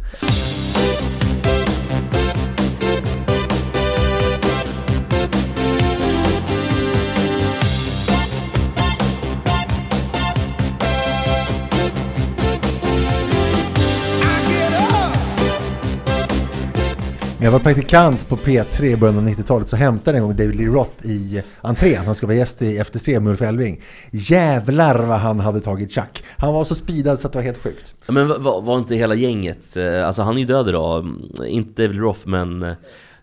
När 17.45 17.49
jag 17.49 17.53
var 17.53 17.61
praktikant 17.61 18.29
på 18.29 18.37
P3 18.37 18.85
i 18.85 18.97
början 18.97 19.19
av 19.19 19.29
90-talet 19.29 19.69
så 19.69 19.77
hämtade 19.77 20.19
en 20.19 20.25
gång 20.25 20.37
David 20.37 20.57
Lee 20.57 20.67
Roth 20.67 21.07
i 21.07 21.43
entrén. 21.61 22.05
Han 22.07 22.15
skulle 22.15 22.27
vara 22.27 22.39
gäst 22.39 22.63
i 22.63 22.79
Efter 22.79 22.99
tre 22.99 23.21
med 23.21 23.31
Ulf 23.31 23.43
Elving. 23.43 23.81
Jävlar 24.11 24.99
vad 24.99 25.19
han 25.19 25.41
hade 25.41 25.61
tagit 25.61 25.93
tjack. 25.93 26.25
Han 26.37 26.55
var 26.55 26.65
så 26.65 26.75
speedad 26.75 27.19
så 27.19 27.27
att 27.27 27.33
det 27.33 27.39
var 27.39 27.45
helt 27.45 27.63
sjukt. 27.63 27.95
Men 28.07 28.29
var, 28.29 28.63
var 28.63 28.79
inte 28.79 28.95
hela 28.95 29.15
gänget, 29.15 29.77
eh, 29.77 30.07
alltså 30.07 30.23
han 30.23 30.35
är 30.35 30.39
ju 30.39 30.45
död 30.45 30.69
idag, 30.69 31.07
inte 31.47 31.83
David 31.83 31.99
Roth 32.01 32.21
men 32.29 32.63
eh, 32.63 32.75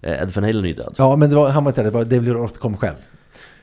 Ed 0.01 0.31
Van 0.35 0.43
Halen 0.43 0.63
är 0.63 0.67
ju 0.67 0.73
död. 0.73 0.95
Ja, 0.97 1.15
men 1.15 1.35
var, 1.35 1.49
han 1.49 1.63
var 1.63 1.71
inte 1.71 1.83
det, 1.83 1.89
David 1.89 2.23
Lee 2.23 2.33
Roth 2.33 2.59
kom 2.59 2.77
själv. 2.77 2.97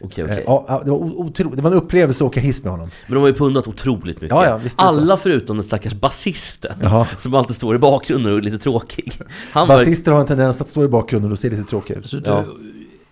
Okej 0.01 0.25
Eh, 0.25 0.31
okej. 0.31 0.45
Ja, 0.47 0.65
ja, 0.69 0.83
det, 0.85 0.91
var 0.91 0.99
o- 0.99 1.15
otroligt. 1.17 1.57
det 1.57 1.63
var 1.63 1.71
en 1.71 1.77
upplevelse 1.77 2.25
att 2.25 2.29
åka 2.29 2.41
hiss 2.41 2.63
med 2.63 2.71
honom. 2.73 2.91
Men 3.07 3.15
de 3.15 3.21
har 3.21 3.29
ju 3.29 3.35
pundat 3.35 3.69
otroligt 3.69 4.21
mycket. 4.21 4.31
Ja, 4.37 4.45
ja, 4.45 4.57
visst 4.57 4.81
är 4.81 4.85
det 4.87 4.93
så. 4.93 4.99
Alla 5.01 5.17
förutom 5.17 5.57
den 5.57 5.65
stackars 5.65 5.95
basisten. 5.95 6.73
Jaha. 6.83 7.07
Som 7.19 7.35
alltid 7.35 7.57
står 7.57 7.75
i 7.75 7.79
bakgrunden 7.79 8.33
och 8.33 8.39
är 8.39 8.43
lite 8.43 8.59
tråkig. 8.59 9.13
Han 9.53 9.69
var, 9.69 9.79
Basister 9.79 10.13
har 10.13 10.21
en 10.21 10.27
tendens 10.27 10.61
att 10.61 10.69
stå 10.69 10.85
i 10.85 10.89
bakgrunden 10.89 11.33
och 11.33 11.39
se 11.39 11.51
lite 11.51 11.63
tråkig 11.63 11.97
ut. 11.97 12.07
Så 12.11 12.17
Ja. 12.25 12.45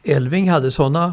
du, 0.04 0.12
Elving 0.12 0.50
hade 0.50 0.70
sådana 0.70 1.12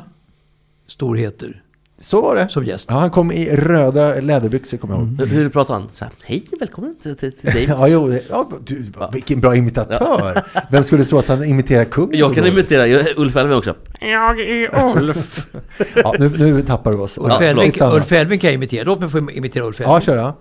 storheter 0.87 1.63
Så 1.99 2.21
var 2.21 2.35
det. 2.35 2.49
som 2.49 2.65
gäst. 2.65 2.87
Ja, 2.89 2.95
han 2.99 3.09
kom 3.09 3.31
i 3.31 3.55
röda 3.55 4.15
läderbyxor 4.21 4.77
kommer 4.77 4.95
jag 4.95 5.03
ihåg. 5.03 5.19
hur, 5.19 5.25
hur 5.27 5.49
pratar 5.49 5.73
han? 5.73 5.89
Så 5.93 6.05
här, 6.05 6.13
Hej, 6.23 6.43
välkommen 6.59 6.95
till, 7.03 7.15
till, 7.15 7.31
Davids. 7.41 7.67
Ja, 7.69 7.87
jo, 7.87 8.07
det- 8.07 8.23
ja, 8.29 8.49
du, 8.65 8.85
vilken 9.13 9.41
bra 9.41 9.55
imitatör! 9.55 10.43
Vem 10.71 10.83
skulle 10.83 11.05
tro 11.05 11.17
att 11.19 11.27
han 11.27 11.43
imiterar 11.43 11.83
kungen 11.85 12.19
Jag 12.19 12.35
kan 12.35 12.45
imitera 12.45 12.87
jag- 12.87 13.17
Ulf 13.17 13.35
Elving 13.35 13.57
också. 13.57 13.75
Jag 14.01 14.39
är 14.39 14.85
Ulf. 14.97 15.47
Ja, 15.95 16.15
nu, 16.19 16.29
nu 16.37 16.61
tappar 16.61 16.91
vi 16.91 16.97
oss. 16.97 17.17
Ulf, 17.17 17.33
Ja. 17.79 17.93
Ulf 17.95 18.11
Elving 18.11 18.39
kan 18.39 18.47
jag 18.47 18.55
imitera. 18.55 18.83
Låt 18.83 18.99
mig 18.99 19.09
få 19.09 19.17
imitera 19.31 19.63
Ulf 19.65 19.79
Elving. 19.79 19.93
Ja, 19.93 20.01
kör 20.01 20.15
ja. 20.17 20.35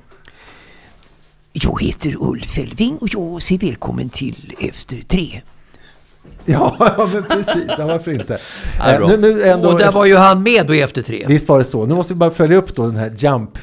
Jag 1.53 1.83
heter 1.83 2.17
Ulf 2.21 2.59
Elving 2.59 2.97
och 2.97 3.09
jag 3.13 3.43
säger 3.43 3.67
välkommen 3.67 4.09
till 4.09 4.53
Efter 4.61 4.97
tre. 5.09 5.41
Ja, 6.45 6.77
ja, 6.99 7.09
men 7.13 7.23
precis. 7.23 7.65
Ja, 7.79 7.87
varför 7.87 8.11
inte? 8.11 8.39
Ja, 8.79 8.93
Eh, 8.93 9.09
nu, 9.09 9.17
nu 9.17 9.43
ändå, 9.43 9.69
och 9.71 9.79
där 9.79 9.93
var 9.93 10.07
ju 10.07 10.17
han 10.17 10.43
med 10.43 10.67
då 10.67 10.75
i 10.75 10.81
Efter 10.81 11.03
tre. 11.03 11.25
Visst 11.29 11.49
var 11.49 11.59
det 11.59 11.65
så. 11.65 11.87
Nu 11.87 11.95
måste 11.95 12.15
vi 12.15 12.19
bara 12.19 12.31
följa 12.31 12.57
upp 12.57 12.77
då 12.77 12.87
den 12.87 12.97
här 12.97 13.15
Jump. 13.17 13.59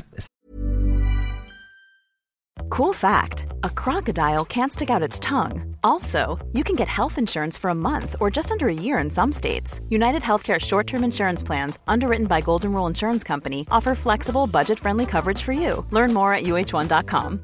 Cool 2.70 2.94
fact 2.94 3.46
a 3.64 3.70
crocodile 3.70 4.46
can't 4.46 4.72
stick 4.72 4.90
out 4.90 5.08
its 5.10 5.20
tongue. 5.20 5.76
Also, 5.84 6.38
you 6.54 6.64
can 6.64 6.76
get 6.76 6.88
health 6.88 7.18
insurance 7.18 7.58
for 7.62 7.70
a 7.70 7.76
month 7.76 8.16
or 8.20 8.30
just 8.36 8.52
under 8.52 8.68
a 8.68 8.74
year 8.74 9.04
in 9.04 9.10
some 9.12 9.32
states. 9.32 9.80
United 9.90 10.22
Healthcare 10.22 10.60
short 10.60 10.88
term 10.88 11.04
insurance 11.04 11.44
plans, 11.48 11.80
underwritten 11.88 12.28
by 12.28 12.42
Golden 12.42 12.72
Rule 12.74 12.88
Insurance 12.90 13.24
Company, 13.28 13.66
offer 13.72 13.96
flexible, 13.96 14.46
budget 14.48 14.80
friendly 14.80 15.06
coverage 15.06 15.42
for 15.42 15.54
you. 15.54 15.86
Learn 15.92 16.14
more 16.14 16.34
at 16.34 16.44
uh1.com. 16.44 17.40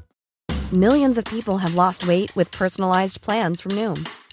Millions 0.72 1.18
of 1.18 1.24
people 1.24 1.58
have 1.58 1.74
lost 1.74 2.06
weight 2.06 2.34
with 2.36 2.50
personalized 2.50 3.20
plans 3.20 3.60
from 3.60 3.72
Noom, 3.72 4.06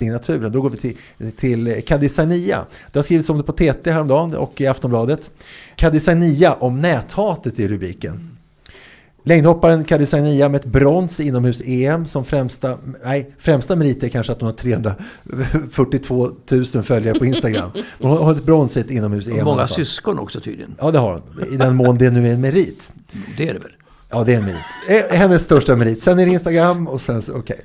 Naturen. 0.00 0.52
Då 0.52 0.60
går 0.60 0.70
vi 0.70 0.76
till, 0.76 0.96
till 1.36 1.82
Kadisania. 1.86 2.64
Det 2.92 2.98
har 2.98 3.02
skrivits 3.02 3.30
om 3.30 3.38
det 3.38 3.42
på 3.42 3.52
TT 3.52 3.90
häromdagen 3.90 4.34
och 4.34 4.60
i 4.60 4.66
Aftonbladet. 4.66 5.30
Kadisania 5.76 6.52
om 6.52 6.80
näthatet 6.80 7.60
i 7.60 7.68
rubriken. 7.68 8.28
Längdhopparen 9.24 9.84
Kadisania 9.84 10.48
med 10.48 10.60
ett 10.60 10.66
brons 10.66 11.20
i 11.20 11.26
inomhus-EM 11.26 12.06
som 12.06 12.24
främsta, 12.24 12.78
nej, 13.04 13.34
främsta 13.38 13.76
merit 13.76 14.02
är 14.02 14.08
kanske 14.08 14.32
att 14.32 14.40
hon 14.40 14.46
har 14.46 14.56
342 14.56 16.30
000 16.50 16.64
följare 16.64 17.18
på 17.18 17.26
Instagram. 17.26 17.70
Hon 18.00 18.16
har 18.16 18.32
ett 18.32 18.44
brons 18.44 18.76
i 18.76 18.80
ett 18.80 18.90
inomhus-EM. 18.90 19.44
Många 19.44 19.68
syskon 19.68 20.18
också 20.18 20.40
tydligen. 20.40 20.74
Ja, 20.78 20.90
det 20.90 20.98
har 20.98 21.12
hon. 21.12 21.54
I 21.54 21.56
den 21.56 21.76
mån 21.76 21.98
det 21.98 22.10
nu 22.10 22.28
är 22.28 22.32
en 22.32 22.40
merit. 22.40 22.92
Det 23.36 23.48
är 23.48 23.54
det 23.54 23.60
väl. 23.60 23.72
Ja, 24.10 24.24
det 24.24 24.34
är 24.34 24.38
en 24.38 24.44
merit. 24.44 25.10
Hennes 25.10 25.44
största 25.44 25.76
merit. 25.76 26.02
Sen 26.02 26.18
är 26.18 26.26
det 26.26 26.32
Instagram 26.32 26.88
och 26.88 27.00
sen 27.00 27.22
okej. 27.34 27.60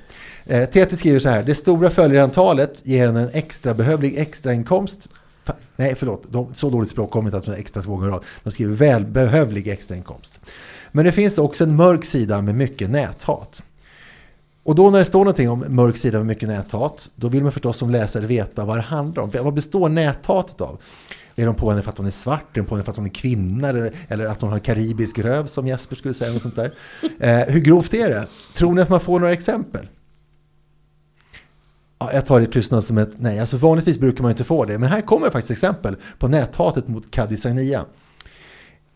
Eh, 0.47 0.65
TT 0.69 0.97
skriver 0.97 1.19
så 1.19 1.29
här. 1.29 1.43
Det 1.43 1.55
stora 1.55 1.89
följarantalet 1.89 2.73
ger 2.83 3.05
henne 3.05 3.21
en 3.21 3.29
extra 3.33 3.73
behövlig 3.73 4.17
extrainkomst. 4.17 5.09
Fa- 5.45 5.53
Nej, 5.75 5.95
förlåt. 5.97 6.23
De, 6.29 6.53
så 6.53 6.69
dåligt 6.69 6.89
språk 6.89 7.11
kommer 7.11 7.27
inte 7.27 7.37
att 7.37 7.45
de 7.45 7.51
extra 7.61 7.81
två 7.83 7.91
gånger 7.95 8.07
rad. 8.07 8.23
De 8.43 8.51
skriver 8.51 8.75
välbehövlig 8.75 9.67
extrainkomst. 9.67 10.39
Men 10.91 11.05
det 11.05 11.11
finns 11.11 11.37
också 11.37 11.63
en 11.63 11.75
mörk 11.75 12.05
sida 12.05 12.41
med 12.41 12.55
mycket 12.55 12.89
näthat. 12.89 13.63
Och 14.63 14.75
då 14.75 14.89
när 14.89 14.99
det 14.99 15.05
står 15.05 15.19
någonting 15.19 15.49
om 15.49 15.65
mörk 15.67 15.97
sida 15.97 16.17
med 16.17 16.27
mycket 16.27 16.49
näthat, 16.49 17.09
då 17.15 17.27
vill 17.27 17.43
man 17.43 17.51
förstås 17.51 17.77
som 17.77 17.89
läsare 17.89 18.25
veta 18.25 18.65
vad 18.65 18.77
det 18.77 18.81
handlar 18.81 19.23
om. 19.23 19.31
Vad 19.43 19.53
består 19.53 19.89
näthatet 19.89 20.61
av? 20.61 20.77
Är 21.35 21.45
de 21.45 21.55
på 21.55 21.69
henne 21.69 21.81
för 21.81 21.89
att 21.91 21.97
hon 21.97 22.07
är 22.07 22.11
svart? 22.11 22.57
Är 22.57 22.61
de 22.61 22.67
på 22.67 22.75
henne 22.75 22.83
för 22.83 22.91
att 22.91 22.97
hon 22.97 23.05
är 23.05 23.09
kvinna? 23.09 23.69
Eller, 23.69 23.91
eller 24.07 24.25
att 24.25 24.41
hon 24.41 24.51
har 24.51 24.59
karibisk 24.59 25.19
röv 25.19 25.45
som 25.47 25.67
Jesper 25.67 25.95
skulle 25.95 26.13
säga? 26.13 26.35
Och 26.35 26.41
sånt 26.41 26.55
där. 26.55 26.71
Eh, 27.19 27.53
hur 27.53 27.59
grovt 27.59 27.93
är 27.93 28.09
det? 28.09 28.27
Tror 28.53 28.73
ni 28.73 28.81
att 28.81 28.89
man 28.89 28.99
får 28.99 29.19
några 29.19 29.33
exempel? 29.33 29.87
Ja, 31.99 32.13
jag 32.13 32.25
tar 32.25 32.39
det 32.39 32.45
i 32.45 32.49
tystnad 32.49 32.83
som 32.83 32.97
ett 32.97 33.19
nej. 33.19 33.39
Alltså 33.39 33.57
vanligtvis 33.57 33.99
brukar 33.99 34.21
man 34.21 34.31
inte 34.31 34.43
få 34.43 34.65
det. 34.65 34.79
Men 34.79 34.89
här 34.89 35.01
kommer 35.01 35.29
faktiskt 35.29 35.51
exempel 35.51 35.95
på 36.17 36.27
näthatet 36.27 36.87
mot 36.87 37.11
Kadisania. 37.11 37.85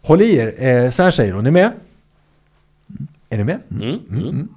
Håll 0.01 0.21
i 0.21 0.35
er. 0.35 0.63
Eh, 0.63 0.91
så 0.91 1.03
här 1.03 1.11
säger 1.11 1.33
hon. 1.33 1.45
Är 1.45 1.51
ni 1.51 1.51
med? 1.51 1.71
Är 3.29 3.37
ni 3.37 3.43
med? 3.43 3.59
Mm. 3.71 3.99
Mm. 4.09 4.47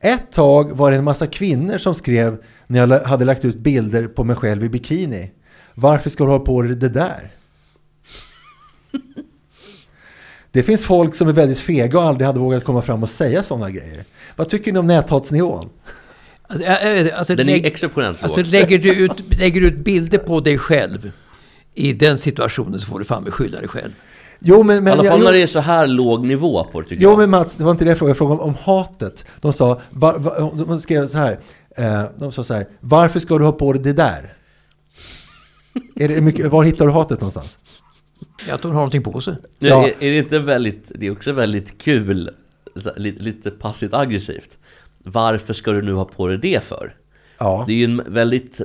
Ett 0.00 0.32
tag 0.32 0.72
var 0.72 0.90
det 0.90 0.96
en 0.96 1.04
massa 1.04 1.26
kvinnor 1.26 1.78
som 1.78 1.94
skrev 1.94 2.42
när 2.66 2.78
jag 2.78 3.00
hade 3.00 3.24
lagt 3.24 3.44
ut 3.44 3.56
bilder 3.56 4.06
på 4.06 4.24
mig 4.24 4.36
själv 4.36 4.64
i 4.64 4.68
bikini. 4.68 5.30
Varför 5.74 6.10
ska 6.10 6.24
du 6.24 6.30
ha 6.30 6.38
på 6.38 6.62
dig 6.62 6.76
det 6.76 6.88
där? 6.88 7.30
Det 10.52 10.62
finns 10.62 10.84
folk 10.84 11.14
som 11.14 11.28
är 11.28 11.32
väldigt 11.32 11.58
fega 11.58 11.98
och 11.98 12.04
aldrig 12.04 12.26
hade 12.26 12.38
vågat 12.38 12.64
komma 12.64 12.82
fram 12.82 13.02
och 13.02 13.10
säga 13.10 13.42
sådana 13.42 13.70
grejer. 13.70 14.04
Vad 14.36 14.48
tycker 14.48 14.72
ni 14.72 14.78
om 14.78 14.86
näthatsnivån? 14.86 15.68
Alltså, 16.50 16.66
alltså, 17.14 17.34
Den 17.34 17.48
är 17.48 17.52
lägg- 17.52 17.66
exceptionellt 17.66 18.22
Alltså 18.22 18.40
låg. 18.40 18.46
lägger 18.50 18.78
du, 18.78 18.94
ut, 18.94 19.38
lägger 19.38 19.60
du 19.60 19.66
ut 19.66 19.78
bilder 19.84 20.18
på 20.18 20.40
dig 20.40 20.58
själv 20.58 21.10
i 21.74 21.92
den 21.92 22.18
situationen 22.18 22.80
så 22.80 22.86
får 22.86 22.98
du 22.98 23.04
fan 23.04 23.22
med 23.24 23.32
skylla 23.34 23.58
dig 23.58 23.68
själv. 23.68 23.90
Jo, 24.40 24.62
men, 24.62 24.76
I 24.76 24.80
men, 24.80 24.92
alla 24.92 25.04
jag- 25.04 25.12
fall 25.12 25.22
när 25.24 25.32
det 25.32 25.42
är 25.42 25.46
så 25.46 25.60
här 25.60 25.86
låg 25.86 26.26
nivå 26.26 26.64
på 26.64 26.80
det 26.80 26.88
tycker 26.88 27.02
Jo 27.02 27.10
jag. 27.10 27.18
men 27.18 27.30
Mats, 27.30 27.56
det 27.56 27.64
var 27.64 27.70
inte 27.70 27.84
det 27.84 27.88
jag 27.90 27.98
frågade. 27.98 28.10
Jag 28.10 28.18
frågade 28.18 28.40
om, 28.42 28.48
om 28.48 28.54
hatet. 28.54 29.24
De 29.40 29.52
sa, 29.52 29.80
var, 29.90 30.18
var, 30.18 30.64
de 30.66 30.80
skrev 30.80 31.06
så 31.08 31.18
här. 31.18 31.38
Eh, 31.76 32.02
de 32.18 32.32
sa 32.32 32.44
så 32.44 32.54
här. 32.54 32.66
Varför 32.80 33.20
ska 33.20 33.38
du 33.38 33.44
ha 33.44 33.52
på 33.52 33.72
dig 33.72 33.82
det 33.82 33.92
där? 33.92 34.32
är 35.96 36.08
det 36.08 36.20
mycket, 36.20 36.46
var 36.46 36.64
hittar 36.64 36.86
du 36.86 36.92
hatet 36.92 37.20
någonstans? 37.20 37.58
Att 38.50 38.62
hon 38.62 38.72
har 38.72 38.78
någonting 38.78 39.02
på 39.02 39.20
sig. 39.20 39.34
Ja. 39.58 39.68
Ja. 39.68 39.84
Är, 39.88 39.94
är 40.04 40.10
det 40.10 40.18
inte 40.18 40.38
väldigt, 40.38 40.92
det 40.94 41.06
är 41.06 41.10
också 41.10 41.32
väldigt 41.32 41.78
kul, 41.78 42.30
lite, 42.96 43.22
lite 43.22 43.50
passivt 43.50 43.94
aggressivt. 43.94 44.58
Varför 45.04 45.52
ska 45.52 45.72
du 45.72 45.82
nu 45.82 45.92
ha 45.92 46.04
på 46.04 46.26
dig 46.26 46.38
det 46.38 46.64
för? 46.64 46.94
Ja. 47.38 47.64
Det 47.66 47.72
är 47.72 47.76
ju 47.76 47.84
en 47.84 48.02
väldigt, 48.06 48.60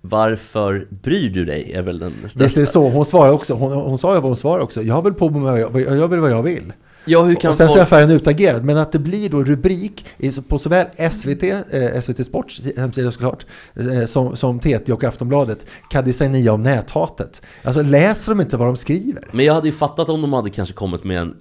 varför 0.00 0.86
bryr 0.90 1.30
du 1.30 1.44
dig? 1.44 1.72
Är 1.72 1.82
väl 1.82 1.98
den 1.98 2.14
Visst 2.22 2.36
är 2.36 2.40
det 2.40 2.48
största. 2.48 2.72
så. 2.72 2.88
Hon 2.88 3.04
svarade 3.04 3.32
också. 3.32 3.54
Hon, 3.54 3.72
hon 3.72 3.98
sa 3.98 4.08
ju 4.08 4.14
vad 4.14 4.28
hon 4.28 4.36
svarade 4.36 4.62
också. 4.62 4.82
Jag 4.82 4.94
har 4.94 5.02
väl 5.02 5.14
på 5.14 5.30
mig 5.30 5.42
vad 5.42 5.60
jag, 5.60 5.98
jag 5.98 6.08
väl 6.08 6.18
vad 6.18 6.30
jag 6.30 6.42
vill. 6.42 6.72
Ja, 7.04 7.22
hur 7.22 7.34
kan 7.34 7.48
och 7.48 7.54
sen 7.54 7.68
så 7.68 7.78
är 7.78 7.82
affären 7.82 8.10
utagerad. 8.10 8.64
Men 8.64 8.76
att 8.76 8.92
det 8.92 8.98
blir 8.98 9.30
då 9.30 9.44
rubrik 9.44 10.06
på 10.48 10.58
såväl 10.58 10.86
SVT, 11.12 11.42
eh, 11.42 12.00
SVT 12.00 12.26
Sports 12.26 12.60
hemsida 12.76 13.12
såklart, 13.12 13.46
eh, 13.74 14.04
som, 14.04 14.36
som 14.36 14.60
TT 14.60 14.92
och 14.92 15.04
Aftonbladet, 15.04 15.66
Kadisania 15.90 16.52
om 16.52 16.62
näthatet. 16.62 17.42
Alltså 17.62 17.82
läser 17.82 18.32
de 18.32 18.40
inte 18.40 18.56
vad 18.56 18.66
de 18.66 18.76
skriver? 18.76 19.24
Men 19.32 19.44
jag 19.44 19.54
hade 19.54 19.66
ju 19.68 19.72
fattat 19.72 20.08
om 20.08 20.22
de 20.22 20.32
hade 20.32 20.50
kanske 20.50 20.74
kommit 20.74 21.04
med 21.04 21.18
en, 21.20 21.34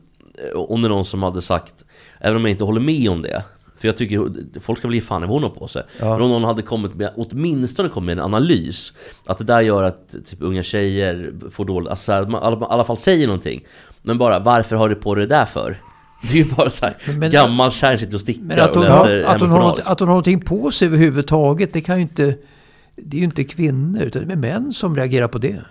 eh, 0.53 0.59
om 0.59 0.81
det 0.81 0.87
är 0.87 0.89
någon 0.89 1.05
som 1.05 1.23
hade 1.23 1.41
sagt, 1.41 1.73
även 2.19 2.35
om 2.37 2.41
jag 2.41 2.51
inte 2.51 2.63
håller 2.63 2.81
med 2.81 3.09
om 3.09 3.21
det, 3.21 3.43
för 3.79 3.87
jag 3.87 3.97
tycker 3.97 4.59
folk 4.59 4.79
ska 4.79 4.87
väl 4.87 4.95
ge 4.95 5.01
fan 5.01 5.23
i 5.23 5.25
vad 5.25 5.33
hon 5.33 5.43
har 5.43 5.49
på 5.49 5.67
sig. 5.67 5.83
Ja. 5.99 6.05
Men 6.13 6.21
om 6.21 6.29
någon 6.29 6.43
hade 6.43 6.61
kommit 6.61 6.95
med, 6.95 7.09
åtminstone 7.15 7.89
kommit 7.89 8.05
med 8.05 8.17
en 8.17 8.23
analys, 8.33 8.93
att 9.25 9.37
det 9.37 9.43
där 9.43 9.61
gör 9.61 9.83
att 9.83 10.09
typ 10.09 10.41
unga 10.41 10.63
tjejer 10.63 11.33
får 11.51 11.65
dåligt, 11.65 11.89
alltså 11.89 12.11
att 12.13 12.29
man 12.29 12.41
i 12.43 12.45
alla- 12.45 12.65
alla 12.65 12.83
fall 12.83 12.97
säger 12.97 13.27
någonting. 13.27 13.65
Men 14.01 14.17
bara, 14.17 14.39
varför 14.39 14.75
har 14.75 14.89
du 14.89 14.95
på 14.95 15.15
dig 15.15 15.27
det 15.27 15.35
där 15.35 15.45
för? 15.45 15.81
Det 16.21 16.33
är 16.39 16.43
ju 16.45 16.45
bara 16.55 16.69
så 16.69 16.85
här, 16.85 16.97
Men- 17.17 17.31
gammal 17.31 17.71
kärring 17.71 17.97
sitter 17.97 18.15
och 18.15 18.21
stickar 18.21 18.43
Men 18.43 18.59
att 18.59 18.69
och 18.69 18.75
hon, 18.75 18.85
läser 18.85 19.23
att, 19.23 19.41
hon 19.41 19.49
har, 19.49 19.59
något- 19.59 19.79
att 19.85 19.99
hon 19.99 20.07
har 20.09 20.13
någonting 20.15 20.39
på 20.41 20.71
sig 20.71 20.87
överhuvudtaget, 20.87 21.73
det 21.73 21.81
kan 21.81 21.95
ju 21.95 22.01
inte... 22.01 22.35
Det 23.01 23.17
är 23.17 23.19
ju 23.19 23.25
inte 23.25 23.43
kvinnor, 23.43 24.01
utan 24.01 24.27
det 24.27 24.33
är 24.33 24.37
män 24.37 24.71
som 24.71 24.95
reagerar 24.95 25.27
på 25.27 25.37
det. 25.37 25.61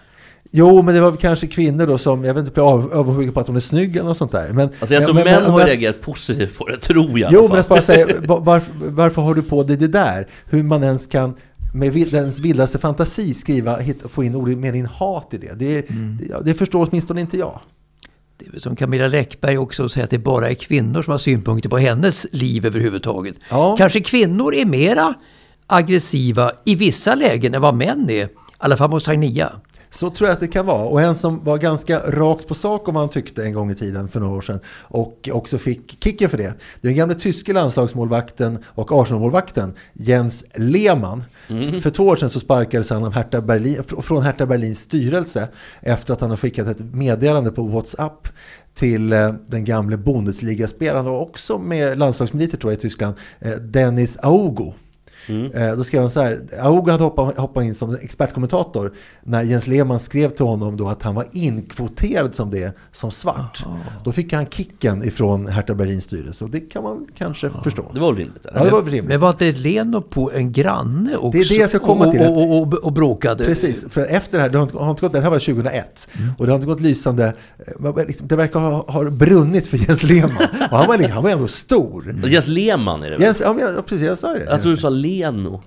Jo, 0.51 0.83
men 0.83 0.95
det 0.95 1.01
var 1.01 1.11
väl 1.11 1.21
kanske 1.21 1.47
kvinnor 1.47 1.87
då 1.87 1.99
som, 1.99 2.25
jag 2.25 2.35
vet 2.35 2.41
inte, 2.41 2.53
blev 2.53 2.67
av- 2.67 2.93
avundsjuka 2.93 3.33
på 3.33 3.41
att 3.41 3.47
hon 3.47 3.57
är 3.57 3.61
snygg 3.61 3.97
eller 3.97 4.09
något 4.09 4.17
sånt 4.19 4.33
där. 4.33 4.53
Men, 4.53 4.69
Alltså 4.81 4.95
jag 4.95 5.05
tror 5.05 5.15
men, 5.15 5.25
män 5.25 5.35
men- 5.43 5.51
har 5.51 5.59
men- 5.59 5.67
reagerat 5.67 6.01
positivt 6.01 6.59
på 6.59 6.69
det, 6.69 6.77
tror 6.81 7.19
jag 7.19 7.33
Jo, 7.33 7.49
men 7.49 7.59
att 7.59 7.69
bara 7.69 7.83
säga, 7.83 8.07
va- 8.27 8.39
varför, 8.39 8.73
varför 8.81 9.23
har 9.23 9.35
du 9.35 9.43
på 9.43 9.63
dig 9.63 9.77
det 9.77 9.89
där? 9.89 10.29
Hur 10.47 10.63
man 10.63 10.83
ens 10.85 11.07
kan 11.07 11.35
med 11.75 11.93
dens 12.11 12.39
vildaste 12.39 12.79
fantasi 12.79 13.35
skriva, 13.35 13.77
hitta, 13.79 14.09
få 14.09 14.25
in 14.25 14.35
ordet 14.35 14.59
meningen 14.59 14.87
hat 14.87 15.29
i 15.35 15.39
det. 15.39 15.55
Det, 15.59 15.91
Mm. 15.91 16.19
det, 16.21 16.41
det 16.45 16.55
förstår 16.55 16.89
åtminstone 16.91 17.21
inte 17.21 17.39
jag. 17.39 17.61
Det 18.39 18.47
är 18.47 18.51
väl 18.51 18.61
som 18.61 18.77
Camilla 18.77 19.09
Läckberg 19.09 19.59
också 19.59 19.89
säger 19.89 20.05
att 20.05 20.11
det 20.11 20.19
bara 20.19 20.51
är 20.51 20.55
kvinnor 20.55 21.03
som 21.03 21.11
har 21.11 21.19
synpunkter 21.19 21.69
på 21.69 21.79
hennes 21.79 22.27
liv 22.33 22.67
överhuvudtaget. 22.67 23.35
Ja. 23.51 23.75
Kanske 23.79 24.01
kvinnor 24.01 24.55
är 24.55 24.65
mera 24.65 25.15
aggressiva 25.67 26.53
i 26.65 26.75
vissa 26.75 27.15
lägen 27.15 27.55
än 27.55 27.63
vad 27.63 27.75
män 27.75 28.11
är. 28.11 28.25
I 28.25 28.29
alla 28.59 28.77
fall 28.77 28.91
mot 28.91 29.03
Sagnia. 29.03 29.53
Så 29.91 30.11
tror 30.11 30.29
jag 30.29 30.35
att 30.35 30.41
det 30.41 30.49
kan 30.49 30.67
vara. 30.67 30.85
Och 30.85 31.03
en 31.03 31.17
som 31.17 31.45
var 31.45 31.59
ganska 31.59 32.01
rakt 32.01 32.49
på 32.49 32.55
sak 32.55 32.89
om 32.89 32.95
vad 32.95 33.03
han 33.03 33.11
tyckte 33.11 33.45
en 33.45 33.53
gång 33.53 33.71
i 33.71 33.75
tiden 33.75 34.09
för 34.09 34.21
några 34.21 34.37
år 34.37 34.41
sedan 34.41 34.61
och 34.83 35.29
också 35.33 35.59
fick 35.59 36.05
kicken 36.05 36.31
för 36.31 36.39
det. 36.39 36.55
Det 36.81 36.89
är 36.89 36.91
den 36.91 36.97
gamla 36.97 37.15
tyske 37.15 37.53
landslagsmålvakten 37.53 38.59
och 38.67 38.93
Arsenal-målvakten 38.93 39.75
Jens 39.93 40.45
Lehmann. 40.55 41.25
För 41.83 41.91
två 41.91 42.07
år 42.07 42.17
sedan 42.17 42.31
så 42.31 42.41
sparkades 42.41 42.91
han 42.91 43.05
av 43.05 43.13
Hertha 43.13 43.41
Berlin, 43.41 43.83
från 43.85 44.23
Hertha 44.23 44.47
Berlins 44.47 44.81
styrelse 44.81 45.49
efter 45.81 46.13
att 46.13 46.21
han 46.21 46.31
har 46.31 46.37
skickat 46.37 46.69
ett 46.69 46.81
meddelande 46.81 47.51
på 47.51 47.63
WhatsApp 47.63 48.29
till 48.75 49.13
eh, 49.13 49.35
den 49.47 49.65
gamle 49.65 49.97
Bundesligaspelaren 49.97 51.07
och 51.07 51.23
också 51.23 51.59
med 51.59 51.99
landslagsmeriter 51.99 52.57
tror 52.57 52.73
jag 52.73 52.79
i 52.79 52.81
Tyskland, 52.81 53.15
eh, 53.41 53.53
Dennis 53.53 54.19
Augo. 54.23 54.75
Eh, 55.55 55.77
Då 55.77 55.85
skrev 55.85 56.01
han 56.01 56.11
så 56.11 56.21
här, 56.21 56.39
Augo 56.61 56.91
hade 56.91 57.05
hoppat, 57.05 57.37
hoppat 57.37 57.65
in 57.65 57.75
som 57.75 57.95
expertkommentator 58.03 58.93
när 59.23 59.43
Jens 59.43 59.67
Lehmann 59.67 60.01
skrev 60.01 60.31
till 60.31 60.45
honom 60.45 60.77
då 60.77 60.89
att 60.89 61.03
han 61.03 61.15
var 61.15 61.25
inkvoterad 61.33 62.35
som 62.35 62.51
det, 62.51 62.77
som 62.93 63.11
svart. 63.11 63.65
Då 64.05 64.13
fick 64.13 64.33
han 64.33 64.47
kicken 64.47 65.05
ifrån 65.05 65.47
Hertha 65.47 65.75
Berlins 65.75 66.05
styrelse 66.05 66.45
och 66.45 66.51
det 66.51 66.61
kan 66.61 66.83
man 66.83 67.07
kanske 67.19 67.51
förstå. 67.65 67.85
Det 67.95 68.01
var 68.01 68.15
rimligt? 68.15 68.47
Eller? 68.47 68.59
Ja, 68.59 68.65
det 68.65 68.71
var 68.71 68.83
rimligt. 68.83 69.05
Men 69.05 69.21
var 69.21 69.29
inte 69.31 69.53
Leno 69.53 70.01
på 70.03 70.33
en 70.33 70.53
granne 70.53 71.17
också? 71.17 71.31
Det 71.39 71.45
är 71.45 71.49
det 71.49 71.55
jag 71.55 71.69
ska 71.71 71.79
komma 71.79 72.11
till. 72.11 72.21
Och, 72.21 72.37
och, 72.43 72.59
och, 72.63 72.75
och 72.75 72.93
bråkade? 72.93 73.45
Precis, 73.45 73.87
för 73.91 74.05
efter 74.07 74.37
det 74.37 74.43
här, 74.43 74.51
det 74.51 74.59
har 74.59 74.63
inte, 74.63 74.77
har 74.79 74.91
inte 74.91 75.01
gått, 75.03 75.13
det 75.13 75.21
här 75.21 75.31
var 75.31 75.39
2001 75.39 76.09
Mm. 76.19 76.31
och 76.39 76.47
det 76.47 76.53
har 76.53 76.57
inte 76.57 76.67
gått 76.67 76.81
lysande, 76.81 77.33
eh, 77.85 78.07
liksom, 78.07 78.29
det 78.29 78.37
verkar 78.37 78.61
ha, 78.61 78.85
ha 78.89 79.11
brunnit 79.11 79.67
för 79.67 79.77
Jens 79.77 80.03
Lehmann. 80.03 80.47
Och 80.71 80.79
han 80.79 80.87
var, 80.87 81.09
han 81.09 81.23
var 81.23 81.31
ändå 81.31 81.49
stor. 81.49 82.15
Jens 82.27 82.47
Lehmann 82.49 83.03
är 83.03 83.11
det 83.11 83.17
väl? 83.17 83.23
Jens, 83.23 83.41
ja, 83.45 83.57
precis, 83.87 84.07
jag 84.07 84.19
sa 84.19 84.33
det. 84.33 84.45
Jag 84.45 84.63
tror 84.63 84.73
du 84.73 84.79
sa 84.79 84.89
Leno. 85.19 85.63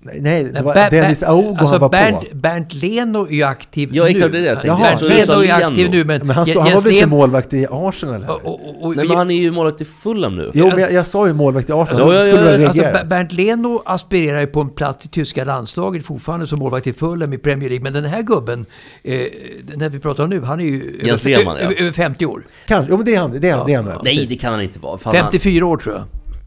Nej, 0.00 0.20
nej, 0.20 0.44
det 0.44 0.62
var 0.62 0.74
Ber- 0.74 0.90
Dennis 0.90 1.22
Augo 1.22 1.50
alltså 1.58 1.74
han 1.74 1.80
var 1.80 1.88
Bernt, 1.88 2.30
på. 2.30 2.36
Bernt 2.36 2.72
Leno 2.74 3.26
är 3.26 3.30
ju 3.32 3.42
aktiv 3.42 3.88
Ja, 3.92 4.04
nu. 4.04 4.10
exakt, 4.10 4.32
det 4.32 4.38
är 4.38 4.42
det 4.42 4.48
jag 4.48 4.54
tänkte. 4.62 4.68
Jaha. 4.68 4.96
Bernt 5.00 5.26
sa 5.26 5.36
Leno 5.36 5.44
är 5.44 5.64
aktiv 5.64 5.90
nu, 5.90 6.04
men, 6.04 6.26
Men 6.26 6.36
han, 6.36 6.46
stod, 6.46 6.62
han 6.62 6.72
var 6.72 6.80
väl 6.80 6.92
inte 6.92 7.06
målvakt 7.06 7.52
i 7.52 7.66
Arsenal 7.70 8.24
och- 8.24 8.44
och- 8.44 8.82
och- 8.84 8.96
Nej 8.96 9.08
men 9.08 9.16
han 9.16 9.30
är 9.30 9.34
ju 9.34 9.50
målvakt 9.50 9.80
i 9.80 9.84
Fulham 9.84 10.36
nu. 10.36 10.50
Jo, 10.54 10.66
men 10.68 10.78
jag, 10.78 10.92
jag 10.92 11.06
sa 11.06 11.26
ju 11.26 11.32
målvakt 11.34 11.68
i 11.68 11.72
Arsenal, 11.72 12.14
Ja, 12.14 12.24
ja, 12.26 12.32
skulle 12.32 12.62
ja, 12.62 12.68
ha 12.68 12.88
Alltså, 12.88 13.06
Bernt 13.08 13.32
Leno 13.32 13.82
aspirerar 13.86 14.40
ju 14.40 14.46
på 14.46 14.60
en 14.60 14.70
plats 14.70 15.06
i 15.06 15.08
tyska 15.08 15.44
landslaget 15.44 16.04
fortfarande 16.04 16.46
som 16.46 16.58
målvakt 16.58 16.86
i 16.86 16.92
Fulham 16.92 17.32
i 17.32 17.38
Premier 17.38 17.68
League. 17.68 17.82
Men 17.82 17.92
den 17.92 18.04
här 18.04 18.22
gubben, 18.22 18.66
eh, 19.02 19.20
den 19.62 19.80
här 19.80 19.88
vi 19.88 19.98
pratar 19.98 20.24
om 20.24 20.30
nu, 20.30 20.40
han 20.40 20.60
är 20.60 20.64
ju 20.64 21.00
Jens 21.04 21.20
över, 21.20 21.30
Lehmann, 21.38 21.56
ja. 21.56 21.62
över, 21.64 21.74
över 21.74 21.92
50 21.92 22.26
år. 22.26 22.46
Kanske, 22.66 22.90
jo 22.90 22.96
men 22.96 23.06
det 23.06 23.14
är 23.14 23.20
han, 23.20 23.40
det 23.40 23.48
är 23.48 23.56
han, 23.56 23.66
det 23.66 23.72
är 23.72 23.82
han 23.82 24.00
Nej 24.04 24.26
det 24.28 24.36
kan 24.36 24.52
han 24.52 24.62
inte 24.62 24.78
vara. 24.78 24.98
Fan, 24.98 25.16
han, 25.16 25.24
54 25.24 25.66
år 25.66 25.76
tror 25.76 25.94
jag. 25.94 26.04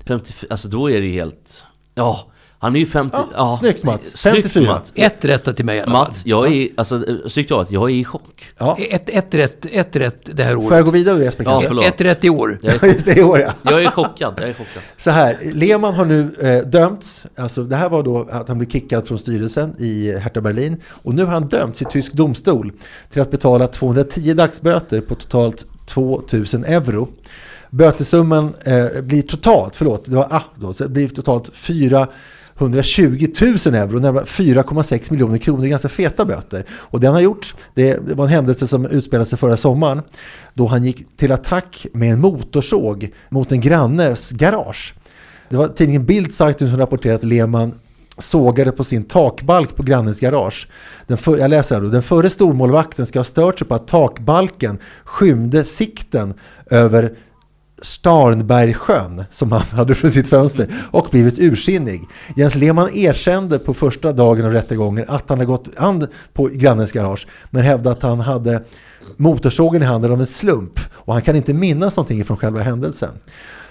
50, 0.07 0.33
alltså 0.49 0.67
då 0.67 0.91
är 0.91 1.01
det 1.01 1.07
ju 1.07 1.13
helt... 1.13 1.65
Ja, 1.95 2.27
han 2.59 2.75
är 2.75 2.79
ju 2.79 2.85
50... 2.85 3.17
Ja, 3.17 3.27
Ja, 3.35 3.57
snyggt, 3.61 3.83
Mats. 3.83 4.17
Snyggt, 4.17 4.35
54. 4.35 4.71
Mats. 4.73 4.91
Ett 4.95 5.25
rätt 5.25 5.55
till 5.55 5.65
mig 5.65 5.77
i 5.77 5.81
alla 5.81 5.91
fall. 5.91 6.07
Mats, 6.07 6.21
jag 6.25 6.51
är, 6.53 6.69
alltså 6.77 7.03
snyggt 7.29 7.49
jobbat, 7.49 7.71
jag 7.71 7.89
är 7.89 7.93
i 7.93 8.05
chock. 8.05 8.45
Ja. 8.57 8.77
Ett, 8.79 9.09
ett, 9.09 9.33
rätt, 9.35 9.65
ett 9.71 9.95
rätt 9.95 10.29
det 10.35 10.43
här 10.43 10.55
Får 10.55 10.63
jag 10.63 10.71
året. 10.73 10.85
gå 10.85 10.91
vidare 10.91 11.23
Jesper? 11.23 11.43
Ja, 11.43 11.63
förlåt. 11.67 11.85
ett 11.85 12.01
rätt 12.01 12.23
i 12.25 12.29
år. 12.29 12.59
Jag 12.61 12.73
Ja, 12.75 12.79
är, 12.87 12.87
just 12.93 13.05
det, 13.05 13.19
i 13.19 13.23
år 13.23 13.39
ja. 13.39 13.53
jag 13.61 13.83
är 13.83 13.87
chockad, 13.91 14.33
jag 14.37 14.49
är 14.49 14.53
chockad. 14.53 14.83
Så 14.97 15.11
här, 15.11 15.37
Lehmann 15.53 15.93
har 15.93 16.05
nu 16.05 16.31
eh, 16.41 16.67
dömts, 16.67 17.23
alltså 17.35 17.63
det 17.63 17.75
här 17.75 17.89
var 17.89 18.03
då 18.03 18.27
att 18.31 18.47
han 18.47 18.57
blev 18.57 18.69
kickad 18.69 19.07
från 19.07 19.19
styrelsen 19.19 19.75
i 19.79 20.17
Hertha 20.17 20.41
Berlin 20.41 20.81
och 20.87 21.13
nu 21.15 21.23
har 21.25 21.31
han 21.33 21.47
dömts 21.47 21.81
i 21.81 21.85
tysk 21.85 22.13
domstol 22.13 22.71
till 23.09 23.21
att 23.21 23.31
betala 23.31 23.67
210 23.67 24.33
dagsböter 24.33 25.01
på 25.01 25.15
totalt 25.15 25.65
2000 25.85 26.65
euro. 26.65 27.07
Bötesumman 27.71 28.53
eh, 28.63 29.01
blir 29.01 29.21
totalt, 29.21 29.75
förlåt, 29.75 30.05
det 30.05 30.15
var 30.15 30.27
ah 30.29 30.43
då, 30.55 30.73
så 30.73 30.83
det 30.83 30.89
blir 30.89 31.07
totalt 31.07 31.49
420 31.53 33.27
000 33.41 33.75
euro, 33.75 33.99
närmare 33.99 34.23
4,6 34.23 35.11
miljoner 35.11 35.37
kronor, 35.37 35.61
det 35.61 35.67
är 35.67 35.69
ganska 35.69 35.89
feta 35.89 36.25
böter. 36.25 36.65
Och 36.71 36.99
det 36.99 37.07
han 37.07 37.13
har 37.13 37.21
gjort, 37.21 37.55
det 37.73 38.07
det 38.07 38.15
var 38.15 38.25
en 38.25 38.31
händelse 38.31 38.67
som 38.67 38.85
utspelade 38.85 39.29
sig 39.29 39.37
förra 39.37 39.57
sommaren, 39.57 40.01
då 40.53 40.67
han 40.67 40.83
gick 40.83 41.17
till 41.17 41.31
attack 41.31 41.85
med 41.93 42.13
en 42.13 42.21
motorsåg 42.21 43.13
mot 43.29 43.51
en 43.51 43.61
grannes 43.61 44.31
garage. 44.31 44.93
Det 45.49 45.57
var 45.57 45.67
tidningen 45.67 46.05
Bild 46.05 46.33
som 46.33 46.77
rapporterade 46.77 47.15
att 47.15 47.23
Lehmann 47.23 47.73
sågade 48.17 48.71
på 48.71 48.83
sin 48.83 49.03
takbalk 49.03 49.75
på 49.75 49.83
grannens 49.83 50.19
garage. 50.19 50.67
Den 51.07 51.17
för, 51.17 51.37
jag 51.37 51.49
läser 51.49 51.75
här 51.75 51.81
då. 51.81 51.89
Den 51.89 52.03
förre 52.03 52.29
stormålvakten 52.29 53.05
ska 53.05 53.19
ha 53.19 53.23
stört 53.23 53.59
sig 53.59 53.67
på 53.67 53.75
att 53.75 53.87
takbalken 53.87 54.79
skymde 55.03 55.63
sikten 55.63 56.33
över 56.69 57.15
Starnbergsjön 57.81 59.23
som 59.31 59.51
han 59.51 59.61
hade 59.71 59.95
från 59.95 60.11
sitt 60.11 60.29
fönster 60.29 60.73
och 60.91 61.07
blivit 61.11 61.39
ursinnig. 61.39 62.07
Jens 62.35 62.55
Lehmann 62.55 62.89
erkände 62.93 63.59
på 63.59 63.73
första 63.73 64.13
dagen 64.13 64.45
av 64.45 64.51
rättegången 64.51 65.05
att 65.07 65.29
han 65.29 65.37
hade 65.37 65.47
gått 65.47 65.69
an 65.77 66.07
på 66.33 66.49
grannens 66.53 66.91
garage 66.91 67.27
men 67.49 67.63
hävdade 67.63 67.95
att 67.95 68.03
han 68.03 68.19
hade 68.19 68.63
motorsågen 69.17 69.81
i 69.81 69.85
handen 69.85 70.11
av 70.11 70.19
en 70.19 70.27
slump 70.27 70.79
och 70.91 71.13
han 71.13 71.21
kan 71.21 71.35
inte 71.35 71.53
minnas 71.53 71.97
någonting 71.97 72.25
från 72.25 72.37
själva 72.37 72.59
händelsen. 72.59 73.09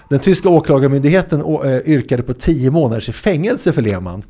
Den 0.09 0.19
tyska 0.19 0.49
åklagarmyndigheten 0.49 1.41
eh, 1.41 1.77
yrkade 1.85 2.23
på 2.23 2.33
tio 2.33 2.71
månaders 2.71 3.09
fängelse 3.09 3.73
för 3.73 3.81
Lehmann. 3.81 4.23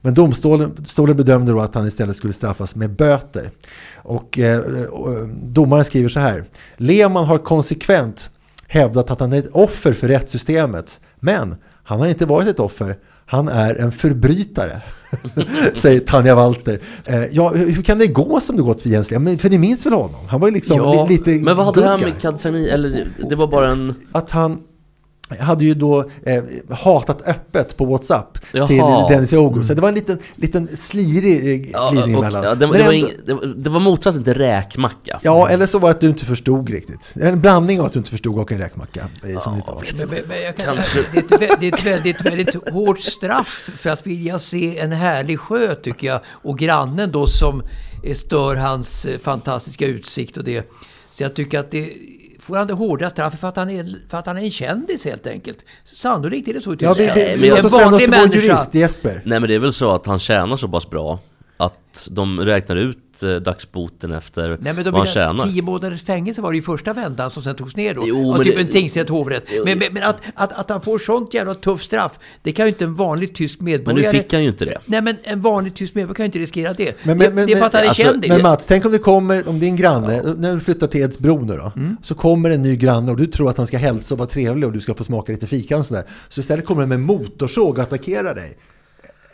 Men 0.00 0.14
domstolen 0.14 1.16
bedömde 1.16 1.52
då 1.52 1.60
att 1.60 1.74
han 1.74 1.86
istället 1.86 2.16
skulle 2.16 2.32
straffas 2.32 2.74
med 2.74 2.90
böter. 2.90 3.50
Och 3.96 4.38
eh, 4.38 4.58
eh 4.58 4.62
domaren 5.42 5.84
skriver 5.84 6.08
så 6.08 6.20
här. 6.20 6.44
Lehmann 6.76 7.24
har 7.24 7.38
konsekvent 7.38 8.30
hävdat 8.68 9.10
att 9.10 9.20
han 9.20 9.32
är 9.32 9.38
ett 9.38 9.50
offer 9.52 9.92
för 9.92 10.08
rättssystemet. 10.08 11.00
Men 11.20 11.54
han 11.84 12.00
har 12.00 12.06
inte 12.06 12.26
varit 12.26 12.48
ett 12.48 12.60
offer. 12.60 12.96
Han 13.26 13.48
är 13.48 13.74
en 13.74 13.92
förbrytare, 13.92 14.82
säger 15.74 16.00
Tanja 16.00 16.34
Walter. 16.34 16.80
Eh, 17.06 17.24
ja, 17.32 17.48
hur 17.54 17.82
kan 17.82 17.98
det 17.98 18.06
gå 18.06 18.40
som 18.40 18.56
det 18.56 18.62
gått 18.62 18.82
för 18.82 18.88
Jens? 18.88 19.10
Men 19.10 19.38
För 19.38 19.50
ni 19.50 19.58
minns 19.58 19.86
väl 19.86 19.92
honom? 19.92 20.28
Han 20.28 20.40
var 20.40 20.48
ju 20.48 20.54
liksom 20.54 20.76
Ja, 20.76 21.06
li- 21.08 21.16
lite 21.16 21.30
men 21.30 21.56
vad 21.56 21.66
hade 21.66 21.80
det 21.80 21.86
här 21.88 21.98
med 21.98 22.20
Kadsani, 22.20 22.68
eller 22.68 23.08
det 23.28 23.34
var 23.34 23.46
bara 23.46 23.70
en... 23.70 23.94
Att 24.12 24.30
han 24.30 24.58
hade 25.40 25.64
ju 25.64 25.74
då 25.74 26.10
eh, 26.26 26.44
hatat 26.70 27.22
öppet 27.28 27.76
på 27.76 27.84
WhatsApp 27.84 28.38
Jaha. 28.52 28.66
till 28.66 28.76
Dennis 29.16 29.32
Ogo. 29.32 29.62
Så 29.64 29.74
det 29.74 29.80
var 29.80 29.88
en 29.88 29.94
liten, 29.94 30.18
liten 30.36 30.68
slirig 30.76 31.64
eh, 31.64 31.70
Ja, 31.72 31.90
glidning 31.92 32.14
emellan. 32.14 32.44
ja, 32.44 32.54
det, 32.54 32.66
det, 32.66 32.84
ändå- 32.84 33.08
det, 33.46 33.54
det 33.62 33.70
var 33.70 33.80
motsatsen 33.80 34.24
till 34.24 34.34
räkmacka. 34.34 35.20
Ja, 35.22 35.48
eller 35.48 35.66
så 35.66 35.78
var 35.78 35.88
det 35.88 35.94
att 35.94 36.00
du 36.00 36.06
inte 36.08 36.24
förstod 36.24 36.70
riktigt. 36.70 37.14
En 37.20 37.40
blandning 37.40 37.80
av 37.80 37.86
att 37.86 37.92
du 37.92 37.98
inte 37.98 38.10
förstod 38.10 38.38
och 38.38 38.52
en 38.52 38.58
räkmacka. 38.58 39.00
eh, 39.00 39.40
Som 39.40 39.54
det 39.54 39.62
var. 39.66 39.84
Men, 39.98 40.08
men, 40.08 40.18
men 40.28 40.42
jag 40.42 40.56
kan, 40.56 40.74
Kanske. 40.76 40.98
det, 41.12 41.18
är 41.18 41.22
ett, 41.22 41.30
vä- 41.50 41.56
det 41.60 41.66
är 41.68 41.72
ett 41.74 41.84
väldigt, 41.86 42.20
väldigt 42.26 42.70
hårt 42.72 43.00
straff 43.00 43.70
för 43.78 43.90
att 43.90 44.06
vilja 44.06 44.38
se 44.38 44.78
en 44.78 44.92
härlig 44.92 45.40
sjö 45.40 45.74
tycker 45.74 46.06
jag. 46.06 46.20
Och 46.26 46.58
grannen 46.58 47.12
då 47.12 47.26
som 47.26 47.62
eh, 48.04 48.14
stör 48.14 48.56
hans 48.56 49.04
eh, 49.06 49.18
fantastiska 49.18 49.86
utsikt 49.86 50.36
och 50.36 50.44
det. 50.44 50.70
Så 51.10 51.22
jag 51.22 51.34
tycker 51.34 51.58
att 51.58 51.70
det 51.70 51.92
får 52.44 52.56
han 52.56 52.66
det 52.66 52.74
hårda 52.74 53.10
straffet 53.10 53.40
för 53.40 53.48
att 53.48 53.56
han 53.56 53.70
är, 53.70 53.96
för 54.08 54.18
att 54.18 54.26
han 54.26 54.36
är 54.38 54.42
en 54.42 54.50
kändis 54.50 55.04
helt 55.04 55.26
enkelt. 55.26 55.64
Sannolikt 55.84 56.48
är 56.48 56.52
det 56.54 56.60
så. 56.60 56.76
Ja, 56.78 56.94
vi, 56.94 57.02
vi, 57.14 57.26
men 57.30 57.40
vi, 57.40 57.48
jag- 57.48 57.62
låt 57.62 57.64
oss 57.64 57.80
vända 57.80 57.96
oss 57.96 58.02
till 58.02 58.10
vår 58.12 58.34
jurist 58.34 58.74
Jesper. 58.74 59.22
Nej 59.24 59.40
men 59.40 59.48
det 59.48 59.54
är 59.54 59.58
väl 59.58 59.72
så 59.72 59.90
att 59.94 60.06
han 60.06 60.18
tjänar 60.18 60.56
så 60.56 60.68
pass 60.68 60.90
bra 60.90 61.18
att 61.56 62.08
de 62.10 62.40
räknar 62.40 62.76
ut 62.76 62.98
eh, 63.22 63.34
dagsboten 63.36 64.12
efter 64.12 64.48
Nej 64.48 64.58
men 64.60 64.76
vad 64.76 64.84
de 64.84 64.94
han 64.94 65.02
vill, 65.04 65.12
tjänar. 65.12 65.46
tio 65.46 65.62
månaders 65.62 66.02
fängelse 66.04 66.42
var 66.42 66.50
det 66.52 66.56
ju 66.56 66.62
första 66.62 66.92
vändan 66.92 67.30
som 67.30 67.42
sen 67.42 67.54
togs 67.54 67.76
ner 67.76 67.94
då. 67.94 68.02
Jo, 68.06 68.30
av 68.30 68.36
men 68.36 68.46
typ 68.46 68.54
det- 68.56 68.60
en 68.62 68.68
tingsrätt, 68.68 69.08
hovrätt. 69.08 69.44
Jo. 69.50 69.62
Men, 69.64 69.78
men, 69.78 69.92
men 69.94 70.02
att, 70.02 70.20
att, 70.34 70.52
att 70.52 70.70
han 70.70 70.80
får 70.80 70.98
sånt 70.98 71.34
jävla 71.34 71.54
tufft 71.54 71.84
straff, 71.84 72.18
det 72.42 72.52
kan 72.52 72.66
ju 72.66 72.68
inte 72.72 72.84
en 72.84 72.94
vanlig 72.94 73.34
tysk 73.34 73.60
Men 73.60 73.64
medborgare... 73.64 74.12
nu 74.12 74.18
fick 74.18 74.32
han 74.32 74.42
ju 74.42 74.48
inte 74.48 74.64
det. 74.64 74.78
Nej 74.86 75.00
men 75.02 75.16
en 75.22 75.40
vanlig 75.40 75.74
tysk 75.74 75.94
medborgare 75.94 76.16
kan 76.16 76.24
ju 76.24 76.26
inte 76.26 76.38
riskera 76.38 76.72
det. 76.72 76.94
Men- 77.02 77.18
det, 77.18 77.24
men- 77.24 77.34
men- 77.34 77.46
det 77.46 77.52
är 77.52 77.56
för 77.56 77.66
att 77.66 77.72
han 77.72 77.82
är 77.82 77.88
alltså, 77.88 78.02
kändis. 78.02 78.28
Men 78.32 78.42
Mats, 78.42 78.66
tänk 78.66 78.84
om 78.84 78.92
det 78.92 78.98
kommer, 78.98 79.48
om 79.48 79.58
din 79.60 79.76
granne, 79.76 80.22
när 80.36 80.54
du 80.54 80.60
flyttar 80.60 80.86
till 80.86 81.00
Edsbro 81.02 81.44
nu 81.44 81.56
då, 81.56 81.72
Mm. 81.76 81.96
så 82.02 82.14
kommer 82.14 82.50
en 82.50 82.62
ny 82.62 82.76
granne 82.76 83.10
och 83.10 83.16
du 83.16 83.26
tror 83.26 83.50
att 83.50 83.56
han 83.56 83.66
ska 83.66 83.78
hälsa 83.78 84.14
och 84.14 84.18
vara 84.18 84.28
trevlig 84.28 84.66
och 84.66 84.72
du 84.72 84.80
ska 84.80 84.94
få 84.94 85.04
smaka 85.04 85.32
lite 85.32 85.46
fika 85.46 85.76
och 85.78 85.86
sådär. 85.86 86.04
Så 86.28 86.40
istället 86.40 86.64
kommer 86.66 86.82
han 86.82 86.88
med 86.88 87.00
motorsåg 87.00 87.78
och 87.78 87.82
attackerar 87.82 88.34
dig. 88.34 88.56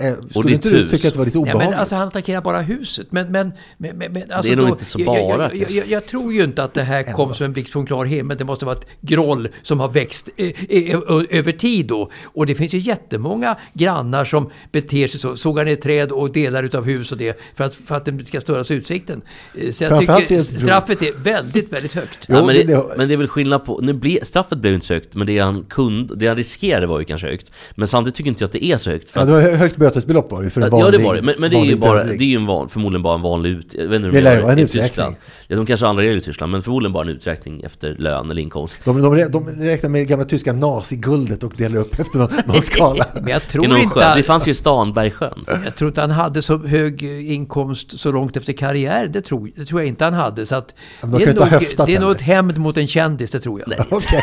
Eh, 0.01 0.13
skulle 0.31 0.53
inte 0.53 0.69
du 0.71 0.77
hus. 0.77 0.91
tycka 0.91 1.09
att 1.09 1.15
det 1.15 1.19
var 1.19 1.27
lite 1.27 1.39
Ja, 1.39 1.43
obehagligt? 1.43 1.71
men 1.71 1.79
alltså 1.79 1.95
han 1.97 2.09
attackerar 2.09 2.41
bara 2.41 2.61
huset. 2.61 3.07
Men, 3.11 3.33
men, 3.33 3.53
men, 3.79 3.97
men, 3.99 4.13
men 4.13 4.33
alltså 4.33 4.53
är 4.53 4.57
nog 4.57 4.67
då- 4.67 4.73
inte 4.73 4.85
så 4.85 5.01
jag, 5.01 5.07
bara, 5.07 5.55
Jag, 5.55 5.57
jag, 5.57 5.71
jag, 5.71 5.87
jag 5.89 6.07
tror 6.07 6.33
ju 6.33 6.45
inte 6.45 6.63
att 6.65 6.75
det 6.75 6.83
här 6.83 7.03
kom 7.13 7.35
som 7.35 7.47
en 7.47 7.53
blixt 7.53 7.73
från 7.73 7.87
klar 7.87 8.05
himmel. 8.05 8.37
Det 8.37 8.45
måste 8.45 8.65
vara 8.65 8.77
ett 8.77 8.87
groll 9.01 9.49
som 9.63 9.81
har 9.81 9.89
växt 9.89 10.29
eh, 10.37 10.47
eh, 10.69 11.01
över 11.31 11.53
tid 11.53 11.87
då. 11.87 12.11
Och 12.25 12.47
det 12.47 12.55
finns 12.55 12.75
ju 12.75 12.79
jättemånga 12.79 13.57
grannar 13.73 14.25
som 14.25 14.51
beter 14.73 15.09
sig 15.09 15.21
så. 15.21 15.37
Sågar 15.37 15.65
ner 15.65 15.77
träd 15.77 16.13
och 16.13 16.33
delar 16.33 16.63
utav 16.63 16.85
hus 16.85 17.13
och 17.13 17.19
det. 17.19 17.41
För 17.55 17.65
att, 17.65 17.75
för 17.75 17.95
att 17.97 18.05
det 18.05 18.25
ska 18.25 18.41
störas 18.41 18.71
utsikten. 18.71 19.23
Eh, 19.59 19.71
Så 19.73 19.85
jag 19.85 20.01
tycker 20.01 20.33
Edsbro. 20.33 20.59
straffet 20.61 21.03
är 21.03 21.13
väldigt, 21.13 21.73
väldigt 21.73 21.93
högt. 21.95 22.19
Jo, 22.29 22.35
ja, 22.37 22.47
men, 22.47 22.55
det 22.55 22.63
det, 22.65 22.85
men 22.97 23.09
det 23.09 23.15
är 23.15 23.17
väl 23.17 23.29
skillnad 23.29 23.65
på, 23.65 23.79
nu 23.83 23.93
ble, 23.93 24.25
straffet 24.25 24.59
blev 24.59 24.75
inte 24.75 24.87
så 24.87 24.95
högt, 24.95 25.15
men 25.15 25.27
det 25.27 25.39
han 25.39 25.65
kunde, 25.65 26.17
det 26.17 26.27
han 26.27 26.37
riskerade 26.37 26.87
var 26.87 26.99
ju 26.99 27.05
kanske 27.05 27.27
högt. 27.27 27.53
Men 27.75 27.89
samtidigt 27.89 28.17
tycker 28.17 28.29
inte 28.31 28.43
jag 28.43 28.47
att 28.49 28.53
det 28.53 28.65
är 28.65 28.79
så 28.79 28.91
högt. 28.91 29.11
För 29.11 29.21
Ja, 29.21 29.27
det 29.27 29.33
var 29.33 29.41
högt 29.57 29.77
bötesbelopp 29.95 30.31
var 30.31 30.43
det 30.43 30.51
för 30.51 30.61
en 30.61 30.67
Ja 30.67 30.79
vanlig 30.79 31.01
det 31.01 31.07
var 31.07 31.15
det, 31.15 31.23
men, 31.23 31.35
men 31.39 31.51
det 31.51 31.57
är 31.57 31.65
ju 31.65 31.77
bara, 31.77 32.05
det 32.05 32.15
är 32.15 32.23
ju 32.23 32.37
en 32.37 32.47
van, 32.47 32.69
förmodligen 32.69 33.03
bara 33.03 33.15
en 33.15 33.23
vanlig 33.23 33.51
ut... 33.51 33.75
Jag 33.75 33.89
vet 33.89 33.97
inte 33.97 34.07
hur 34.07 34.13
Det 34.13 34.19
de 34.19 34.25
lär 34.25 34.43
vara 34.43 34.53
en 34.53 34.59
i 34.59 34.63
uträkning. 34.63 34.89
Tyskland. 34.89 35.17
Ja, 35.49 35.57
de 35.57 35.67
kanske 35.67 35.87
har 35.87 35.91
andra 35.91 36.03
regler 36.03 36.17
i 36.17 36.21
Tyskland, 36.21 36.53
men 36.53 36.63
förmodligen 36.63 36.93
bara 36.93 37.03
en 37.03 37.09
uträkning 37.09 37.63
efter 37.63 37.95
lön 37.95 38.31
eller 38.31 38.43
inkomst. 38.43 38.79
De, 38.85 39.03
de, 39.03 39.31
de 39.31 39.49
räknar 39.49 39.91
med 39.91 40.09
gamla 40.09 40.25
tyska 40.25 40.53
naziguldet 40.53 41.45
och 41.45 41.53
delar 41.57 41.77
upp 41.77 41.99
efter 41.99 42.19
någon, 42.19 42.29
någon 42.45 42.63
skala. 42.63 43.07
Men 43.15 43.29
jag 43.29 43.49
tror 43.49 43.69
någon 43.69 43.79
inte... 43.79 43.95
sjö. 43.95 44.15
Det 44.17 44.23
fanns 44.23 44.47
ju 44.47 44.55
Stanbergsjön. 44.55 45.45
Jag 45.65 45.77
tror 45.77 45.89
inte 45.89 46.01
han 46.01 46.11
hade 46.11 46.43
så 46.43 46.59
hög 46.59 47.03
inkomst 47.03 48.01
så 48.01 48.13
långt 48.13 48.37
efter 48.37 48.53
karriär. 48.53 49.07
Det 49.07 49.21
tror, 49.21 49.51
det 49.57 49.65
tror 49.65 49.81
jag 49.81 49.89
inte 49.89 50.05
han 50.05 50.15
hade. 50.15 50.47
Så 50.47 50.57
att 50.57 50.75
de 51.01 51.11
det, 51.11 51.25
är 51.25 51.35
nog, 51.35 51.87
det 51.87 51.95
är 51.95 52.01
nog 52.01 52.11
ett 52.11 52.23
hämnd 52.23 52.59
mot 52.59 52.77
en 52.77 52.89
kändis, 52.89 53.31
det 53.31 53.41
tror 53.41 53.61
jag. 53.61 53.87
Okej. 53.91 54.23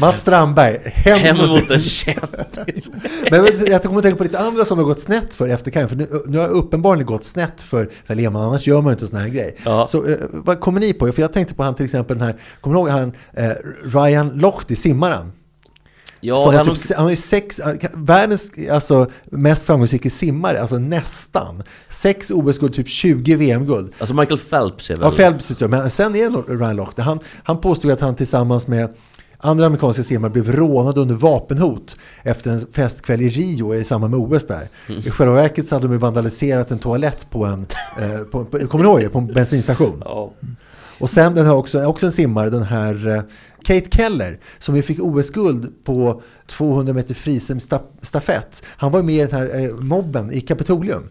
Mats 0.00 0.20
Strandberg, 0.20 0.80
hem, 0.84 1.18
Hem 1.18 1.36
mot, 1.36 1.48
mot 1.48 1.70
en 1.70 1.80
kändis. 1.80 2.90
Men 3.30 3.46
jag 3.66 3.82
kommer 3.82 3.96
att 3.96 4.02
tänka 4.02 4.16
på 4.16 4.24
lite 4.24 4.38
andra 4.38 4.64
som 4.64 4.78
har 4.78 4.84
gått 4.84 5.00
snett 5.00 5.34
för 5.34 5.48
efter 5.48 5.70
karriären. 5.70 5.88
För 5.88 5.96
nu, 5.96 6.22
nu 6.26 6.38
har 6.38 6.48
det 6.48 6.54
uppenbarligen 6.54 7.06
gått 7.06 7.24
snett 7.24 7.62
för, 7.62 7.90
för 8.06 8.14
Lehmann, 8.14 8.42
annars 8.42 8.66
gör 8.66 8.80
man 8.80 8.86
ju 8.86 8.92
inte 8.92 9.06
sån 9.06 9.18
här 9.18 9.28
grej. 9.28 9.56
Ja. 9.64 9.86
Så 9.86 10.06
eh, 10.06 10.16
vad 10.30 10.60
kommer 10.60 10.80
ni 10.80 10.92
på? 10.92 11.12
För 11.12 11.22
jag 11.22 11.32
tänkte 11.32 11.54
på 11.54 11.62
han 11.62 11.74
till 11.74 11.84
exempel 11.84 12.18
den 12.18 12.26
här, 12.26 12.36
kommer 12.60 12.76
du 12.76 12.80
ihåg 12.80 12.88
han 12.88 13.12
eh, 13.32 13.50
Ryan 13.84 14.28
Lochte, 14.28 14.76
simmaren? 14.76 15.32
Ja, 16.20 16.52
han 16.52 16.74
typ, 16.74 16.96
han 16.96 17.04
har 17.04 17.10
ju 17.10 17.16
sex, 17.16 17.60
världens 17.92 18.52
alltså, 18.70 19.10
mest 19.24 19.66
framgångsrika 19.66 20.10
simmare, 20.10 20.60
alltså 20.60 20.78
nästan. 20.78 21.62
Sex 21.88 22.30
OS-guld, 22.30 22.74
typ 22.74 22.88
20 22.88 23.36
VM-guld. 23.36 23.92
Alltså 23.98 24.14
Michael 24.14 24.38
Phelps 24.38 24.90
är 24.90 24.96
väl... 24.96 25.04
Ja, 25.04 25.10
Phelps, 25.10 25.60
men 25.60 25.90
sen 25.90 26.14
är 26.14 26.58
Ryan 26.58 26.76
Lochte, 26.76 27.02
han, 27.02 27.18
han 27.44 27.60
påstod 27.60 27.90
att 27.90 28.00
han 28.00 28.16
tillsammans 28.16 28.66
med 28.66 28.94
andra 29.40 29.66
amerikanska 29.66 30.02
simmare 30.02 30.30
blev 30.30 30.52
rånade 30.52 31.00
under 31.00 31.14
vapenhot 31.14 31.96
efter 32.22 32.50
en 32.50 32.66
festkväll 32.72 33.22
i 33.22 33.28
Rio 33.28 33.74
i 33.74 33.84
samband 33.84 34.10
med 34.10 34.20
OS 34.20 34.46
där. 34.46 34.68
Mm. 34.88 35.00
I 35.00 35.10
själva 35.10 35.34
verket 35.34 35.66
så 35.66 35.74
hade 35.74 35.88
de 35.88 35.98
vandaliserat 35.98 36.70
en 36.70 36.78
toalett 36.78 37.30
på 37.30 37.44
en, 37.44 37.66
eh, 38.00 38.20
på, 38.20 38.44
på, 38.44 38.58
kommer 38.58 38.84
ihåg 38.84 39.00
det? 39.00 39.08
På 39.08 39.18
en 39.18 39.26
bensinstation. 39.26 40.02
Ja. 40.04 40.32
Och 40.98 41.10
sen 41.10 41.34
den 41.34 41.46
har 41.46 41.56
också, 41.56 41.84
också 41.84 42.06
en 42.06 42.12
simmare, 42.12 42.50
den 42.50 42.62
här 42.62 43.08
eh, 43.08 43.22
Kate 43.62 43.96
Keller, 43.96 44.38
som 44.58 44.76
ju 44.76 44.82
fick 44.82 45.00
OS-guld 45.00 45.84
på 45.84 46.22
200 46.50 46.92
meter 46.92 47.14
frisimstafett. 47.14 48.62
Han 48.66 48.92
var 48.92 49.02
med 49.02 49.14
i 49.14 49.18
den 49.18 49.32
här 49.32 49.60
eh, 49.64 49.74
mobben 49.76 50.32
i 50.32 50.40
Kapitolium. 50.40 51.08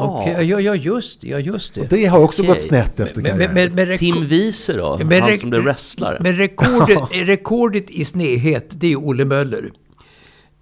Okej, 0.00 0.46
ja, 0.48 0.60
ja, 0.60 0.74
just 0.74 1.20
det. 1.20 1.28
Ja, 1.28 1.38
just 1.38 1.74
det. 1.74 1.80
Och 1.80 1.86
det 1.90 2.04
har 2.06 2.18
också 2.20 2.42
Okej. 2.42 2.52
gått 2.54 2.62
snett 2.62 3.00
efter 3.00 3.20
Men- 3.22 3.30
karriären. 3.32 3.54
men- 3.54 3.74
men 3.74 3.86
reko- 3.86 3.98
Tim 3.98 4.24
Wieser 4.24 4.76
då? 4.78 5.00
Men 5.04 5.22
han 5.22 5.38
som 5.38 5.50
blev 5.50 5.62
wrestlare. 5.62 6.18
Men 6.20 6.32
rekordet, 6.36 6.98
rekordet 7.12 7.90
i 7.90 8.04
snedhet, 8.04 8.66
det 8.80 8.86
är 8.86 8.90
ju 8.90 8.96
Olle 8.96 9.24
Möller. 9.24 9.70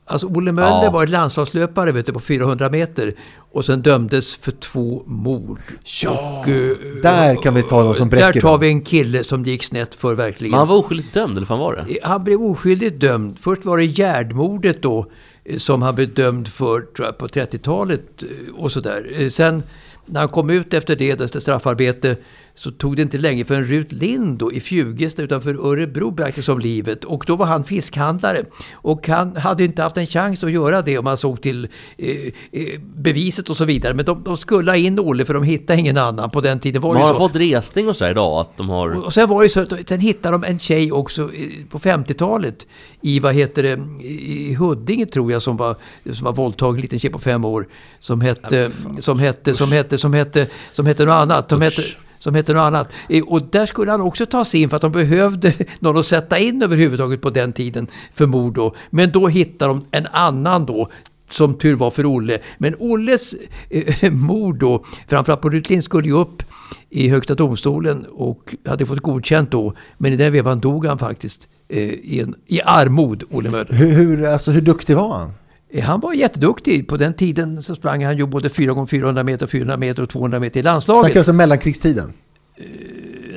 Alltså 0.06 0.26
Olle 0.26 0.52
Möller 0.52 0.84
Ja. 0.84 0.90
var 0.90 1.06
landslagslöpare 1.06 1.92
vet 1.92 2.06
du, 2.06 2.12
på 2.12 2.20
400 2.20 2.70
meter 2.70 3.14
och 3.52 3.64
sen 3.64 3.82
dömdes 3.82 4.36
för 4.36 4.50
två 4.52 5.02
mord. 5.06 5.60
Ja, 6.02 6.40
Och, 6.42 6.48
eh, 6.48 6.76
där 7.02 7.42
kan 7.42 7.54
vi 7.54 7.62
ta 7.62 7.84
någon 7.84 7.94
som 7.94 8.08
bräcker 8.08 8.32
Där 8.32 8.40
tar 8.40 8.58
vi 8.58 8.68
en 8.68 8.80
kille 8.82 9.24
som 9.24 9.44
gick 9.44 9.62
snett 9.64 9.94
för 9.94 10.14
verkligen. 10.14 10.50
Men 10.50 10.58
han 10.58 10.68
var 10.68 10.76
oskyldigt 10.76 11.14
dömd, 11.14 11.36
eller 11.36 11.46
vad 11.46 11.58
var 11.58 11.74
det? 11.88 11.98
Han 12.02 12.24
blev 12.24 12.42
oskyldigt 12.42 13.00
dömd. 13.00 13.38
Först 13.40 13.64
var 13.64 13.76
det 13.76 13.84
Gärdmordet 13.84 14.82
då 14.82 15.06
eh, 15.44 15.56
som 15.56 15.82
han 15.82 15.94
blev 15.94 16.14
dömd 16.14 16.48
för 16.48 16.80
tror 16.80 17.06
jag, 17.06 17.18
på 17.18 17.26
30-talet 17.28 18.22
eh, 18.22 18.54
och 18.54 18.72
sådär. 18.72 19.12
Eh, 19.18 19.28
Sen 19.28 19.62
när 20.06 20.20
han 20.20 20.28
kom 20.28 20.50
ut 20.50 20.74
efter 20.74 20.96
det, 20.96 21.20
efter 21.20 21.40
straffarbete, 21.40 22.16
så 22.56 22.70
tog 22.70 22.96
det 22.96 23.02
inte 23.02 23.18
länge 23.18 23.44
förrän 23.44 23.64
Rut 23.64 23.92
Lind 23.92 24.38
då, 24.38 24.52
i 24.52 24.60
Fjugesta 24.60 25.22
utanför 25.22 25.70
Örebro 25.70 26.10
bragtes 26.10 26.48
om 26.48 26.58
livet. 26.60 27.04
Och 27.04 27.24
då 27.26 27.36
var 27.36 27.46
han 27.46 27.64
fiskhandlare. 27.64 28.44
Och 28.72 29.08
han 29.08 29.36
hade 29.36 29.64
inte 29.64 29.82
haft 29.82 29.96
en 29.96 30.06
chans 30.06 30.44
att 30.44 30.52
göra 30.52 30.82
det 30.82 30.98
om 30.98 31.04
man 31.04 31.16
såg 31.16 31.40
till 31.40 31.68
eh, 31.98 32.08
eh, 32.52 32.80
beviset 32.80 33.50
och 33.50 33.56
så 33.56 33.64
vidare. 33.64 33.94
Men 33.94 34.04
de, 34.04 34.24
de 34.24 34.36
skulle 34.36 34.70
ha 34.70 34.76
in 34.76 34.98
Olle 34.98 35.24
för 35.24 35.34
de 35.34 35.42
hittade 35.42 35.80
ingen 35.80 35.98
annan 35.98 36.30
på 36.30 36.40
den 36.40 36.60
tiden. 36.60 36.82
Var 36.82 36.92
Men 36.92 37.02
ju 37.02 37.06
har 37.06 37.14
så. 37.14 37.20
han 37.20 37.28
fått 37.28 37.36
resning 37.36 37.88
och 37.88 37.96
så 37.96 38.04
här 38.04 38.10
idag? 38.10 38.40
Att 38.40 38.56
de 38.56 38.68
har... 38.68 38.88
Och 38.90 39.04
och 39.04 39.14
sen 39.14 39.28
var 39.28 39.42
det 39.42 39.48
så 39.48 39.60
att 39.60 39.88
sen 39.88 40.00
hittade 40.00 40.34
de 40.34 40.44
en 40.44 40.58
tjej 40.58 40.92
också 40.92 41.22
eh, 41.22 41.66
på 41.70 41.78
50-talet 41.78 42.66
i, 43.00 43.20
vad 43.20 43.34
heter 43.34 43.62
det, 43.62 44.04
i 44.06 44.54
Huddinge 44.54 45.06
tror 45.06 45.32
jag 45.32 45.42
som 45.42 45.56
var, 45.56 45.76
som 46.12 46.24
var 46.24 46.32
våldtagen, 46.32 46.74
en 46.74 46.80
liten 46.80 46.98
tjej 46.98 47.10
på 47.10 47.18
fem 47.18 47.44
år. 47.44 47.68
Som 48.00 48.20
hette, 48.20 48.70
som 48.98 49.18
hette, 49.18 49.54
som 49.54 49.72
hette, 49.72 49.98
som 49.98 50.12
hette, 50.12 50.46
som 50.72 50.86
hette 50.86 51.04
något 51.04 51.12
annat. 51.12 51.50
Som 51.50 51.62
hette, 51.62 51.82
som 52.24 52.34
hette 52.34 52.52
något 52.52 52.60
annat. 52.60 52.92
Och 53.26 53.42
där 53.42 53.66
skulle 53.66 53.90
han 53.90 54.00
också 54.00 54.26
ta 54.26 54.44
sig 54.44 54.62
in 54.62 54.68
för 54.70 54.76
att 54.76 54.82
de 54.82 54.92
behövde 54.92 55.52
någon 55.78 55.98
att 55.98 56.06
sätta 56.06 56.38
in 56.38 56.62
överhuvudtaget 56.62 57.20
på 57.20 57.30
den 57.30 57.52
tiden 57.52 57.86
för 58.12 58.26
mord 58.26 58.54
då. 58.54 58.74
Men 58.90 59.12
då 59.12 59.28
hittade 59.28 59.72
de 59.72 59.84
en 59.90 60.06
annan 60.06 60.66
då 60.66 60.90
som 61.30 61.54
tur 61.54 61.74
var 61.74 61.90
för 61.90 62.06
Olle. 62.06 62.38
Men 62.58 62.74
Olles 62.78 63.34
eh, 63.70 64.12
mord 64.12 64.58
då, 64.58 64.84
framförallt 65.08 65.40
på 65.40 65.50
Rut 65.50 65.84
skulle 65.84 66.08
ju 66.08 66.14
upp 66.14 66.42
i 66.90 67.08
Högsta 67.08 67.34
domstolen 67.34 68.06
och 68.10 68.54
hade 68.66 68.86
fått 68.86 69.00
godkänt 69.00 69.50
då. 69.50 69.74
Men 69.98 70.12
i 70.12 70.16
den 70.16 70.32
vevan 70.32 70.60
dog 70.60 70.86
han 70.86 70.98
faktiskt 70.98 71.48
eh, 71.68 71.78
i, 71.82 72.20
en, 72.20 72.34
i 72.46 72.60
armod, 72.62 73.24
Olle 73.30 73.50
Möller. 73.50 73.72
Hur, 73.72 73.90
hur, 73.90 74.26
alltså, 74.26 74.50
hur 74.50 74.60
duktig 74.60 74.96
var 74.96 75.18
han? 75.18 75.32
Eh, 75.74 75.84
han 75.84 76.00
var 76.00 76.12
jätteduktig. 76.12 76.88
På 76.88 76.96
den 76.96 77.14
tiden 77.14 77.62
så 77.62 77.74
sprang 77.74 78.04
han 78.04 78.18
ju 78.18 78.26
både 78.26 78.50
4 78.50 78.82
x 78.82 78.90
400 78.90 79.22
meter, 79.24 79.46
400 79.46 79.76
meter 79.76 80.02
och 80.02 80.08
200 80.08 80.40
meter 80.40 80.60
i 80.60 80.62
landslaget. 80.62 81.00
Snackar 81.06 81.20
alltså 81.20 81.32
mellankrigstiden? 81.32 82.12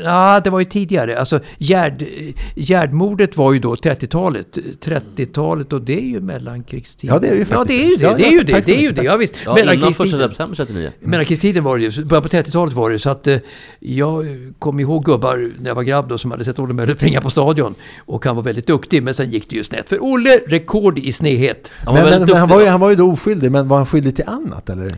Ja, 0.04 0.42
det 0.44 0.50
var 0.50 0.60
ju 0.60 0.66
tidigare. 0.66 1.20
Alltså, 1.20 1.40
Gärd, 1.58 2.06
Gärdmordet 2.56 3.38
var 3.38 3.54
ju 3.54 3.60
då 3.60 3.76
30-talet. 3.76 4.58
30-talet 4.82 5.74
och 5.74 5.82
det 5.82 5.98
är 5.98 6.02
ju 6.06 6.22
mellankrigstiden. 6.22 7.14
Ja, 7.16 7.20
det 7.22 7.28
är 7.28 7.34
ju 7.34 7.40
Ja, 7.40 7.46
faktiskt. 7.46 7.68
det 7.68 7.86
är 7.86 7.90
ju 7.90 7.96
det. 7.96 8.04
Ja, 8.04 8.14
Det 8.18 8.24
är 8.24 8.26
ja, 8.26 8.32
ju 8.32 8.44
det. 8.44 8.66
Det 8.66 8.76
är 8.76 8.82
ju 8.82 8.92
det. 8.92 9.04
Ja, 9.04 9.18
visst. 9.18 9.36
Ja, 9.46 9.60
innan 9.60 9.76
Mellankrigstiden. 9.76 10.30
september 10.30 10.56
39. 10.56 10.92
Mellankrigstiden 11.00 11.64
var 11.64 11.78
det 11.78 11.84
ju. 11.84 12.06
Början 12.06 12.24
på 12.24 12.30
30-talet 12.30 12.74
var 12.74 12.90
det. 12.92 13.00
Så 13.00 13.10
att 13.10 13.28
eh, 13.28 13.38
jag 13.80 14.26
kom 14.60 14.80
ihåg 14.80 15.06
gubbar 15.06 15.52
när 15.60 15.70
jag 15.70 15.76
var 15.76 15.84
grabb 15.84 16.10
då, 16.10 16.18
som 16.18 16.32
hade 16.32 16.46
sett 16.46 16.60
Olle 16.60 16.74
Möller 16.74 16.96
springa 16.96 17.22
på 17.22 17.30
stadion. 17.30 17.76
Och 18.06 18.26
han 18.26 18.36
var 18.36 18.44
väldigt 18.44 18.68
duktig. 18.68 19.04
Men 19.04 19.14
sen 19.14 19.30
gick 19.32 19.50
det 19.50 19.56
ju 19.56 19.64
snett. 19.64 19.90
För 19.90 19.98
Olle, 20.04 20.40
rekord 20.48 21.00
i 21.00 21.14
snedhet. 21.14 21.72
Han 21.86 21.96
var 21.96 22.02
Men, 22.02 22.10
men, 22.20 22.28
men 22.30 22.38
han, 22.38 22.50
var 22.50 22.62
ju, 22.62 22.68
han 22.68 22.80
var 22.80 22.90
ju 22.90 22.96
då 22.96 23.12
oskyldig, 23.12 23.52
men 23.52 23.68
var 23.68 23.78
han 23.78 23.86
skyldig 23.86 24.16
till 24.16 24.26
annat 24.28 24.70
eller? 24.70 24.92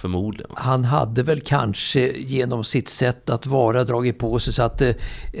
Förmodligen. 0.00 0.50
Han 0.54 0.84
hade 0.84 1.22
väl 1.22 1.40
kanske 1.40 2.12
genom 2.18 2.64
sitt 2.64 2.88
sätt 2.88 3.30
att 3.30 3.46
vara 3.46 3.84
dragit 3.84 4.18
på 4.18 4.38
sig 4.38 4.52
så 4.52 4.62
att 4.62 4.82
eh, 4.82 4.90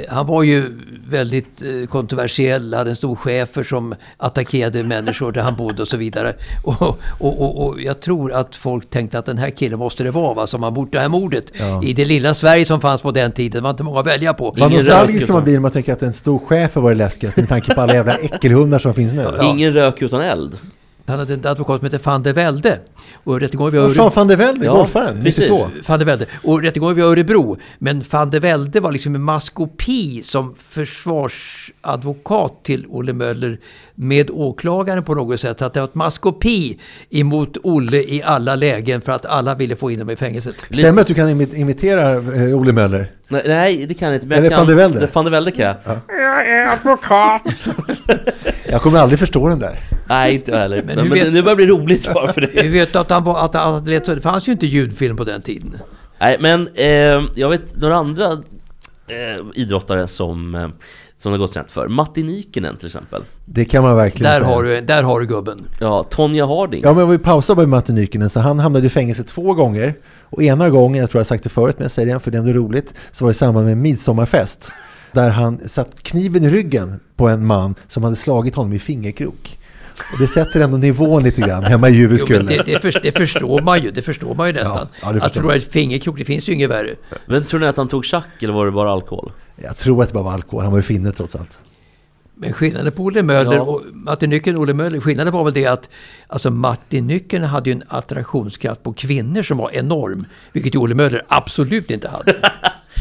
han 0.08 0.26
var 0.26 0.42
ju 0.42 0.80
väldigt 1.08 1.62
eh, 1.62 1.88
kontroversiell, 1.88 2.74
hade 2.74 2.90
en 2.90 2.96
stor 2.96 3.16
chefer 3.16 3.64
som 3.64 3.94
attackerade 4.16 4.82
människor 4.82 5.32
där 5.32 5.42
han 5.42 5.56
bodde 5.56 5.82
och 5.82 5.88
så 5.88 5.96
vidare. 5.96 6.34
Och, 6.64 6.82
och, 6.82 7.42
och, 7.42 7.66
och 7.66 7.82
jag 7.82 8.00
tror 8.00 8.32
att 8.32 8.56
folk 8.56 8.90
tänkte 8.90 9.18
att 9.18 9.26
den 9.26 9.38
här 9.38 9.50
killen 9.50 9.78
måste 9.78 10.04
det 10.04 10.10
vara 10.10 10.34
va, 10.34 10.46
som 10.46 10.62
har 10.62 10.76
gjort 10.76 10.92
det 10.92 11.00
här 11.00 11.08
mordet. 11.08 11.52
Ja. 11.58 11.82
I 11.84 11.92
det 11.92 12.04
lilla 12.04 12.34
Sverige 12.34 12.64
som 12.64 12.80
fanns 12.80 13.02
på 13.02 13.10
den 13.10 13.32
tiden, 13.32 13.50
det 13.58 13.60
var 13.60 13.70
inte 13.70 13.82
många 13.82 14.00
att 14.00 14.06
välja 14.06 14.34
på. 14.34 14.54
Vad 14.58 14.72
nostalgisk 14.72 15.28
man 15.28 15.36
utan- 15.36 15.44
bli 15.44 15.52
när 15.52 15.60
man 15.60 15.70
tänker 15.70 15.92
att 15.92 16.02
en 16.02 16.12
stor 16.12 16.38
chef 16.38 16.76
var 16.76 16.90
det 16.90 16.96
läskigaste 16.96 17.40
med 17.40 17.48
tanke 17.48 17.74
på 17.74 17.80
alla 17.80 17.94
jävla 17.94 18.16
äckelhundar 18.16 18.78
som 18.78 18.94
finns 18.94 19.12
nu. 19.12 19.26
Ingen 19.42 19.72
rök 19.72 20.02
utan 20.02 20.20
eld. 20.20 20.58
Han 21.08 21.18
hade 21.18 21.34
en 21.34 21.46
advokat 21.46 21.80
som 21.80 21.84
hette 21.90 21.98
van 22.10 22.22
der 22.22 22.32
Velde. 22.32 22.78
Och 23.24 23.40
rättegången 23.40 23.72
vid 23.72 23.80
Örebro- 23.80 24.12
van 24.16 24.28
der 24.28 24.36
Velde, 24.36 24.66
Ja, 24.66 24.72
golfaren, 24.72 25.22
precis. 25.24 25.48
92. 25.48 25.70
van 25.88 25.98
der 25.98 26.06
Velde. 26.06 26.26
Och 26.42 26.62
rättegången 26.62 26.96
vid 26.96 27.04
Örebro. 27.04 27.56
Men 27.78 28.04
van 28.10 28.30
der 28.30 28.40
Velde 28.40 28.80
var 28.80 28.92
liksom 28.92 29.14
en 29.14 29.22
maskopi 29.22 30.22
som 30.22 30.54
försvarsadvokat 30.68 32.64
till 32.64 32.86
Olle 32.88 33.12
Möller 33.12 33.58
med 33.94 34.30
åklagaren 34.30 35.04
på 35.04 35.14
något 35.14 35.40
sätt. 35.40 35.58
Så 35.58 35.64
att 35.64 35.74
det 35.74 35.80
var 35.80 35.88
ett 35.88 35.94
maskopi 35.94 36.78
emot 37.10 37.56
Olle 37.62 37.96
i 37.96 38.22
alla 38.24 38.54
lägen 38.56 39.00
för 39.00 39.12
att 39.12 39.26
alla 39.26 39.54
ville 39.54 39.76
få 39.76 39.90
in 39.90 39.98
honom 39.98 40.12
i 40.12 40.16
fängelset. 40.16 40.54
Stämmer 40.70 40.92
det 40.92 41.00
att 41.00 41.06
du 41.06 41.14
kan 41.14 41.28
imi- 41.28 41.54
imitera 41.56 42.12
eh, 42.12 42.58
Olle 42.58 42.72
Möller? 42.72 43.10
Nej, 43.28 43.42
nej, 43.46 43.86
det 43.86 43.94
kan 43.94 44.08
jag 44.08 44.16
inte. 44.16 44.26
Men 44.26 44.36
jag 44.36 44.46
Eller 44.46 44.56
kan, 44.56 44.66
van 44.66 44.76
der 44.76 44.88
Velde. 44.88 45.08
Van 45.12 45.24
der 45.24 45.30
Velde 45.32 45.50
kan 45.50 45.66
jag. 45.66 45.76
Jag 46.08 46.48
är 46.48 46.72
advokat. 46.72 47.42
Jag 48.70 48.82
kommer 48.82 48.98
aldrig 48.98 49.18
förstå 49.18 49.48
den 49.48 49.58
där. 49.58 49.78
Nej, 50.08 50.34
inte 50.34 50.50
jag 50.50 50.58
heller. 50.58 50.76
Men 50.76 50.86
Men, 50.86 50.98
hur 50.98 51.10
men 51.10 51.18
vet- 51.18 51.32
nu 51.32 51.42
börjar 51.42 51.56
det 51.56 51.64
bli 51.64 51.74
roligt 51.74 52.14
bara 52.14 52.32
för 52.32 52.40
Vi 52.40 52.62
det. 52.62 52.68
vet 52.68 52.96
att 52.96 53.10
han 53.10 53.24
var, 53.24 53.44
att 53.44 53.54
han 53.54 53.84
lät 53.84 54.06
så. 54.06 54.14
Det 54.14 54.20
fanns 54.20 54.48
ju 54.48 54.52
inte 54.52 54.66
ljudfilm 54.66 55.16
på 55.16 55.24
den 55.24 55.42
tiden. 55.42 55.78
Nej, 56.20 56.36
men 56.40 56.68
eh, 56.74 56.86
jag 57.34 57.48
vet 57.50 57.76
några 57.76 57.96
andra 57.96 58.32
eh, 58.32 59.44
idrottare 59.54 60.08
som, 60.08 60.54
eh, 60.54 60.60
som 61.18 61.32
det 61.32 61.38
har 61.38 61.38
gått 61.38 61.52
snett 61.52 61.72
för. 61.72 61.88
Matti 61.88 62.22
Nykinen 62.22 62.76
till 62.76 62.86
exempel. 62.86 63.22
Det 63.44 63.64
kan 63.64 63.82
man 63.82 63.96
verkligen 63.96 64.32
Där 64.32 64.38
säga. 64.38 64.48
har, 64.54 64.62
du, 64.62 64.80
där 64.80 65.02
har 65.02 65.20
du 65.20 65.26
gubben. 65.26 65.64
Ja, 65.80 66.02
Tonja 66.02 66.46
Harding. 66.46 66.80
Ja, 66.84 66.92
men 66.92 67.10
vi 67.10 67.18
pausar 67.18 67.54
bara 67.54 67.60
med 67.62 67.68
Matti 67.68 67.92
Nykinen. 67.92 68.30
Så 68.30 68.40
han 68.40 68.58
hamnade 68.58 68.86
i 68.86 68.90
fängelse 68.90 69.22
två 69.24 69.54
gånger. 69.54 69.94
Och 70.30 70.42
ena 70.42 70.70
gången, 70.70 71.00
jag 71.00 71.10
tror 71.10 71.18
jag 71.18 71.24
har 71.24 71.26
sagt 71.26 71.44
det 71.44 71.50
förut, 71.50 71.74
men 71.78 71.84
jag 71.84 71.90
säger 71.90 72.06
det 72.06 72.10
igen 72.10 72.20
för 72.20 72.30
det 72.30 72.36
är 72.36 72.40
ändå 72.40 72.52
roligt, 72.52 72.94
så 73.12 73.24
var 73.24 73.30
det 73.30 73.32
i 73.32 73.34
samband 73.34 73.64
med 73.66 73.72
en 73.72 73.82
midsommarfest. 73.82 74.72
Där 75.12 75.30
han 75.30 75.68
satt 75.68 76.02
kniven 76.02 76.44
i 76.44 76.50
ryggen 76.50 77.00
på 77.16 77.28
en 77.28 77.46
man 77.46 77.74
som 77.88 78.04
hade 78.04 78.16
slagit 78.16 78.54
honom 78.54 78.72
i 78.72 78.78
fingerkrok. 78.78 79.58
Och 80.12 80.18
det 80.18 80.26
sätter 80.26 80.60
ändå 80.60 80.76
nivån 80.76 81.22
lite 81.22 81.40
grann 81.40 81.64
hemma 81.64 81.88
i 81.88 81.92
Jo, 81.92 81.98
Juveskulle. 81.98 82.42
det, 82.56 82.62
det, 82.72 82.80
för, 82.80 83.00
det 83.02 83.12
förstår 83.12 83.62
man 83.62 83.82
ju. 83.82 83.90
Det 83.90 84.02
förstår 84.02 84.34
man 84.34 84.46
ju 84.46 84.52
nästan. 84.52 84.88
ja, 85.02 85.12
det 85.12 85.22
att 85.22 85.34
förlora 85.34 85.54
ett 85.54 85.72
fingerkrok, 85.72 86.18
det 86.18 86.24
finns 86.24 86.48
ju 86.48 86.52
inget 86.52 86.70
värre. 86.70 86.94
Men 87.26 87.44
tror 87.44 87.60
ni 87.60 87.66
att 87.66 87.76
han 87.76 87.88
tog 87.88 88.04
tjack 88.04 88.42
eller 88.42 88.52
var 88.52 88.66
det 88.66 88.72
bara 88.72 88.92
alkohol? 88.92 89.32
Jag 89.56 89.76
tror 89.76 90.02
att 90.02 90.08
det 90.08 90.14
bara 90.14 90.24
var 90.24 90.32
alkohol, 90.32 90.62
han 90.62 90.72
var 90.72 90.78
ju 90.78 90.82
finne 90.82 91.12
trots 91.12 91.36
allt. 91.36 91.58
Men 92.40 92.52
skillnaden 92.52 92.92
på 92.92 93.02
Olle 93.04 93.22
Möller 93.22 93.52
Ja. 93.56 93.62
och 93.62 93.82
Martin 93.92 94.30
Nyckeln 94.30 94.56
och 94.56 94.62
Olle 94.62 94.74
Möller, 94.74 95.00
skillnaden 95.00 95.32
var 95.32 95.44
väl 95.44 95.52
det 95.54 95.66
att 95.66 95.90
alltså 96.26 96.50
Martin 96.50 97.06
Nyckeln 97.06 97.44
hade 97.44 97.70
ju 97.70 97.76
en 97.76 97.82
attraktionskraft 97.88 98.82
på 98.82 98.92
kvinnor 98.92 99.42
som 99.42 99.58
var 99.58 99.70
enorm. 99.70 100.26
Vilket 100.52 100.76
Olle 100.76 100.94
Möller 100.94 101.22
absolut 101.28 101.90
inte 101.90 102.08
hade. 102.08 102.34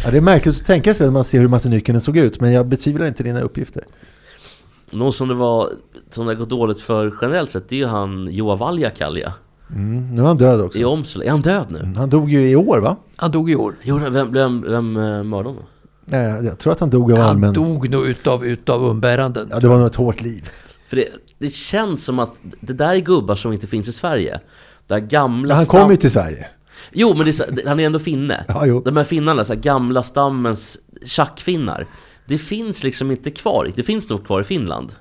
Ja, 0.05 0.11
det 0.11 0.17
är 0.17 0.21
märkligt 0.21 0.55
att 0.55 0.65
tänka 0.65 0.93
sig 0.93 1.07
när 1.07 1.11
man 1.11 1.23
ser 1.23 1.39
hur 1.39 1.47
Martin 1.47 1.71
Nykänen 1.71 2.01
såg 2.01 2.17
ut, 2.17 2.41
men 2.41 2.51
jag 2.51 2.65
betvivlar 2.67 3.05
inte 3.05 3.23
dina 3.23 3.41
uppgifter. 3.41 3.83
Någon 4.91 5.13
som 5.13 5.27
det 5.27 5.33
var, 5.33 5.69
som 6.09 6.25
det 6.25 6.33
har 6.33 6.39
gått 6.39 6.49
dåligt 6.49 6.81
för 6.81 7.15
generellt 7.21 7.51
sett, 7.51 7.69
det 7.69 7.75
är 7.75 7.79
ju 7.79 7.85
han 7.85 8.27
Joa 8.31 8.55
Valjakalja. 8.55 9.33
Mm, 9.69 10.15
nu 10.15 10.21
är 10.21 10.25
han 10.25 10.37
död 10.37 10.61
också. 10.61 10.79
I 10.79 10.85
Åmsele. 10.85 11.25
Är 11.25 11.29
han 11.29 11.41
död 11.41 11.65
nu? 11.69 11.93
Han 11.97 12.09
dog 12.09 12.29
ju 12.29 12.49
i 12.49 12.55
år 12.55 12.79
va? 12.79 12.95
Han 13.15 13.31
dog 13.31 13.51
i 13.51 13.55
år. 13.55 13.75
Jo, 13.83 13.97
vem, 13.97 14.33
vem, 14.33 14.61
vem 14.61 14.97
eh, 14.97 15.23
mördade 15.23 15.49
honom? 15.49 15.63
Nej, 16.05 16.45
jag 16.45 16.59
tror 16.59 16.73
att 16.73 16.79
han 16.79 16.89
dog 16.89 17.11
av 17.11 17.17
Han 17.17 17.27
allmän... 17.29 17.53
dog 17.53 17.89
nog 17.89 18.07
utav, 18.07 18.45
utav 18.45 18.83
umbäranden. 18.83 19.47
Ja, 19.51 19.59
det 19.59 19.67
var 19.67 19.77
nog 19.77 19.87
ett 19.87 19.95
hårt 19.95 20.21
liv. 20.21 20.49
För 20.89 20.95
det, 20.95 21.07
det 21.37 21.49
känns 21.49 22.05
som 22.05 22.19
att 22.19 22.31
det 22.59 22.73
där 22.73 22.93
är 22.93 22.99
gubbar 22.99 23.35
som 23.35 23.53
inte 23.53 23.67
finns 23.67 23.87
i 23.87 23.91
Sverige. 23.91 24.39
Det 24.87 24.93
här 24.93 25.01
gamla 25.01 25.49
Ja, 25.53 25.55
han 25.55 25.65
kom 25.65 25.91
ju 25.91 25.97
till 25.97 26.11
Sverige. 26.11 26.47
Jo, 26.91 27.13
men 27.17 27.25
det 27.25 27.39
är, 27.39 27.67
han 27.67 27.79
är 27.79 27.85
ändå 27.85 27.99
finne. 27.99 28.45
Ja, 28.47 28.65
jo. 28.65 28.81
De 28.85 28.97
här 28.97 29.03
finnarna, 29.03 29.43
så 29.43 29.53
här 29.53 29.59
gamla 29.59 30.03
stammens 30.03 30.77
tjackfinnar. 31.05 31.87
Det 32.27 32.37
finns 32.37 32.83
liksom 32.83 33.11
inte 33.11 33.31
kvar. 33.31 33.71
Det 33.75 33.83
finns 33.83 34.09
nog 34.09 34.25
kvar 34.25 34.41
i 34.41 34.43
Finland. 34.43 34.95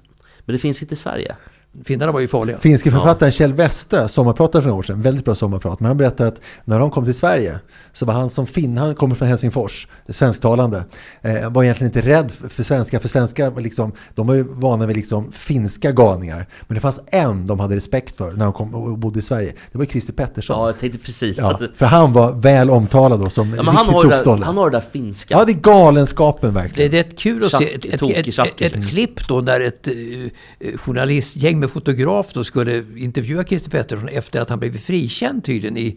Men 0.44 0.52
det 0.52 0.58
finns 0.58 0.82
inte 0.82 0.94
i 0.94 0.96
Sverige. 0.96 1.36
Finnarna 1.84 2.12
var 2.12 2.20
ju 2.20 2.28
farliga. 2.28 2.58
Finske 2.58 2.90
författaren 2.90 3.32
Kjell 3.32 3.52
Weste, 3.54 4.08
sommarpratare 4.08 4.62
för 4.62 4.68
några 4.68 4.78
år 4.78 4.82
sedan, 4.82 5.02
väldigt 5.02 5.24
bra 5.24 5.34
sommarprat, 5.34 5.80
men 5.80 5.86
han 5.86 5.96
berättade 5.96 6.28
att 6.28 6.40
när 6.64 6.78
de 6.78 6.90
kom 6.90 7.04
till 7.04 7.14
Sverige 7.14 7.58
så 7.92 8.06
var 8.06 8.14
han 8.14 8.30
som 8.30 8.46
finn, 8.46 8.78
han 8.78 8.94
kommer 8.94 9.14
från 9.14 9.28
Helsingfors, 9.28 9.88
svensktalande, 10.08 10.84
eh, 11.22 11.50
var 11.50 11.62
egentligen 11.64 11.92
inte 11.96 12.08
rädd 12.08 12.32
för, 12.48 12.62
svenskar, 12.62 12.98
för 12.98 13.08
svenskar 13.08 13.50
var 13.50 13.60
liksom, 13.60 13.92
de 14.14 14.26
var 14.26 14.34
ju 14.34 14.42
vana 14.48 14.86
vid 14.86 14.96
liksom 14.96 15.32
finska 15.32 15.92
galningar. 15.92 16.46
Men 16.66 16.74
det 16.74 16.80
fanns 16.80 17.00
en 17.06 17.46
de 17.46 17.60
hade 17.60 17.76
respekt 17.76 18.16
för 18.16 18.32
när 18.32 18.44
de 18.44 18.52
kom 18.52 18.74
och 18.74 18.98
bodde 18.98 19.18
i 19.18 19.22
Sverige, 19.22 19.52
det 19.72 19.78
var 19.78 19.84
Christer 19.84 20.12
Pettersson. 20.12 20.58
Ja, 20.60 20.66
jag 20.66 20.78
tänkte 20.78 20.98
precis 20.98 21.38
Ja, 21.38 21.50
att... 21.54 21.62
för 21.76 21.86
han 21.86 22.12
var 22.12 22.32
väl 22.32 22.70
omtalad 22.70 23.20
då 23.20 23.30
som 23.30 23.54
Ja, 23.54 23.62
men 23.62 23.76
han, 23.76 23.86
har 23.86 24.02
det 24.02 24.08
där, 24.08 24.16
tokstolle. 24.16 24.44
han 24.44 24.56
har 24.56 24.70
det 24.70 24.76
där 24.76 24.84
finska. 24.92 25.34
Ja, 25.38 25.44
det 25.44 25.52
är 25.52 25.60
galenskapen 25.60 26.54
verkligen. 26.54 26.90
Det, 26.90 27.02
det 27.02 27.12
är 27.12 27.16
kul 27.16 27.44
att 27.44 27.50
Tjack- 27.52 27.58
se 27.58 27.74
ett, 27.74 27.84
ett, 27.84 28.02
ett, 28.02 28.02
ett, 28.38 28.60
liksom. 28.60 28.82
klipp 28.82 29.28
då 29.28 29.40
när 29.40 29.60
ett 29.60 29.88
eh, 29.88 30.76
journalistgäng 30.78 31.60
med 31.60 31.65
fotograf 31.68 32.26
då 32.32 32.44
skulle 32.44 32.84
intervjua 32.96 33.44
Christer 33.44 33.70
Pettersson 33.70 34.08
efter 34.08 34.40
att 34.40 34.50
han 34.50 34.58
blivit 34.58 34.82
frikänd 34.84 35.44
tydligen 35.44 35.76
i, 35.76 35.96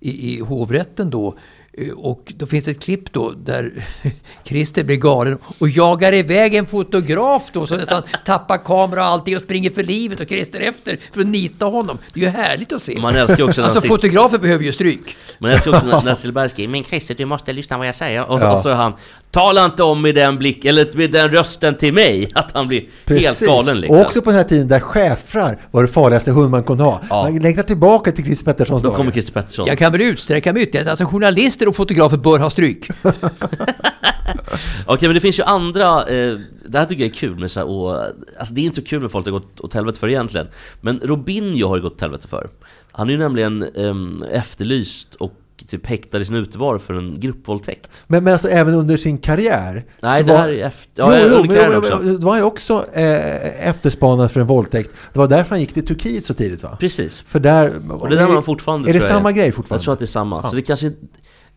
i, 0.00 0.34
i 0.36 0.40
hovrätten 0.40 1.10
då. 1.10 1.38
Eh, 1.72 1.88
Och 1.90 2.32
då 2.36 2.46
finns 2.46 2.68
ett 2.68 2.80
klipp 2.82 3.12
då 3.12 3.30
där 3.30 3.86
Christer 4.44 4.84
blir 4.84 4.96
galen 4.96 5.38
och 5.58 5.68
jagar 5.68 6.12
iväg 6.14 6.54
en 6.54 6.66
fotograf 6.66 7.42
då 7.52 7.66
så 7.66 7.76
nästan 7.76 8.02
tappar 8.24 8.58
kamera 8.64 9.00
och 9.00 9.06
allting 9.06 9.36
och 9.36 9.42
springer 9.42 9.70
för 9.70 9.82
livet 9.82 10.20
och 10.20 10.28
Christer 10.28 10.60
efter 10.60 10.98
för 11.12 11.20
att 11.20 11.26
nita 11.26 11.66
honom. 11.66 11.98
Det 12.14 12.20
är 12.20 12.24
ju 12.24 12.30
härligt 12.30 12.72
att 12.72 12.82
se. 12.82 12.98
Man 13.00 13.16
älskar 13.16 13.44
också 13.44 13.60
när 13.60 13.68
Alltså 13.68 13.80
sitter- 13.80 13.94
fotografer 13.94 14.38
behöver 14.38 14.64
ju 14.64 14.72
stryk. 14.72 15.16
Men 15.38 15.50
jag 15.50 15.60
ska 15.60 15.70
också 15.76 15.86
när, 15.86 16.02
när 16.02 16.14
Silberg 16.24 16.48
skriver 16.48 16.70
Men 16.72 16.84
Christer 16.84 17.14
du 17.14 17.24
måste 17.24 17.52
lyssna 17.52 17.78
vad 17.78 17.86
jag 17.88 17.94
säger 17.94 18.30
och, 18.32 18.40
Ja. 18.40 18.56
och 18.56 18.62
så 18.62 18.68
är 18.68 18.74
han 18.74 18.92
Tala 19.30 19.64
inte 19.64 19.82
om 19.82 20.02
med 20.02 20.14
den 20.14 20.38
blick 20.38 20.64
eller 20.64 20.96
med 20.96 21.10
den 21.10 21.30
rösten 21.30 21.76
till 21.76 21.94
mig 21.94 22.30
Att 22.34 22.52
han 22.52 22.68
blir 22.68 22.84
helt 23.06 23.40
galen 23.46 23.80
liksom 23.80 23.96
Och 23.96 24.02
också 24.02 24.22
på 24.22 24.30
den 24.30 24.36
här 24.36 24.44
tiden 24.44 24.68
där 24.68 24.80
schäfrar 24.80 25.58
var 25.70 25.82
det 25.82 25.88
farligaste 25.88 26.30
hund 26.30 26.50
man 26.50 26.64
kunde 26.64 26.84
ha. 26.84 27.00
Ja. 27.10 27.22
Man 27.22 27.38
längtar 27.38 27.62
tillbaka 27.62 28.12
till 28.12 28.24
Christer 28.24 28.44
Petterssons 28.44 28.82
Då 28.82 28.88
dagar. 28.88 28.96
kommer 28.96 29.12
Christer 29.12 29.32
Pettersson 29.32 29.66
Jag 29.66 29.78
kan 29.78 29.92
väl 29.92 30.00
utsträcka 30.00 30.52
mig 30.52 30.62
ytterligare. 30.62 30.90
Alltså 30.90 31.04
journalister 31.04 31.68
och 31.68 31.76
fotografer 31.76 32.16
bör 32.16 32.38
ha 32.38 32.50
stryk. 32.50 32.88
Okej 34.86 35.08
men 35.08 35.14
det 35.14 35.20
finns 35.20 35.38
ju 35.38 35.42
andra 35.42 36.02
eh, 36.06 36.38
Det 36.66 36.78
här 36.78 36.86
tycker 36.86 37.02
jag 37.02 37.10
är 37.10 37.14
kul 37.14 37.38
med 37.38 37.50
så 37.50 37.60
här, 37.60 37.66
och, 37.68 38.04
Alltså 38.38 38.54
det 38.54 38.60
är 38.60 38.64
inte 38.64 38.80
så 38.80 38.86
kul 38.86 39.00
med 39.00 39.10
folk 39.10 39.24
det 39.24 39.30
har 39.30 39.38
gått 39.38 39.60
åt 39.60 39.74
helvete 39.74 39.98
för 40.00 40.08
egentligen 40.08 40.48
Men 40.80 41.00
Robinho 41.02 41.68
har 41.68 41.76
det 41.76 41.82
gått 41.82 41.92
åt 41.92 42.00
helvete 42.00 42.28
för 42.28 42.48
Han 42.92 43.08
är 43.08 43.12
ju 43.12 43.18
nämligen 43.18 43.62
ehm, 43.62 44.24
efterlyst 44.32 45.14
och 45.14 45.32
typ 45.70 45.86
häktad 45.86 46.18
i 46.20 46.24
sin 46.24 46.34
utevaro 46.34 46.78
för 46.78 46.94
en 46.94 47.20
gruppvåldtäkt 47.20 48.02
Men, 48.06 48.24
men 48.24 48.32
alltså 48.32 48.48
även 48.48 48.74
under 48.74 48.96
sin 48.96 49.18
karriär. 49.18 49.84
Nej, 50.02 50.22
det 50.22 50.32
var- 50.32 50.38
här 50.38 50.48
är 50.48 50.64
efter- 50.66 50.90
Jo, 50.94 51.12
ja, 51.12 51.18
jo, 51.18 51.24
under 51.24 51.38
men, 51.40 51.48
karriären 51.48 51.72
jo, 51.72 51.96
också. 51.96 52.06
då 52.18 52.26
var 52.26 52.30
han 52.32 52.40
ju 52.40 52.44
också 52.46 52.86
eh, 52.92 53.68
efterspanad 53.68 54.30
för 54.30 54.40
en 54.40 54.46
våldtäkt. 54.46 54.90
Det 55.12 55.18
var 55.18 55.28
därför 55.28 55.50
han 55.50 55.60
gick 55.60 55.72
till 55.74 55.86
Turkiet 55.86 56.24
så 56.24 56.34
tidigt 56.34 56.62
va? 56.62 56.76
Precis 56.80 57.20
För 57.20 57.40
där... 57.40 57.72
Och 57.90 58.08
det 58.10 58.16
där 58.16 58.26
var 58.26 58.34
han 58.34 58.42
fortfarande 58.42 58.90
Är 58.90 58.92
det 58.92 59.00
samma 59.00 59.32
grej 59.32 59.52
fortfarande? 59.52 59.80
Jag 59.80 59.84
tror 59.84 59.92
att 59.92 59.98
det 59.98 60.04
är 60.04 60.06
samma. 60.06 60.40
Ja. 60.42 60.48
Så 60.50 60.56
det 60.56 60.62
kanske 60.62 60.86
är 60.86 60.92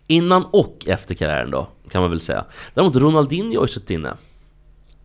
innan 0.08 0.46
och 0.52 0.86
efter 0.88 1.16
karriären 1.16 1.52
då, 1.52 1.68
kan 1.92 2.02
man 2.02 2.10
väl 2.10 2.22
säga. 2.22 2.46
Däremot 2.74 2.96
Ronaldinho 2.96 3.60
har 3.60 3.64
ju 3.68 3.74
suttit 3.74 3.90
inne. 3.90 4.14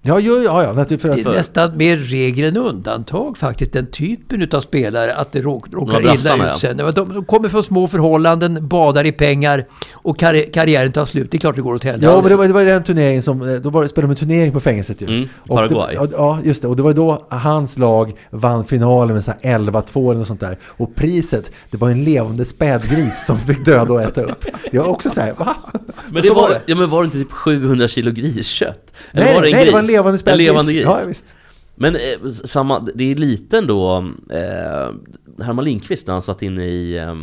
Ja, 0.02 0.20
ja, 0.20 0.62
ja. 0.62 0.72
naturligtvis 0.72 1.02
För 1.02 1.08
Det 1.08 1.14
att, 1.14 1.26
är 1.26 1.38
nästan 1.38 1.76
mer 1.76 1.96
regel 1.96 2.48
än 2.48 2.56
undantag 2.56 3.38
faktiskt, 3.38 3.72
den 3.72 3.86
typen 3.86 4.42
utav 4.42 4.60
spelare, 4.60 5.14
att 5.14 5.32
det 5.32 5.40
råk, 5.40 5.64
råkar 5.72 6.00
illa 6.00 6.52
ut 6.52 6.58
sen. 6.58 6.76
De, 6.76 6.92
de 6.92 7.24
kommer 7.24 7.48
från 7.48 7.62
små 7.64 7.88
förhållanden, 7.88 8.68
badar 8.68 9.06
i 9.06 9.12
pengar 9.12 9.66
och 9.92 10.18
karri 10.18 10.50
karriären 10.52 10.92
tar 10.92 11.06
slut. 11.06 11.30
Det 11.30 11.36
är 11.36 11.38
klart 11.38 11.56
det 11.56 11.62
går 11.62 11.74
åt 11.74 11.84
helvete. 11.84 12.06
Ja, 12.12 12.20
men 12.20 12.30
det 12.30 12.36
var, 12.36 12.46
det 12.46 12.52
var 12.52 12.64
den 12.64 12.84
turneringen 12.84 13.22
som, 13.22 13.48
eh, 13.48 13.54
då 13.54 13.70
var, 13.70 13.86
spelade 13.86 14.14
de 14.14 14.20
en 14.20 14.28
turnering 14.28 14.52
på 14.52 14.60
fängelset 14.60 15.02
ju. 15.02 15.06
Mm, 15.06 15.28
Och 15.48 15.56
Paraguay. 15.56 15.96
Det, 15.96 16.08
ja, 16.12 16.38
just 16.44 16.62
det. 16.62 16.68
Och 16.68 16.76
det 16.76 16.82
var 16.82 16.92
då 16.92 17.26
hans 17.28 17.78
lag 17.78 18.12
vann 18.30 18.64
finalen 18.64 19.14
med 19.14 19.24
så 19.24 19.32
här 19.42 19.58
11-2 19.58 20.10
eller 20.10 20.18
något 20.18 20.28
sånt 20.28 20.40
där. 20.40 20.58
Och 20.64 20.94
priset, 20.94 21.50
det 21.70 21.76
var 21.76 21.90
en 21.90 22.04
levande 22.04 22.44
spädgris 22.44 23.26
som 23.26 23.38
fick 23.38 23.64
döda 23.64 23.92
och 23.92 24.02
äta 24.02 24.22
upp. 24.22 24.44
Det 24.70 24.78
var 24.78 24.86
också 24.86 25.10
så 25.10 25.20
här, 25.20 25.32
va? 25.32 25.56
Men 26.06 26.22
det 26.22 26.28
så 26.28 26.34
var, 26.34 26.50
ja, 26.66 26.74
men 26.76 26.90
var 26.90 27.02
det 27.02 27.04
inte 27.04 27.18
typ 27.18 27.32
700 27.32 27.88
kilo 27.88 28.10
griskött? 28.10 28.92
Eller 29.12 29.24
Nej, 29.24 29.34
var 29.34 29.42
det 29.42 29.48
en 29.48 29.52
nej, 29.52 29.64
det 29.64 29.72
var 29.72 29.78
en 29.78 29.84
gris? 29.84 29.87
Levande 29.92 30.18
spädgris. 30.18 30.46
levande 30.46 30.72
gris. 30.72 30.84
Ja, 30.84 31.00
visst. 31.06 31.36
Men 31.74 31.96
eh, 31.96 32.32
samma, 32.44 32.80
det 32.94 33.04
är 33.10 33.14
lite 33.14 33.58
ändå 33.58 33.96
eh, 34.30 34.94
Herman 35.44 35.64
Lindqvist 35.64 36.06
när 36.06 36.14
han 36.14 36.22
satt 36.22 36.42
inne 36.42 36.64
i, 36.64 36.98
eh, 36.98 37.14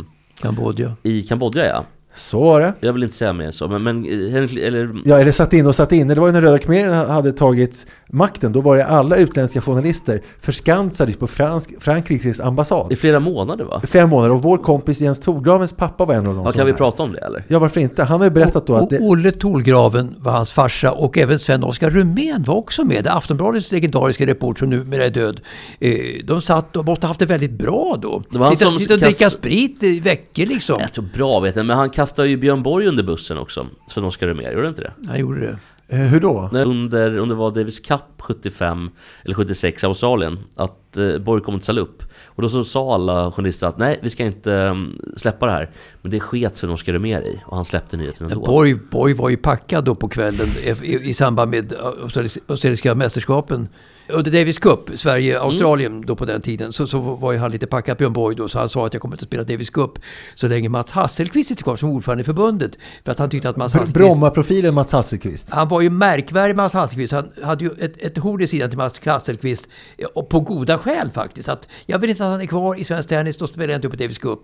Kambodja. 0.42 0.96
i 1.02 1.22
Kambodja 1.22 1.66
ja. 1.66 1.84
Så 2.16 2.40
var 2.44 2.60
det. 2.60 2.72
Jag 2.80 2.92
vill 2.92 3.02
inte 3.02 3.16
säga 3.16 3.32
mer 3.32 3.50
så, 3.50 3.68
men, 3.68 3.82
men 3.82 4.04
eh, 4.04 4.36
eller, 4.66 4.90
Ja, 5.04 5.18
eller 5.20 5.32
satt 5.32 5.52
in 5.52 5.66
och 5.66 5.74
satt 5.74 5.92
in. 5.92 6.08
Det 6.08 6.14
var 6.14 6.26
ju 6.26 6.32
när 6.32 6.42
Röda 6.42 6.58
khmererna 6.58 7.06
hade 7.12 7.32
tagit 7.32 7.86
makten. 8.08 8.52
Då 8.52 8.60
var 8.60 8.76
det 8.76 8.86
alla 8.86 9.16
utländska 9.16 9.60
journalister 9.60 10.22
förskansade 10.40 11.12
på 11.12 11.26
Fransk, 11.26 11.70
Frankrikes 11.80 12.40
ambassad. 12.40 12.92
i 12.92 12.96
flera 12.96 13.20
månader 13.20 13.64
va? 13.64 13.80
I 13.84 13.86
flera 13.86 14.06
månader. 14.06 14.34
Och 14.34 14.42
vår 14.42 14.58
kompis 14.58 15.00
Jens 15.00 15.20
Torgravens 15.20 15.72
pappa 15.72 16.04
var 16.04 16.14
en 16.14 16.26
av 16.26 16.34
dem 16.34 16.42
Ja, 16.46 16.52
kan 16.52 16.66
vi 16.66 16.72
där. 16.72 16.78
prata 16.78 17.02
om 17.02 17.12
det 17.12 17.18
eller? 17.18 17.44
Ja, 17.48 17.58
varför 17.58 17.80
inte? 17.80 18.04
Han 18.04 18.20
har 18.20 18.24
ju 18.26 18.30
berättat 18.30 18.66
då 18.66 18.74
att 18.74 18.82
Och 18.82 18.88
det, 18.90 18.98
Olle 19.00 19.32
Tolgraven 19.32 20.14
var 20.18 20.32
hans 20.32 20.52
farsa 20.52 20.92
och 20.92 21.18
även 21.18 21.38
Sven-Oskar 21.38 21.90
Rumén 21.90 22.42
var 22.46 22.54
också 22.54 22.84
med. 22.84 23.06
Aftonbladets 23.06 23.72
legendariska 23.72 24.26
reporter 24.26 24.58
som 24.58 24.70
numera 24.70 25.04
är 25.04 25.10
död. 25.10 25.40
Eh, 25.80 25.92
De 26.24 26.40
satt 26.40 26.76
och 26.76 26.84
måste 26.84 27.06
ha 27.06 27.08
haft 27.10 27.20
det 27.20 27.26
väldigt 27.26 27.52
bra 27.52 27.98
då. 28.02 28.22
Det 28.30 28.38
var 28.38 28.46
han 28.46 28.56
Sitta, 28.56 28.64
som 28.70 28.76
sitta 28.76 28.94
och 28.94 29.00
kast- 29.00 29.10
dricka 29.18 29.30
sprit 29.30 29.82
i 29.82 30.00
veckor 30.00 30.46
liksom. 30.46 30.80
Jag 30.80 30.92
tror 30.92 31.04
bra 31.14 31.40
vet 31.40 31.56
jag, 31.56 31.66
men 31.66 31.76
han 31.76 31.90
kastade 31.90 32.05
ju 32.18 32.36
Björn 32.36 32.62
Borg 32.62 32.86
under 32.86 33.02
bussen 33.02 33.38
också. 33.38 33.66
Sven-Oskar 33.88 34.26
Remér, 34.26 34.50
gjorde 34.50 34.62
han 34.62 34.68
inte 34.68 34.82
det? 34.82 34.92
Han 35.08 35.18
gjorde 35.20 35.40
det. 35.40 35.58
eh, 35.96 36.00
hur 36.00 36.20
då? 36.20 36.50
Under, 36.52 37.20
om 37.20 37.28
det 37.28 37.34
var 37.34 37.50
Davis 37.50 37.80
Cup 37.80 38.00
75 38.18 38.90
eller 39.24 39.34
76 39.34 39.82
i 39.82 39.86
Australien, 39.86 40.38
att 40.56 40.98
eh, 40.98 41.18
Borg 41.18 41.42
kom 41.42 41.54
inte 41.54 41.64
ställa 41.64 41.80
upp. 41.80 42.02
Och 42.24 42.42
då 42.42 42.48
så 42.48 42.64
sa 42.64 42.94
alla 42.94 43.32
journalister 43.32 43.66
att 43.66 43.78
nej, 43.78 43.98
vi 44.02 44.10
ska 44.10 44.24
inte 44.24 44.52
um, 44.52 44.98
släppa 45.16 45.46
det 45.46 45.52
här. 45.52 45.70
Men 46.02 46.10
det 46.10 46.20
sket 46.20 46.56
Sven-Oskar 46.56 46.92
Remér 46.92 47.22
i, 47.22 47.40
och 47.46 47.56
han 47.56 47.64
släppte 47.64 47.96
nyheten 47.96 48.30
ändå. 48.30 48.46
Borg, 48.46 48.74
Borg 48.74 49.12
var 49.14 49.28
ju 49.28 49.36
packad 49.36 49.84
då 49.84 49.94
på 49.94 50.08
kvällen 50.08 50.46
i, 50.64 50.86
i, 50.92 51.08
i 51.10 51.14
samband 51.14 51.50
med 51.50 51.72
australis- 51.72 52.38
australiska 52.46 52.94
mästerskapen. 52.94 53.68
Under 54.08 54.30
Davis 54.30 54.58
Cup, 54.58 54.90
Sverige-Australien 54.94 56.02
då 56.06 56.16
på 56.16 56.24
den 56.24 56.40
tiden, 56.40 56.72
så, 56.72 56.86
så 56.86 56.98
var 57.00 57.32
ju 57.32 57.38
han 57.38 57.50
lite 57.50 57.66
packad, 57.66 57.96
Björn 57.96 58.12
Borg 58.12 58.36
då, 58.36 58.48
så 58.48 58.58
han 58.58 58.68
sa 58.68 58.86
att 58.86 58.94
jag 58.94 59.02
kommer 59.02 59.14
inte 59.14 59.22
att 59.22 59.28
spela 59.28 59.42
Davis 59.42 59.70
Cup 59.70 59.90
så 60.34 60.48
länge 60.48 60.68
Mats 60.68 60.92
Hasselqvist 60.92 61.48
sitter 61.48 61.62
kvar 61.62 61.76
som 61.76 61.90
ordförande 61.90 62.20
i 62.22 62.24
förbundet. 62.24 62.78
För 63.04 63.12
att 63.12 63.18
han 63.18 63.30
tyckte 63.30 63.48
att 63.48 63.56
Mats 63.56 63.72
Hasselqvist... 63.72 63.94
Brommaprofilen 63.94 64.74
Mats 64.74 64.92
Hasselqvist. 64.92 65.50
Han 65.50 65.68
var 65.68 65.80
ju 65.80 65.90
märkvärdig 65.90 66.56
Mats 66.56 66.72
Hasselqvist. 66.72 67.12
Han 67.12 67.30
hade 67.42 67.64
ju 67.64 67.70
ett, 67.78 67.96
ett 67.98 68.18
horn 68.18 68.42
i 68.42 68.46
sidan 68.46 68.68
till 68.70 68.78
Mats 68.78 69.00
Hasselqvist. 69.04 69.68
eh, 69.98 70.06
Och 70.06 70.28
på 70.28 70.40
goda 70.40 70.78
skäl 70.78 71.10
faktiskt. 71.10 71.48
Att 71.48 71.68
jag 71.86 71.98
vill 71.98 72.10
inte 72.10 72.24
att 72.24 72.30
han 72.30 72.40
är 72.40 72.46
kvar 72.46 72.80
i 72.80 72.84
svensk 72.84 73.08
tennis, 73.08 73.36
då 73.36 73.46
spelar 73.46 73.68
jag 73.68 73.78
inte 73.78 73.86
upp 73.88 73.92
på 73.92 73.98
Davis 74.02 74.18
Cup. 74.18 74.40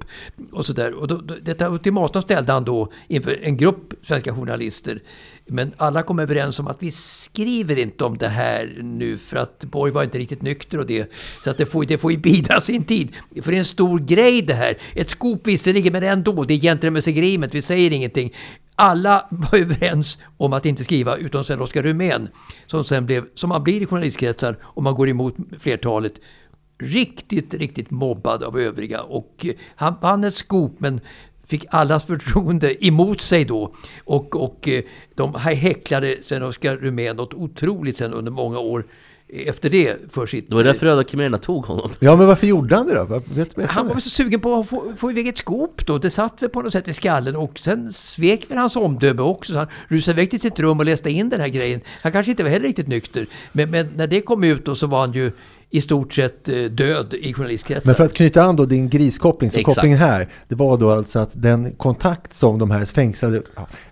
Och 0.53 0.67
sådär. 0.67 0.95
Och 0.95 1.09
då, 1.09 1.17
då, 1.17 1.35
detta 1.43 1.69
ultimatum 1.69 2.23
ställde 2.23 2.53
han 2.53 2.65
då 2.65 2.93
inför 3.09 3.39
en 3.43 3.57
grupp 3.57 3.95
svenska 4.03 4.35
journalister. 4.35 5.03
Men 5.53 5.73
alla 5.77 6.03
kom 6.03 6.19
överens 6.19 6.59
om 6.59 6.67
att 6.67 6.83
vi 6.83 6.91
skriver 6.91 7.79
inte 7.79 8.05
om 8.05 8.19
det 8.19 8.29
här 8.29 8.79
nu 8.83 9.19
för 9.19 9.37
att 9.37 9.65
Borg 9.65 9.93
var 9.93 10.03
inte 10.03 10.19
riktigt 10.19 10.43
nykter 10.43 10.79
och 10.79 10.87
det. 10.87 11.13
Så 11.45 11.51
att 11.51 11.59
det 11.59 11.67
får, 11.67 11.85
det 11.85 11.99
får 11.99 12.13
ju 12.13 12.19
bida 12.19 12.61
sin 12.61 12.85
tid. 12.85 13.13
För 13.43 13.51
det 13.51 13.57
är 13.57 13.59
en 13.59 13.65
stor 13.65 13.99
grej 13.99 14.43
det 14.43 14.55
här. 14.55 14.79
Ett 14.95 15.11
skop 15.11 15.47
visserligen, 15.47 15.93
men 15.93 16.03
ändå. 16.03 16.45
Det 16.45 16.55
är 16.55 16.59
gentlemen's. 16.59 17.51
Vi 17.53 17.63
säger 17.63 17.91
ingenting. 17.91 18.33
Alla 18.75 19.27
var 19.31 19.59
överens 19.59 20.19
om 20.37 20.53
att 20.53 20.67
inte 20.67 20.85
skriva 20.85 21.17
utom 21.17 21.45
Sven-Oskar 21.45 21.83
Rumén. 21.83 22.29
Som 22.67 22.85
sen 22.85 23.07
blev, 23.07 23.25
som 23.35 23.49
man 23.49 23.63
blir 23.65 23.83
i 23.83 23.87
journalistkretsar 23.87 24.57
om 24.63 24.85
man 24.85 24.95
går 24.95 25.09
emot 25.09 25.37
flertalet, 25.59 26.13
riktigt, 26.79 27.55
riktigt 27.55 27.91
mobbad 27.91 28.43
av 28.43 28.59
övriga. 28.59 29.03
Och 29.03 29.47
eh, 29.47 29.55
han 29.77 29.95
vann 30.01 30.25
ett 30.25 30.35
skop 30.35 30.75
men 30.79 31.01
fick 31.47 31.65
allas 31.71 32.05
förtroende 32.05 32.87
emot 32.87 33.21
sig 33.21 33.45
då. 33.45 33.75
Och, 34.05 34.37
och 34.45 34.69
eh, 34.69 34.83
de 35.15 35.35
häcklade 35.35 36.17
Sven-Oskar 36.21 36.77
Rumén 36.77 37.17
något 37.17 37.35
otroligt 37.35 37.97
sen 37.97 38.13
under 38.15 38.31
många 38.33 38.59
år. 38.59 38.85
efter 39.47 39.71
det 39.71 39.97
för 40.13 40.27
sitt... 40.27 40.49
Det 40.49 40.55
var 40.55 40.65
därför 40.65 40.87
Röda 40.87 41.05
khmererna 41.05 41.39
tog 41.39 41.65
honom. 41.67 41.91
Ja, 42.01 42.17
men 42.17 42.27
varför 42.27 42.47
gjorde 42.47 42.77
han 42.77 42.87
det 42.87 42.95
då? 42.95 43.05
Vad- 43.05 43.23
Vet, 43.29 43.71
Han 43.71 43.87
var 43.87 43.95
väl 43.95 44.03
så 44.03 44.11
sugen 44.11 44.41
på 44.41 44.55
att 44.55 44.69
få, 44.69 44.93
få 44.97 45.11
iväg 45.11 45.29
ett 45.29 45.39
skop 45.39 45.87
då. 45.87 45.99
Det 45.99 46.11
satt 46.11 46.43
väl 46.43 46.51
på 46.51 46.63
något 46.63 46.73
sätt 46.73 46.89
i 46.89 46.93
skallen 46.93 47.37
och 47.37 47.59
sen 47.59 47.93
svek 47.93 48.51
väl 48.51 48.59
hans 48.59 48.77
omdöme 48.77 49.23
också. 49.23 49.53
Så 49.53 49.59
han 49.59 49.69
rusade 49.89 50.15
iväg 50.21 50.31
till 50.31 50.41
sitt 50.41 50.61
rum 50.61 50.79
och 50.79 50.85
läste 50.85 51.11
in 51.11 51.29
den 51.29 51.41
här 51.41 51.49
grejen. 51.49 51.81
Han 52.03 52.13
kanske 52.13 52.31
inte 52.31 52.43
var 52.43 52.51
heller 52.51 52.67
riktigt 52.67 52.89
nykter. 52.89 53.27
Men, 53.53 53.71
men 53.71 53.89
när 53.97 54.07
det 54.07 54.21
kom 54.21 54.45
ut 54.45 54.65
då 54.65 54.75
så 54.75 54.87
var 54.87 55.01
han 55.01 55.13
ju 55.13 55.33
i 55.73 55.81
stort 55.81 56.15
sett 56.15 56.49
eh, 56.49 56.65
död 56.65 57.15
i 57.15 57.33
journalistkretsar. 57.33 57.87
Men 57.87 57.95
för 57.95 58.05
att 58.05 58.13
knyta 58.13 58.43
an 58.43 58.57
då 58.57 58.67
din 58.67 58.89
griskoppling, 58.89 59.51
så 59.51 59.59
Exakt. 59.59 59.75
kopplingen 59.75 59.99
här, 59.99 60.29
det 60.49 60.55
var 60.55 60.77
då 60.77 60.91
alltså 60.91 61.19
att 61.19 61.43
den 61.43 61.73
kontakt 61.73 62.33
som 62.33 62.59
de 62.59 62.71
här 62.71 62.85
fängslade, 62.85 63.43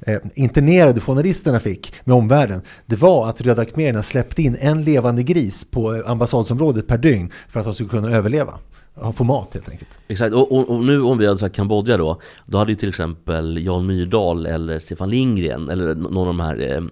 eh, 0.00 0.16
internerade 0.34 1.00
journalisterna 1.00 1.60
fick 1.60 1.94
med 2.04 2.16
omvärlden, 2.16 2.62
det 2.86 2.96
var 2.96 3.28
att 3.28 3.40
Röda 3.40 3.64
khmererna 3.64 4.02
släppte 4.02 4.42
in 4.42 4.56
en 4.60 4.82
levande 4.84 5.22
gris 5.22 5.66
på 5.70 6.02
ambassadsområdet 6.06 6.86
per 6.86 6.98
dygn 6.98 7.30
för 7.48 7.60
att 7.60 7.66
de 7.66 7.74
skulle 7.74 7.88
kunna 7.88 8.10
överleva. 8.10 8.58
Ja, 8.94 9.12
Få 9.12 9.24
mat 9.24 9.54
helt 9.54 9.68
enkelt. 9.68 9.90
Exakt, 10.08 10.34
och, 10.34 10.52
och, 10.52 10.68
och 10.68 10.84
nu 10.84 11.02
om 11.02 11.18
vi 11.18 11.26
hade 11.26 11.38
sagt 11.38 11.56
Kambodja 11.56 11.96
då, 11.96 12.20
då 12.46 12.58
hade 12.58 12.72
ju 12.72 12.76
till 12.76 12.88
exempel 12.88 13.64
Jan 13.64 13.86
Myrdal 13.86 14.46
eller 14.46 14.78
Stefan 14.78 15.10
Lindgren 15.10 15.68
eller 15.68 15.94
någon 15.94 16.16
av 16.18 16.26
de 16.26 16.40
här 16.40 16.76
eh, 16.76 16.82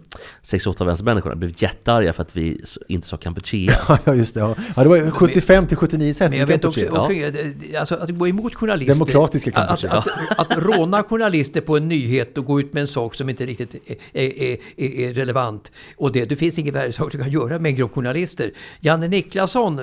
68 0.43 0.85
vänstermänniskorna 0.85 1.37
blivit 1.37 1.63
jättearga 1.63 2.13
för 2.13 2.23
att 2.23 2.37
vi 2.37 2.61
inte 2.89 3.09
sa 3.09 3.17
Kampuchea. 3.17 3.73
Ja, 4.05 4.15
just 4.15 4.35
det. 4.35 4.41
Ja, 4.41 4.55
ja 4.77 4.83
det 4.83 4.89
var 4.89 5.11
75 5.11 5.67
till 5.67 5.77
79 5.77 6.15
cent 6.15 6.31
Men 6.31 6.37
i 6.37 6.41
jag 6.41 6.47
vet 6.47 6.65
också, 6.65 6.81
Kampuchea. 6.81 7.29
också 7.29 7.41
eh, 7.43 7.81
alltså, 7.81 7.95
att 7.95 8.11
gå 8.11 8.29
emot 8.29 8.55
journalister. 8.55 8.95
Demokratiska 8.95 9.51
att, 9.51 9.69
Kampuchea. 9.69 9.93
att, 9.93 10.39
att, 10.39 10.53
att 10.53 10.59
råna 10.59 11.03
journalister 11.03 11.61
på 11.61 11.77
en 11.77 11.89
nyhet 11.89 12.39
och 12.39 12.45
gå 12.45 12.61
ut 12.61 12.73
med 12.73 12.81
en 12.81 12.89
sak 12.89 13.15
som 13.15 13.29
inte 13.29 13.47
riktigt 13.47 13.75
är, 13.87 13.97
är, 14.13 14.57
är, 14.77 14.91
är 15.01 15.15
relevant. 15.15 15.73
Och 15.97 16.13
det, 16.13 16.25
det 16.25 16.37
finns 16.37 16.59
ingen 16.59 16.75
värre 16.75 16.93
sak 16.93 17.13
du 17.13 17.19
kan 17.19 17.31
göra 17.31 17.59
med 17.59 17.71
en 17.71 17.77
grupp 17.77 17.95
journalister. 17.95 18.51
Janne 18.81 19.09
Niklasson 19.09 19.79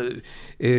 eh, 0.58 0.72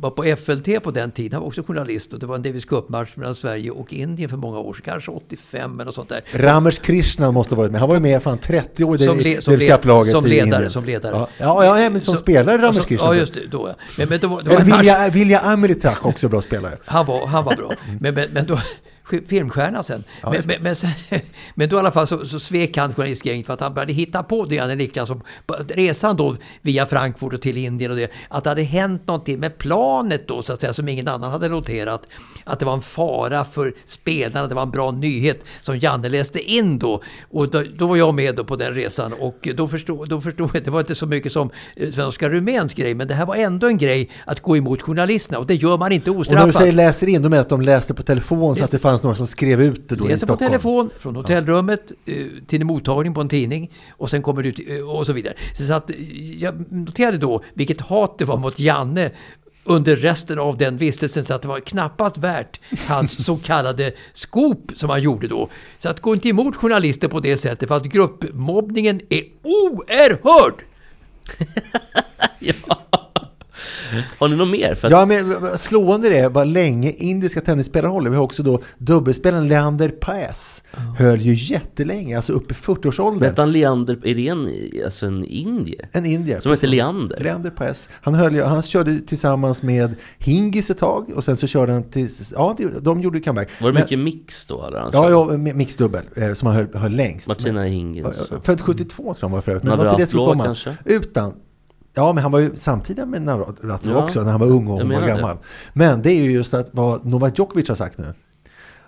var 0.00 0.10
på 0.10 0.36
FLT 0.36 0.82
på 0.82 0.91
den 0.92 1.10
tiden. 1.10 1.32
Han 1.32 1.40
var 1.42 1.48
också 1.48 1.62
journalist 1.62 2.12
och 2.12 2.18
det 2.18 2.26
var 2.26 2.34
en 2.34 2.42
Davis 2.42 2.64
Cup-match 2.64 3.08
mellan 3.14 3.34
Sverige 3.34 3.70
och 3.70 3.92
Indien 3.92 4.30
för 4.30 4.36
många 4.36 4.58
år 4.58 4.74
sedan. 4.74 4.82
Kanske 4.84 5.10
85 5.10 5.72
eller 5.74 5.84
något 5.84 5.94
sånt 5.94 6.08
där. 6.08 6.20
Ramesh 6.32 6.80
Krishnan 6.80 7.34
måste 7.34 7.54
ha 7.54 7.62
varit 7.62 7.72
med. 7.72 7.80
Han 7.80 7.88
var 7.88 7.96
ju 7.96 8.02
med 8.02 8.22
fan 8.22 8.38
30 8.38 8.84
år 8.84 9.02
i 9.02 9.04
Som 9.04 9.18
le- 9.18 9.40
som 9.42 9.52
Davis 9.52 9.68
le- 9.68 9.74
Cup-laget 9.76 10.12
som 10.12 10.26
i 10.26 10.28
ledare, 10.28 10.70
som 10.70 10.84
ledare. 10.84 11.12
Ja, 11.16 11.28
ja, 11.38 11.80
ja 11.80 11.90
men 11.90 12.00
som 12.00 12.14
Så- 12.16 12.20
spelare 12.22 12.56
Ramesh 12.56 12.66
alltså, 12.68 12.82
Krishnan. 12.88 13.14
Ja, 13.14 13.20
just 13.20 13.34
det. 13.34 13.40
Då, 13.50 13.68
ja. 13.68 13.74
men, 13.98 14.08
men 14.08 14.30
var- 14.30 14.42
det 14.42 14.50
var 14.50 14.60
en 14.60 14.66
match- 14.68 14.78
Vilja, 14.78 15.08
Vilja 15.08 15.40
Amritak 15.40 16.06
också 16.06 16.28
bra 16.28 16.42
spelare. 16.42 16.76
Han 16.84 17.06
var, 17.06 17.26
han 17.26 17.44
var 17.44 17.56
bra. 17.56 17.70
Men, 18.00 18.14
men, 18.14 18.30
men 18.32 18.46
då, 18.46 18.58
filmstjärna 19.26 19.82
sen. 19.82 20.04
Ja, 20.22 20.30
men, 20.30 20.42
men, 20.46 20.62
men, 20.62 20.76
sen 20.76 20.90
men 21.54 21.68
då 21.68 21.76
i 21.76 21.78
alla 21.78 21.90
fall 21.90 22.06
så, 22.06 22.26
så 22.26 22.40
svek 22.40 22.76
han 22.76 22.94
journalistgänget 22.94 23.46
för 23.46 23.54
att 23.54 23.60
han 23.60 23.74
började 23.74 23.92
hitta 23.92 24.22
på 24.22 24.44
det, 24.44 24.54
Janne 24.54 24.74
Niklasson, 24.74 25.22
resan 25.68 26.16
då 26.16 26.36
via 26.60 26.86
Frankfurt 26.86 27.32
och 27.32 27.40
till 27.40 27.56
Indien 27.56 27.90
och 27.90 27.96
det, 27.96 28.10
att 28.28 28.44
det 28.44 28.50
hade 28.50 28.62
hänt 28.62 29.06
någonting 29.06 29.40
med 29.40 29.58
planet 29.58 30.28
då 30.28 30.42
så 30.42 30.52
att 30.52 30.60
säga, 30.60 30.72
som 30.72 30.88
ingen 30.88 31.08
annan 31.08 31.30
hade 31.30 31.48
noterat. 31.48 32.08
Att 32.44 32.58
det 32.58 32.64
var 32.64 32.74
en 32.74 32.82
fara 32.82 33.44
för 33.44 33.74
spelarna, 33.84 34.46
det 34.46 34.54
var 34.54 34.62
en 34.62 34.70
bra 34.70 34.90
nyhet 34.90 35.44
som 35.62 35.78
Janne 35.78 36.08
läste 36.08 36.40
in 36.40 36.78
då. 36.78 37.02
Och 37.30 37.50
då, 37.50 37.62
då 37.76 37.86
var 37.86 37.96
jag 37.96 38.14
med 38.14 38.34
då 38.36 38.44
på 38.44 38.56
den 38.56 38.74
resan 38.74 39.12
och 39.12 39.48
då 39.56 39.68
förstod, 39.68 40.08
då 40.08 40.20
förstod 40.20 40.50
jag, 40.54 40.64
det 40.64 40.70
var 40.70 40.80
inte 40.80 40.94
så 40.94 41.06
mycket 41.06 41.32
som 41.32 41.50
eh, 41.76 41.90
Sven-Oskar 41.90 42.30
Ruméns 42.30 42.74
grej, 42.74 42.94
men 42.94 43.08
det 43.08 43.14
här 43.14 43.26
var 43.26 43.34
ändå 43.34 43.66
en 43.66 43.78
grej 43.78 44.10
att 44.24 44.40
gå 44.40 44.56
emot 44.56 44.82
journalisterna 44.82 45.38
och 45.38 45.46
det 45.46 45.54
gör 45.54 45.78
man 45.78 45.92
inte 45.92 46.10
Och 46.10 46.16
när 46.16 46.20
ostraffat. 46.20 46.46
du 46.46 46.52
säger 46.52 46.72
läser 46.72 47.06
in, 47.06 47.22
då 47.22 47.28
menar 47.28 47.40
att 47.40 47.48
de 47.48 47.60
läste 47.60 47.94
på 47.94 48.02
telefon 48.02 48.56
så 48.56 48.64
att 48.64 48.70
det 48.70 48.78
fanns 48.78 48.91
några 49.02 49.16
som 49.16 49.26
skrev 49.26 49.62
ut 49.62 49.88
det 49.88 49.96
då 49.96 50.04
i 50.04 50.08
Läser 50.08 50.26
på 50.26 50.32
Stockholm? 50.32 50.50
telefon 50.50 50.90
från 50.98 51.16
hotellrummet 51.16 51.92
eh, 52.06 52.26
till 52.46 52.60
en 52.60 52.66
mottagning 52.66 53.14
på 53.14 53.20
en 53.20 53.28
tidning 53.28 53.70
och 53.90 54.10
sen 54.10 54.22
kommer 54.22 54.42
det 54.42 54.48
ut 54.48 54.60
eh, 54.68 54.90
och 54.90 55.06
så 55.06 55.12
vidare. 55.12 55.34
Så 55.54 55.74
att 55.74 55.90
eh, 55.90 55.96
jag 56.42 56.72
noterade 56.72 57.18
då 57.18 57.42
vilket 57.54 57.80
hat 57.80 58.18
det 58.18 58.24
var 58.24 58.36
mot 58.36 58.58
Janne 58.58 59.10
under 59.64 59.96
resten 59.96 60.38
av 60.38 60.56
den 60.56 60.76
vistelsen 60.76 61.24
så 61.24 61.34
att 61.34 61.42
det 61.42 61.48
var 61.48 61.60
knappast 61.60 62.18
värt 62.18 62.60
hans 62.88 63.24
så 63.24 63.36
kallade 63.36 63.92
skop 64.12 64.72
som 64.76 64.90
han 64.90 65.02
gjorde 65.02 65.28
då. 65.28 65.48
Så 65.78 65.88
att 65.88 66.00
gå 66.00 66.14
inte 66.14 66.28
emot 66.28 66.56
journalister 66.56 67.08
på 67.08 67.20
det 67.20 67.36
sättet 67.36 67.68
för 67.68 67.76
att 67.76 67.84
gruppmobbningen 67.84 69.00
är 69.08 69.24
oerhörd! 69.42 70.54
Har 74.18 74.28
ni 74.28 74.36
något 74.36 74.48
mer? 74.48 74.74
För 74.74 74.86
att, 74.86 74.90
Ja, 74.92 75.06
men 75.06 75.58
slående 75.58 76.08
det 76.08 76.18
är 76.18 76.28
vad 76.28 76.46
länge 76.48 76.90
indiska 76.92 77.40
tennisspelare 77.40 77.90
håller. 77.90 78.10
Vi 78.10 78.16
har 78.16 78.24
också 78.24 78.42
då 78.42 78.60
dubbelspelaren 78.78 79.48
Leander 79.48 79.88
Paes. 79.88 80.62
Höll 80.98 81.20
ju 81.20 81.34
jättelänge, 81.34 82.16
alltså 82.16 82.32
upp 82.32 82.50
i 82.50 82.54
40-årsåldern. 82.54 83.22
Hette 83.28 83.42
han 83.42 83.52
Leander, 83.52 83.98
är 84.06 84.14
det 84.14 84.28
en, 84.28 84.48
alltså 84.84 85.06
en 85.06 85.24
indier? 85.24 85.88
En 85.92 86.06
indier. 86.06 86.40
Som 86.40 86.50
heter. 86.52 86.66
Leander? 86.68 87.20
Leander 87.20 87.50
Paes. 87.50 87.88
Han, 87.92 88.14
höll, 88.14 88.40
han 88.40 88.62
körde 88.62 88.98
tillsammans 89.00 89.62
med 89.62 89.94
Hingis 90.18 90.70
ett 90.70 90.78
tag 90.78 91.10
och 91.14 91.24
sen 91.24 91.36
så 91.36 91.46
körde 91.46 91.72
han 91.72 91.82
till... 91.82 92.08
Ja, 92.34 92.54
de- 92.58 92.68
de 92.80 93.00
gjorde 93.02 93.20
comeback. 93.20 93.48
Var 93.60 93.68
det 93.68 93.74
Men- 93.74 93.82
mycket 93.82 93.98
mix 93.98 94.46
då? 94.46 94.66
Eller? 94.66 94.78
Ja, 94.92 95.10
ja, 95.10 95.30
mi- 95.30 95.54
mixdubbel 95.54 96.02
eh, 96.16 96.32
som 96.32 96.46
han 96.46 96.56
höll, 96.56 96.66
höll 96.74 96.92
längst. 96.92 97.28
Martina 97.28 97.62
Hingis. 97.64 98.04
Men- 98.30 98.42
Född 98.42 98.60
72 98.60 99.02
tror 99.02 99.16
jag 99.20 99.28
han 99.28 99.32
var 99.32 99.40
förut. 99.40 99.62
Men 99.62 99.70
det 99.78 99.84
var 99.84 99.90
inte 99.90 100.02
det 100.02 100.06
som 100.06 100.26
komma. 100.26 100.44
kanske? 100.44 100.76
Utan 100.84 101.32
Ja, 101.94 102.12
men 102.12 102.22
han 102.22 102.32
var 102.32 102.38
ju 102.38 102.56
samtidigt 102.56 103.08
med 103.08 103.22
Navratilova 103.22 103.98
Ja, 103.98 104.04
också 104.04 104.22
när 104.22 104.30
han 104.30 104.40
var 104.40 104.46
ung 104.46 104.66
och 104.66 104.72
hon 104.72 104.78
var 104.78 104.84
menar 104.84 105.00
det. 105.00 105.06
gammal. 105.06 105.36
Men 105.72 106.02
det 106.02 106.10
är 106.12 106.22
ju 106.22 106.32
just 106.32 106.54
att 106.54 106.68
vad 106.72 107.06
Novak 107.06 107.38
Djokovic 107.38 107.68
har 107.68 107.76
sagt 107.76 107.98
nu. 107.98 108.14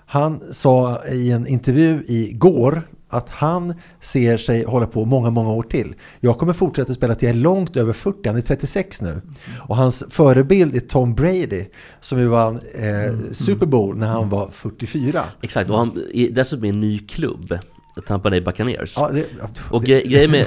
Han 0.06 0.40
sa 0.50 1.04
i 1.06 1.30
en 1.30 1.46
intervju 1.46 2.04
igår 2.08 2.82
att 3.08 3.30
han 3.30 3.74
ser 4.00 4.38
sig 4.38 4.64
hålla 4.64 4.86
på 4.86 5.04
många, 5.04 5.30
många 5.30 5.50
år 5.52 5.62
till. 5.62 5.94
Jag 6.20 6.38
kommer 6.38 6.52
fortsätta 6.52 6.94
spela 6.94 7.14
till 7.14 7.28
jag 7.28 7.36
är 7.36 7.40
långt 7.40 7.76
över 7.76 7.92
40, 7.92 8.28
han 8.28 8.36
är 8.36 8.40
36 8.40 9.02
nu. 9.02 9.20
Och 9.58 9.76
hans 9.76 10.04
förebild 10.10 10.76
är 10.76 10.80
Tom 10.80 11.14
Brady 11.14 11.64
som 12.00 12.18
ju 12.18 12.26
vann 12.26 12.60
eh, 12.74 13.14
Super 13.32 13.66
Bowl 13.66 13.96
när 13.96 14.06
han 14.06 14.28
var 14.28 14.48
44. 14.50 15.24
Exakt, 15.42 15.70
och 15.70 15.78
han 15.78 16.02
är 16.14 16.30
dessutom 16.30 16.64
i 16.64 16.68
en 16.68 16.80
ny 16.80 16.98
klubb. 16.98 17.58
Tampa 18.06 18.30
Bay 18.30 18.40
Buccaneers. 18.40 18.94
Ja, 18.98 19.08
det, 19.12 19.26
och 19.70 19.84
gre- 19.84 20.08
grejen 20.08 20.30
med, 20.30 20.46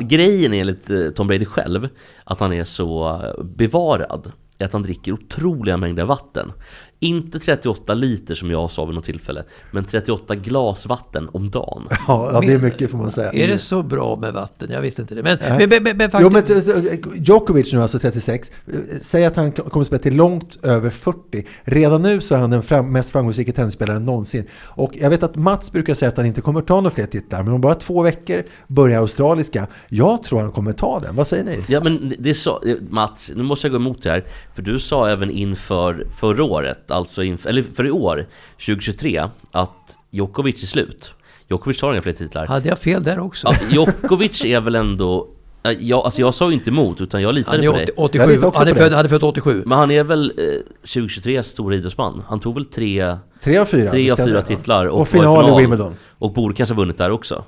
grejen 0.00 0.52
enligt 0.54 0.90
eh, 0.90 1.10
Tom 1.14 1.26
Brady 1.26 1.44
själv 1.44 1.88
att 2.24 2.40
han 2.40 2.52
är 2.52 2.64
så 2.64 3.20
bevarad 3.44 4.32
är 4.58 4.64
att 4.64 4.72
han 4.72 4.82
dricker 4.82 5.12
otroliga 5.12 5.76
mängder 5.76 6.04
vatten. 6.04 6.52
Inte 7.00 7.38
38 7.38 7.94
liter 7.94 8.34
som 8.34 8.50
jag 8.50 8.70
sa 8.70 8.84
vid 8.84 8.94
något 8.94 9.04
tillfälle, 9.04 9.44
men 9.70 9.84
38 9.84 10.34
glas 10.34 10.86
vatten 10.86 11.28
om 11.32 11.50
dagen. 11.50 11.86
Ja, 12.08 12.30
ja, 12.32 12.40
det 12.40 12.52
är 12.52 12.58
mycket 12.58 12.90
får 12.90 12.98
man 12.98 13.12
säga. 13.12 13.32
Är 13.32 13.48
det 13.48 13.58
så 13.58 13.82
bra 13.82 14.16
med 14.16 14.32
vatten? 14.32 14.68
Jag 14.70 14.80
visste 14.80 15.02
inte 15.02 15.14
det. 15.14 15.22
Men, 15.22 15.38
men, 15.68 15.82
men, 15.82 15.96
men, 15.96 16.10
Jo, 16.20 16.30
faktiskt, 16.30 16.66
men 16.74 16.84
t- 17.02 17.10
Djokovic 17.16 17.72
nu 17.72 17.82
alltså 17.82 17.98
36, 17.98 18.52
eh, 18.66 18.74
säg 19.00 19.24
att 19.26 19.36
han 19.36 19.52
kommer 19.52 19.84
spela 19.84 20.02
till 20.02 20.14
långt 20.16 20.58
över 20.62 20.90
40. 20.90 21.46
Redan 21.64 22.02
nu 22.02 22.20
så 22.20 22.34
är 22.34 22.38
han 22.38 22.50
den 22.50 22.62
fram, 22.62 22.92
mest 22.92 23.10
framgångsrika 23.10 23.52
tennisspelaren 23.52 24.04
någonsin. 24.04 24.44
Och 24.64 24.92
jag 25.00 25.10
vet 25.10 25.22
att 25.22 25.36
Mats 25.36 25.72
brukar 25.72 25.94
säga 25.94 26.08
att 26.08 26.16
han 26.16 26.26
inte 26.26 26.40
kommer 26.40 26.62
ta 26.62 26.74
några 26.80 26.90
fler 26.90 27.06
titlar, 27.06 27.42
men 27.42 27.52
om 27.54 27.60
bara 27.60 27.74
två 27.74 28.02
veckor 28.02 28.42
börjar 28.66 29.00
australiska. 29.00 29.66
Jag 29.88 30.22
tror 30.22 30.40
han 30.40 30.52
kommer 30.52 30.72
ta 30.72 31.00
den, 31.00 31.16
vad 31.16 31.26
säger 31.26 31.44
ni? 31.44 31.64
Ja 31.68 31.80
men 31.84 32.14
det 32.18 32.34
sa, 32.34 32.60
Mats, 32.90 33.30
nu 33.36 33.42
måste 33.42 33.66
jag 33.66 33.72
gå 33.72 33.76
emot 33.76 34.02
det 34.02 34.10
här. 34.10 34.24
För 34.54 34.62
du 34.62 34.78
sa 34.78 35.08
även 35.08 35.30
inför 35.30 36.06
förra 36.20 36.44
året, 36.44 36.87
alltså 36.90 37.22
inför, 37.22 37.48
eller 37.50 37.62
för 37.74 37.86
i 37.86 37.90
år, 37.90 38.26
2023, 38.66 39.24
att 39.52 39.98
Djokovic 40.10 40.62
är 40.62 40.66
slut. 40.66 41.12
Djokovic 41.50 41.78
tar 41.80 41.92
inga 41.92 42.02
fler 42.02 42.12
titlar. 42.12 42.46
hade 42.46 42.68
jag 42.68 42.78
fel 42.78 43.02
där 43.04 43.18
också? 43.18 43.48
Ja, 43.50 43.54
Djokovic 43.70 44.44
är 44.44 44.60
väl 44.60 44.74
ändå... 44.74 45.28
eh, 45.62 45.70
Jag, 45.70 45.98
alltså 46.04 46.20
jag 46.20 46.34
sa 46.34 46.48
ju 46.48 46.54
inte 46.54 46.70
emot, 46.70 47.00
utan 47.00 47.22
jag 47.22 47.34
litade 47.34 47.66
på 47.66 47.72
dig. 47.72 47.84
80, 47.84 47.92
87. 47.96 48.22
Jag 48.22 48.30
litar 48.30 48.52
Han 48.54 48.68
är 48.68 48.74
född, 48.74 48.92
han 48.92 49.04
är 49.04 49.08
född 49.08 49.22
87. 49.22 49.62
Men 49.66 49.78
han 49.78 49.90
är 49.90 50.04
väl 50.04 50.32
eh, 50.38 50.44
2023 50.80 51.42
stora 51.42 51.74
idrottsman? 51.76 52.22
Han 52.28 52.40
tog 52.40 52.54
väl 52.54 52.64
tre, 52.64 53.16
Tre 53.42 53.58
av 53.58 53.64
fyra? 53.64 53.90
tre 53.90 54.10
av 54.10 54.16
fyra 54.16 54.42
titlar 54.42 54.86
Och, 54.86 55.00
och, 55.00 55.08
final 55.08 55.58
i 55.58 55.62
Wimbledon. 55.62 55.94
Och 56.18 56.32
borde 56.32 56.54
kanske 56.54 56.74
ha 56.74 56.80
vunnit 56.80 56.98
där 56.98 57.10
också. 57.10 57.44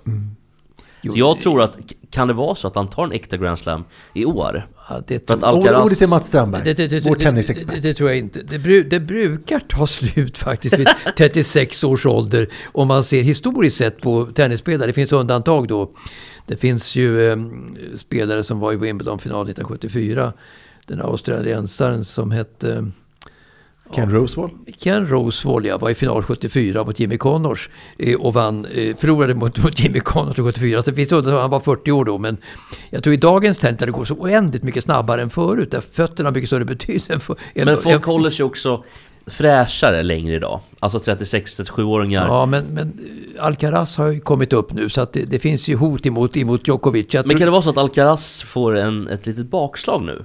Jo, 1.03 1.13
jag 1.17 1.41
tror 1.41 1.63
att, 1.63 1.79
kan 2.11 2.29
det 2.29 2.35
vara 2.35 2.55
så 2.55 2.67
att 2.69 2.75
han 2.75 2.89
tar 2.89 3.05
en 3.05 3.13
äkta 3.13 3.37
Grand 3.37 3.59
Slam 3.59 3.85
i 4.15 4.25
år? 4.25 4.69
Ja, 4.89 5.01
det, 5.07 5.31
Ord- 5.31 5.45
Alcaraz... 5.45 5.85
Ordet 5.85 5.99
till 5.99 6.09
Mats 6.09 6.27
Strandberg, 6.27 6.63
det, 6.65 6.75
det, 6.75 6.89
det, 6.89 7.01
vår 7.01 7.15
det, 7.17 7.21
tennisexpert. 7.21 7.75
det, 7.75 7.81
det 7.81 7.95
tror 7.95 8.09
jag 8.09 8.19
inte. 8.19 8.43
Det, 8.43 8.59
bru, 8.59 8.83
det 8.83 9.01
brukar 9.01 9.59
ta 9.61 9.87
slut 9.87 10.39
faktiskt 10.39 10.79
vid 10.79 10.89
36 11.17 11.85
års 11.85 12.07
ålder. 12.07 12.47
Om 12.65 12.89
man 12.89 13.05
ser 13.05 13.23
historiskt 13.23 13.77
sett 13.77 14.01
på 14.01 14.27
tennisspelare. 14.27 14.87
Det 14.87 14.93
finns 14.93 15.13
undantag 15.13 15.69
då. 15.69 15.91
Det 16.47 16.57
finns 16.57 16.97
ju 16.97 17.31
eh, 17.31 17.37
spelare 17.95 18.43
som 18.45 18.59
var 18.61 18.73
i 18.73 18.77
Wimbledon-final 18.77 19.43
1974. 19.49 20.33
Den 20.87 21.01
australiensaren 21.01 22.05
som 22.05 22.31
hette... 22.31 22.91
Ken 23.95 24.11
Rosewall. 24.11 24.51
Ken 24.79 25.07
Rosewall 25.07 25.67
ja, 25.67 25.79
var 25.79 25.91
i 25.91 25.95
final 25.95 26.23
74 26.23 26.85
mot 26.85 27.01
Jimmy 27.01 27.17
Connors 27.17 27.69
eh, 27.99 28.21
och 28.21 28.35
vann, 28.35 28.65
eh, 28.65 28.97
förlorade 28.97 29.35
mot, 29.35 29.63
mot 29.63 29.81
Jimmy 29.81 30.01
Connors 30.01 30.37
74. 30.37 30.83
Så 30.83 30.91
det 30.91 30.97
finns 30.97 31.13
undantag, 31.13 31.41
han 31.41 31.51
var 31.51 31.61
40 31.61 31.93
år 31.93 32.05
då, 32.05 32.19
men 32.19 32.37
jag 32.91 33.03
tror 33.03 33.15
i 33.15 33.17
dagens 33.17 33.59
tennis 33.59 33.81
det 33.81 33.91
går 33.91 34.05
så 34.05 34.15
oändligt 34.15 34.63
mycket 34.63 34.85
snabbare 34.85 35.23
än 35.23 35.31
förut, 35.31 35.71
där 35.71 35.81
fötterna 35.81 36.29
har 36.29 36.35
mycket 36.35 36.49
större 36.49 36.65
betydelse 36.65 37.13
än 37.13 37.21
för, 37.21 37.37
än, 37.55 37.65
Men 37.65 37.77
folk 37.77 37.97
än, 37.97 38.03
håller 38.03 38.31
sig 38.31 38.45
också 38.45 38.85
fräschare 39.27 40.03
längre 40.03 40.35
idag. 40.35 40.61
Alltså 40.79 40.99
36-37-åringar. 40.99 42.27
Ja, 42.27 42.47
men, 42.47 42.65
men 42.65 43.01
Alcaraz 43.39 43.97
har 43.97 44.09
ju 44.09 44.21
kommit 44.21 44.53
upp 44.53 44.73
nu 44.73 44.89
så 44.89 45.01
att 45.01 45.13
det, 45.13 45.25
det 45.31 45.39
finns 45.39 45.69
ju 45.69 45.77
hot 45.77 46.07
emot, 46.07 46.37
emot 46.37 46.69
Djokovic. 46.69 47.07
Jag 47.11 47.27
Men 47.27 47.31
tror- 47.31 47.39
kan 47.39 47.47
det 47.47 47.51
vara 47.51 47.63
så 47.63 47.71
att 47.71 47.79
Alcaraz 47.79 48.43
får 48.43 48.77
en, 48.77 49.09
ett 49.09 49.27
litet 49.27 49.47
bakslag 49.51 50.03
nu? 50.03 50.25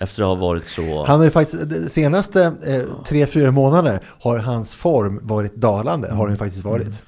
Efter 0.00 0.22
att 0.22 0.28
ha 0.28 0.34
varit 0.34 0.68
så... 0.68 1.04
Han 1.04 1.20
har 1.20 1.30
faktiskt, 1.30 1.70
de 1.70 1.88
senaste 1.88 2.52
eh, 2.66 2.82
tre, 3.04 3.26
fyra 3.26 3.50
månader 3.50 4.00
har 4.20 4.38
hans 4.38 4.76
form 4.76 5.20
varit 5.22 5.56
dalande, 5.56 6.14
har 6.14 6.28
den 6.28 6.36
faktiskt 6.36 6.64
varit. 6.64 7.04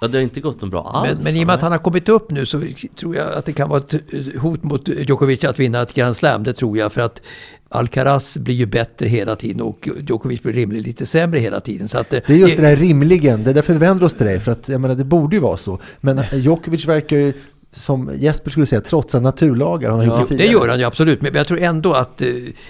Ja, 0.00 0.08
det 0.08 0.18
har 0.18 0.22
inte 0.22 0.40
gått 0.40 0.60
något 0.60 0.70
bra 0.70 0.90
alls. 0.90 1.08
Men, 1.14 1.24
men 1.24 1.36
i 1.36 1.42
och 1.42 1.46
med 1.46 1.54
att 1.54 1.62
han 1.62 1.72
har 1.72 1.78
kommit 1.78 2.08
upp 2.08 2.30
nu 2.30 2.46
så 2.46 2.62
tror 3.00 3.16
jag 3.16 3.32
att 3.32 3.44
det 3.44 3.52
kan 3.52 3.68
vara 3.68 3.80
ett 3.80 3.94
eh, 3.94 4.40
hot 4.40 4.62
mot 4.62 4.88
Djokovic 4.88 5.44
att 5.44 5.58
vinna 5.58 5.82
ett 5.82 5.94
Grand 5.94 6.16
Slam. 6.16 6.42
Det 6.42 6.52
tror 6.52 6.78
jag 6.78 6.92
för 6.92 7.00
att 7.00 7.22
Alcaraz 7.68 8.38
blir 8.38 8.54
ju 8.54 8.66
bättre 8.66 9.08
hela 9.08 9.36
tiden 9.36 9.62
och 9.62 9.88
Djokovic 10.08 10.42
blir 10.42 10.52
rimligen 10.52 10.84
lite 10.84 11.06
sämre 11.06 11.38
hela 11.38 11.60
tiden. 11.60 11.88
Så 11.88 11.98
att, 11.98 12.12
eh, 12.12 12.20
Det 12.26 12.32
är 12.32 12.38
just 12.38 12.56
det 12.56 12.62
där 12.62 12.76
rimligen, 12.76 13.44
det 13.44 13.50
är 13.50 13.54
därför 13.54 13.72
vi 13.72 13.78
vänder 13.78 14.06
oss 14.06 14.14
till 14.14 14.26
dig, 14.26 14.40
för 14.40 14.52
att 14.52 14.68
jag 14.68 14.80
menar, 14.80 14.94
det 14.94 15.04
borde 15.04 15.36
ju 15.36 15.42
vara 15.42 15.56
så. 15.56 15.78
Men 16.00 16.22
Djokovic 16.32 16.86
verkar 16.86 17.16
ju, 17.16 17.32
som 17.78 18.10
Jesper 18.16 18.50
skulle 18.50 18.66
säga, 18.66 18.80
trotsa 18.80 19.20
naturlagar. 19.20 19.90
Han 19.90 19.98
har 19.98 20.06
gjort 20.06 20.30
Ja, 20.30 20.36
det 20.36 20.42
det 20.44 20.52
gör 20.52 20.68
han 20.68 20.78
ju 20.78 20.84
absolut. 20.84 21.22
Men 21.22 21.34
jag 21.34 21.46
tror 21.46 21.60
ändå 21.60 21.92
att 21.92 22.22
eh, 22.22 22.28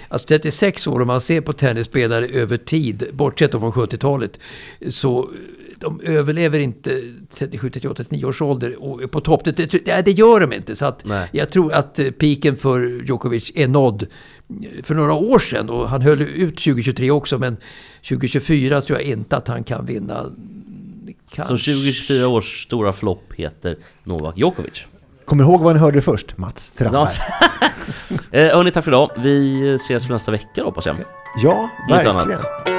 alltså 0.09 0.27
36 0.27 0.87
år, 0.87 1.01
om 1.01 1.07
man 1.07 1.21
ser 1.21 1.41
på 1.41 1.53
tennisspelare 1.53 2.27
över 2.27 2.57
tid, 2.57 3.09
bortsett 3.13 3.51
från 3.51 3.71
70-talet, 3.71 4.39
så 4.87 5.19
eh, 5.19 5.25
de 5.79 6.01
överlever 6.01 6.59
inte 6.59 7.01
37, 7.33 7.69
38, 7.69 7.95
39 7.95 8.25
års 8.25 8.41
ålder 8.41 8.83
och 8.83 9.11
på 9.11 9.21
topp. 9.21 9.41
Det, 9.45 9.51
det, 9.51 10.01
det, 10.01 10.11
gör 10.11 10.39
de 10.39 10.53
inte. 10.53 10.75
Så 10.75 10.85
att 10.85 11.05
Nej. 11.05 11.29
jag 11.31 11.49
tror 11.49 11.73
att 11.73 11.99
eh, 11.99 12.11
piken 12.11 12.57
för 12.57 13.03
Djokovic 13.05 13.51
är 13.55 13.67
nådd 13.67 14.07
för 14.83 14.95
några 14.95 15.13
år 15.13 15.39
sedan. 15.39 15.69
Och 15.69 15.89
han 15.89 16.01
höll 16.01 16.21
ut 16.21 16.57
2023 16.57 17.11
också, 17.11 17.39
men 17.39 17.57
2024 18.09 18.81
tror 18.81 18.99
jag 18.99 19.07
inte 19.07 19.37
att 19.37 19.47
han 19.47 19.63
kan 19.63 19.85
vinna. 19.85 20.25
Så 21.35 21.43
2024 21.43 22.27
års 22.27 22.63
stora 22.63 22.93
flopp 22.93 23.33
heter 23.35 23.77
Novak 24.03 24.37
Djokovic. 24.37 24.85
Kommer 25.29 25.43
ihåg 25.43 25.61
vad 25.61 25.75
ni 25.75 25.79
hörde 25.79 26.01
först? 26.01 26.37
Mats 26.37 26.65
Strandberg. 26.65 27.09
eh, 28.31 28.55
hörni, 28.55 28.71
tack 28.71 28.83
för 28.83 28.91
idag. 28.91 29.11
Vi 29.17 29.73
ses 29.75 30.05
för 30.05 30.13
nästa 30.13 30.31
vecka 30.31 30.47
då, 30.55 30.63
hoppas 30.63 30.85
jag. 30.85 30.97
Ja, 31.43 31.69
Inget 31.89 32.05
verkligen. 32.05 32.17
annat. 32.17 32.78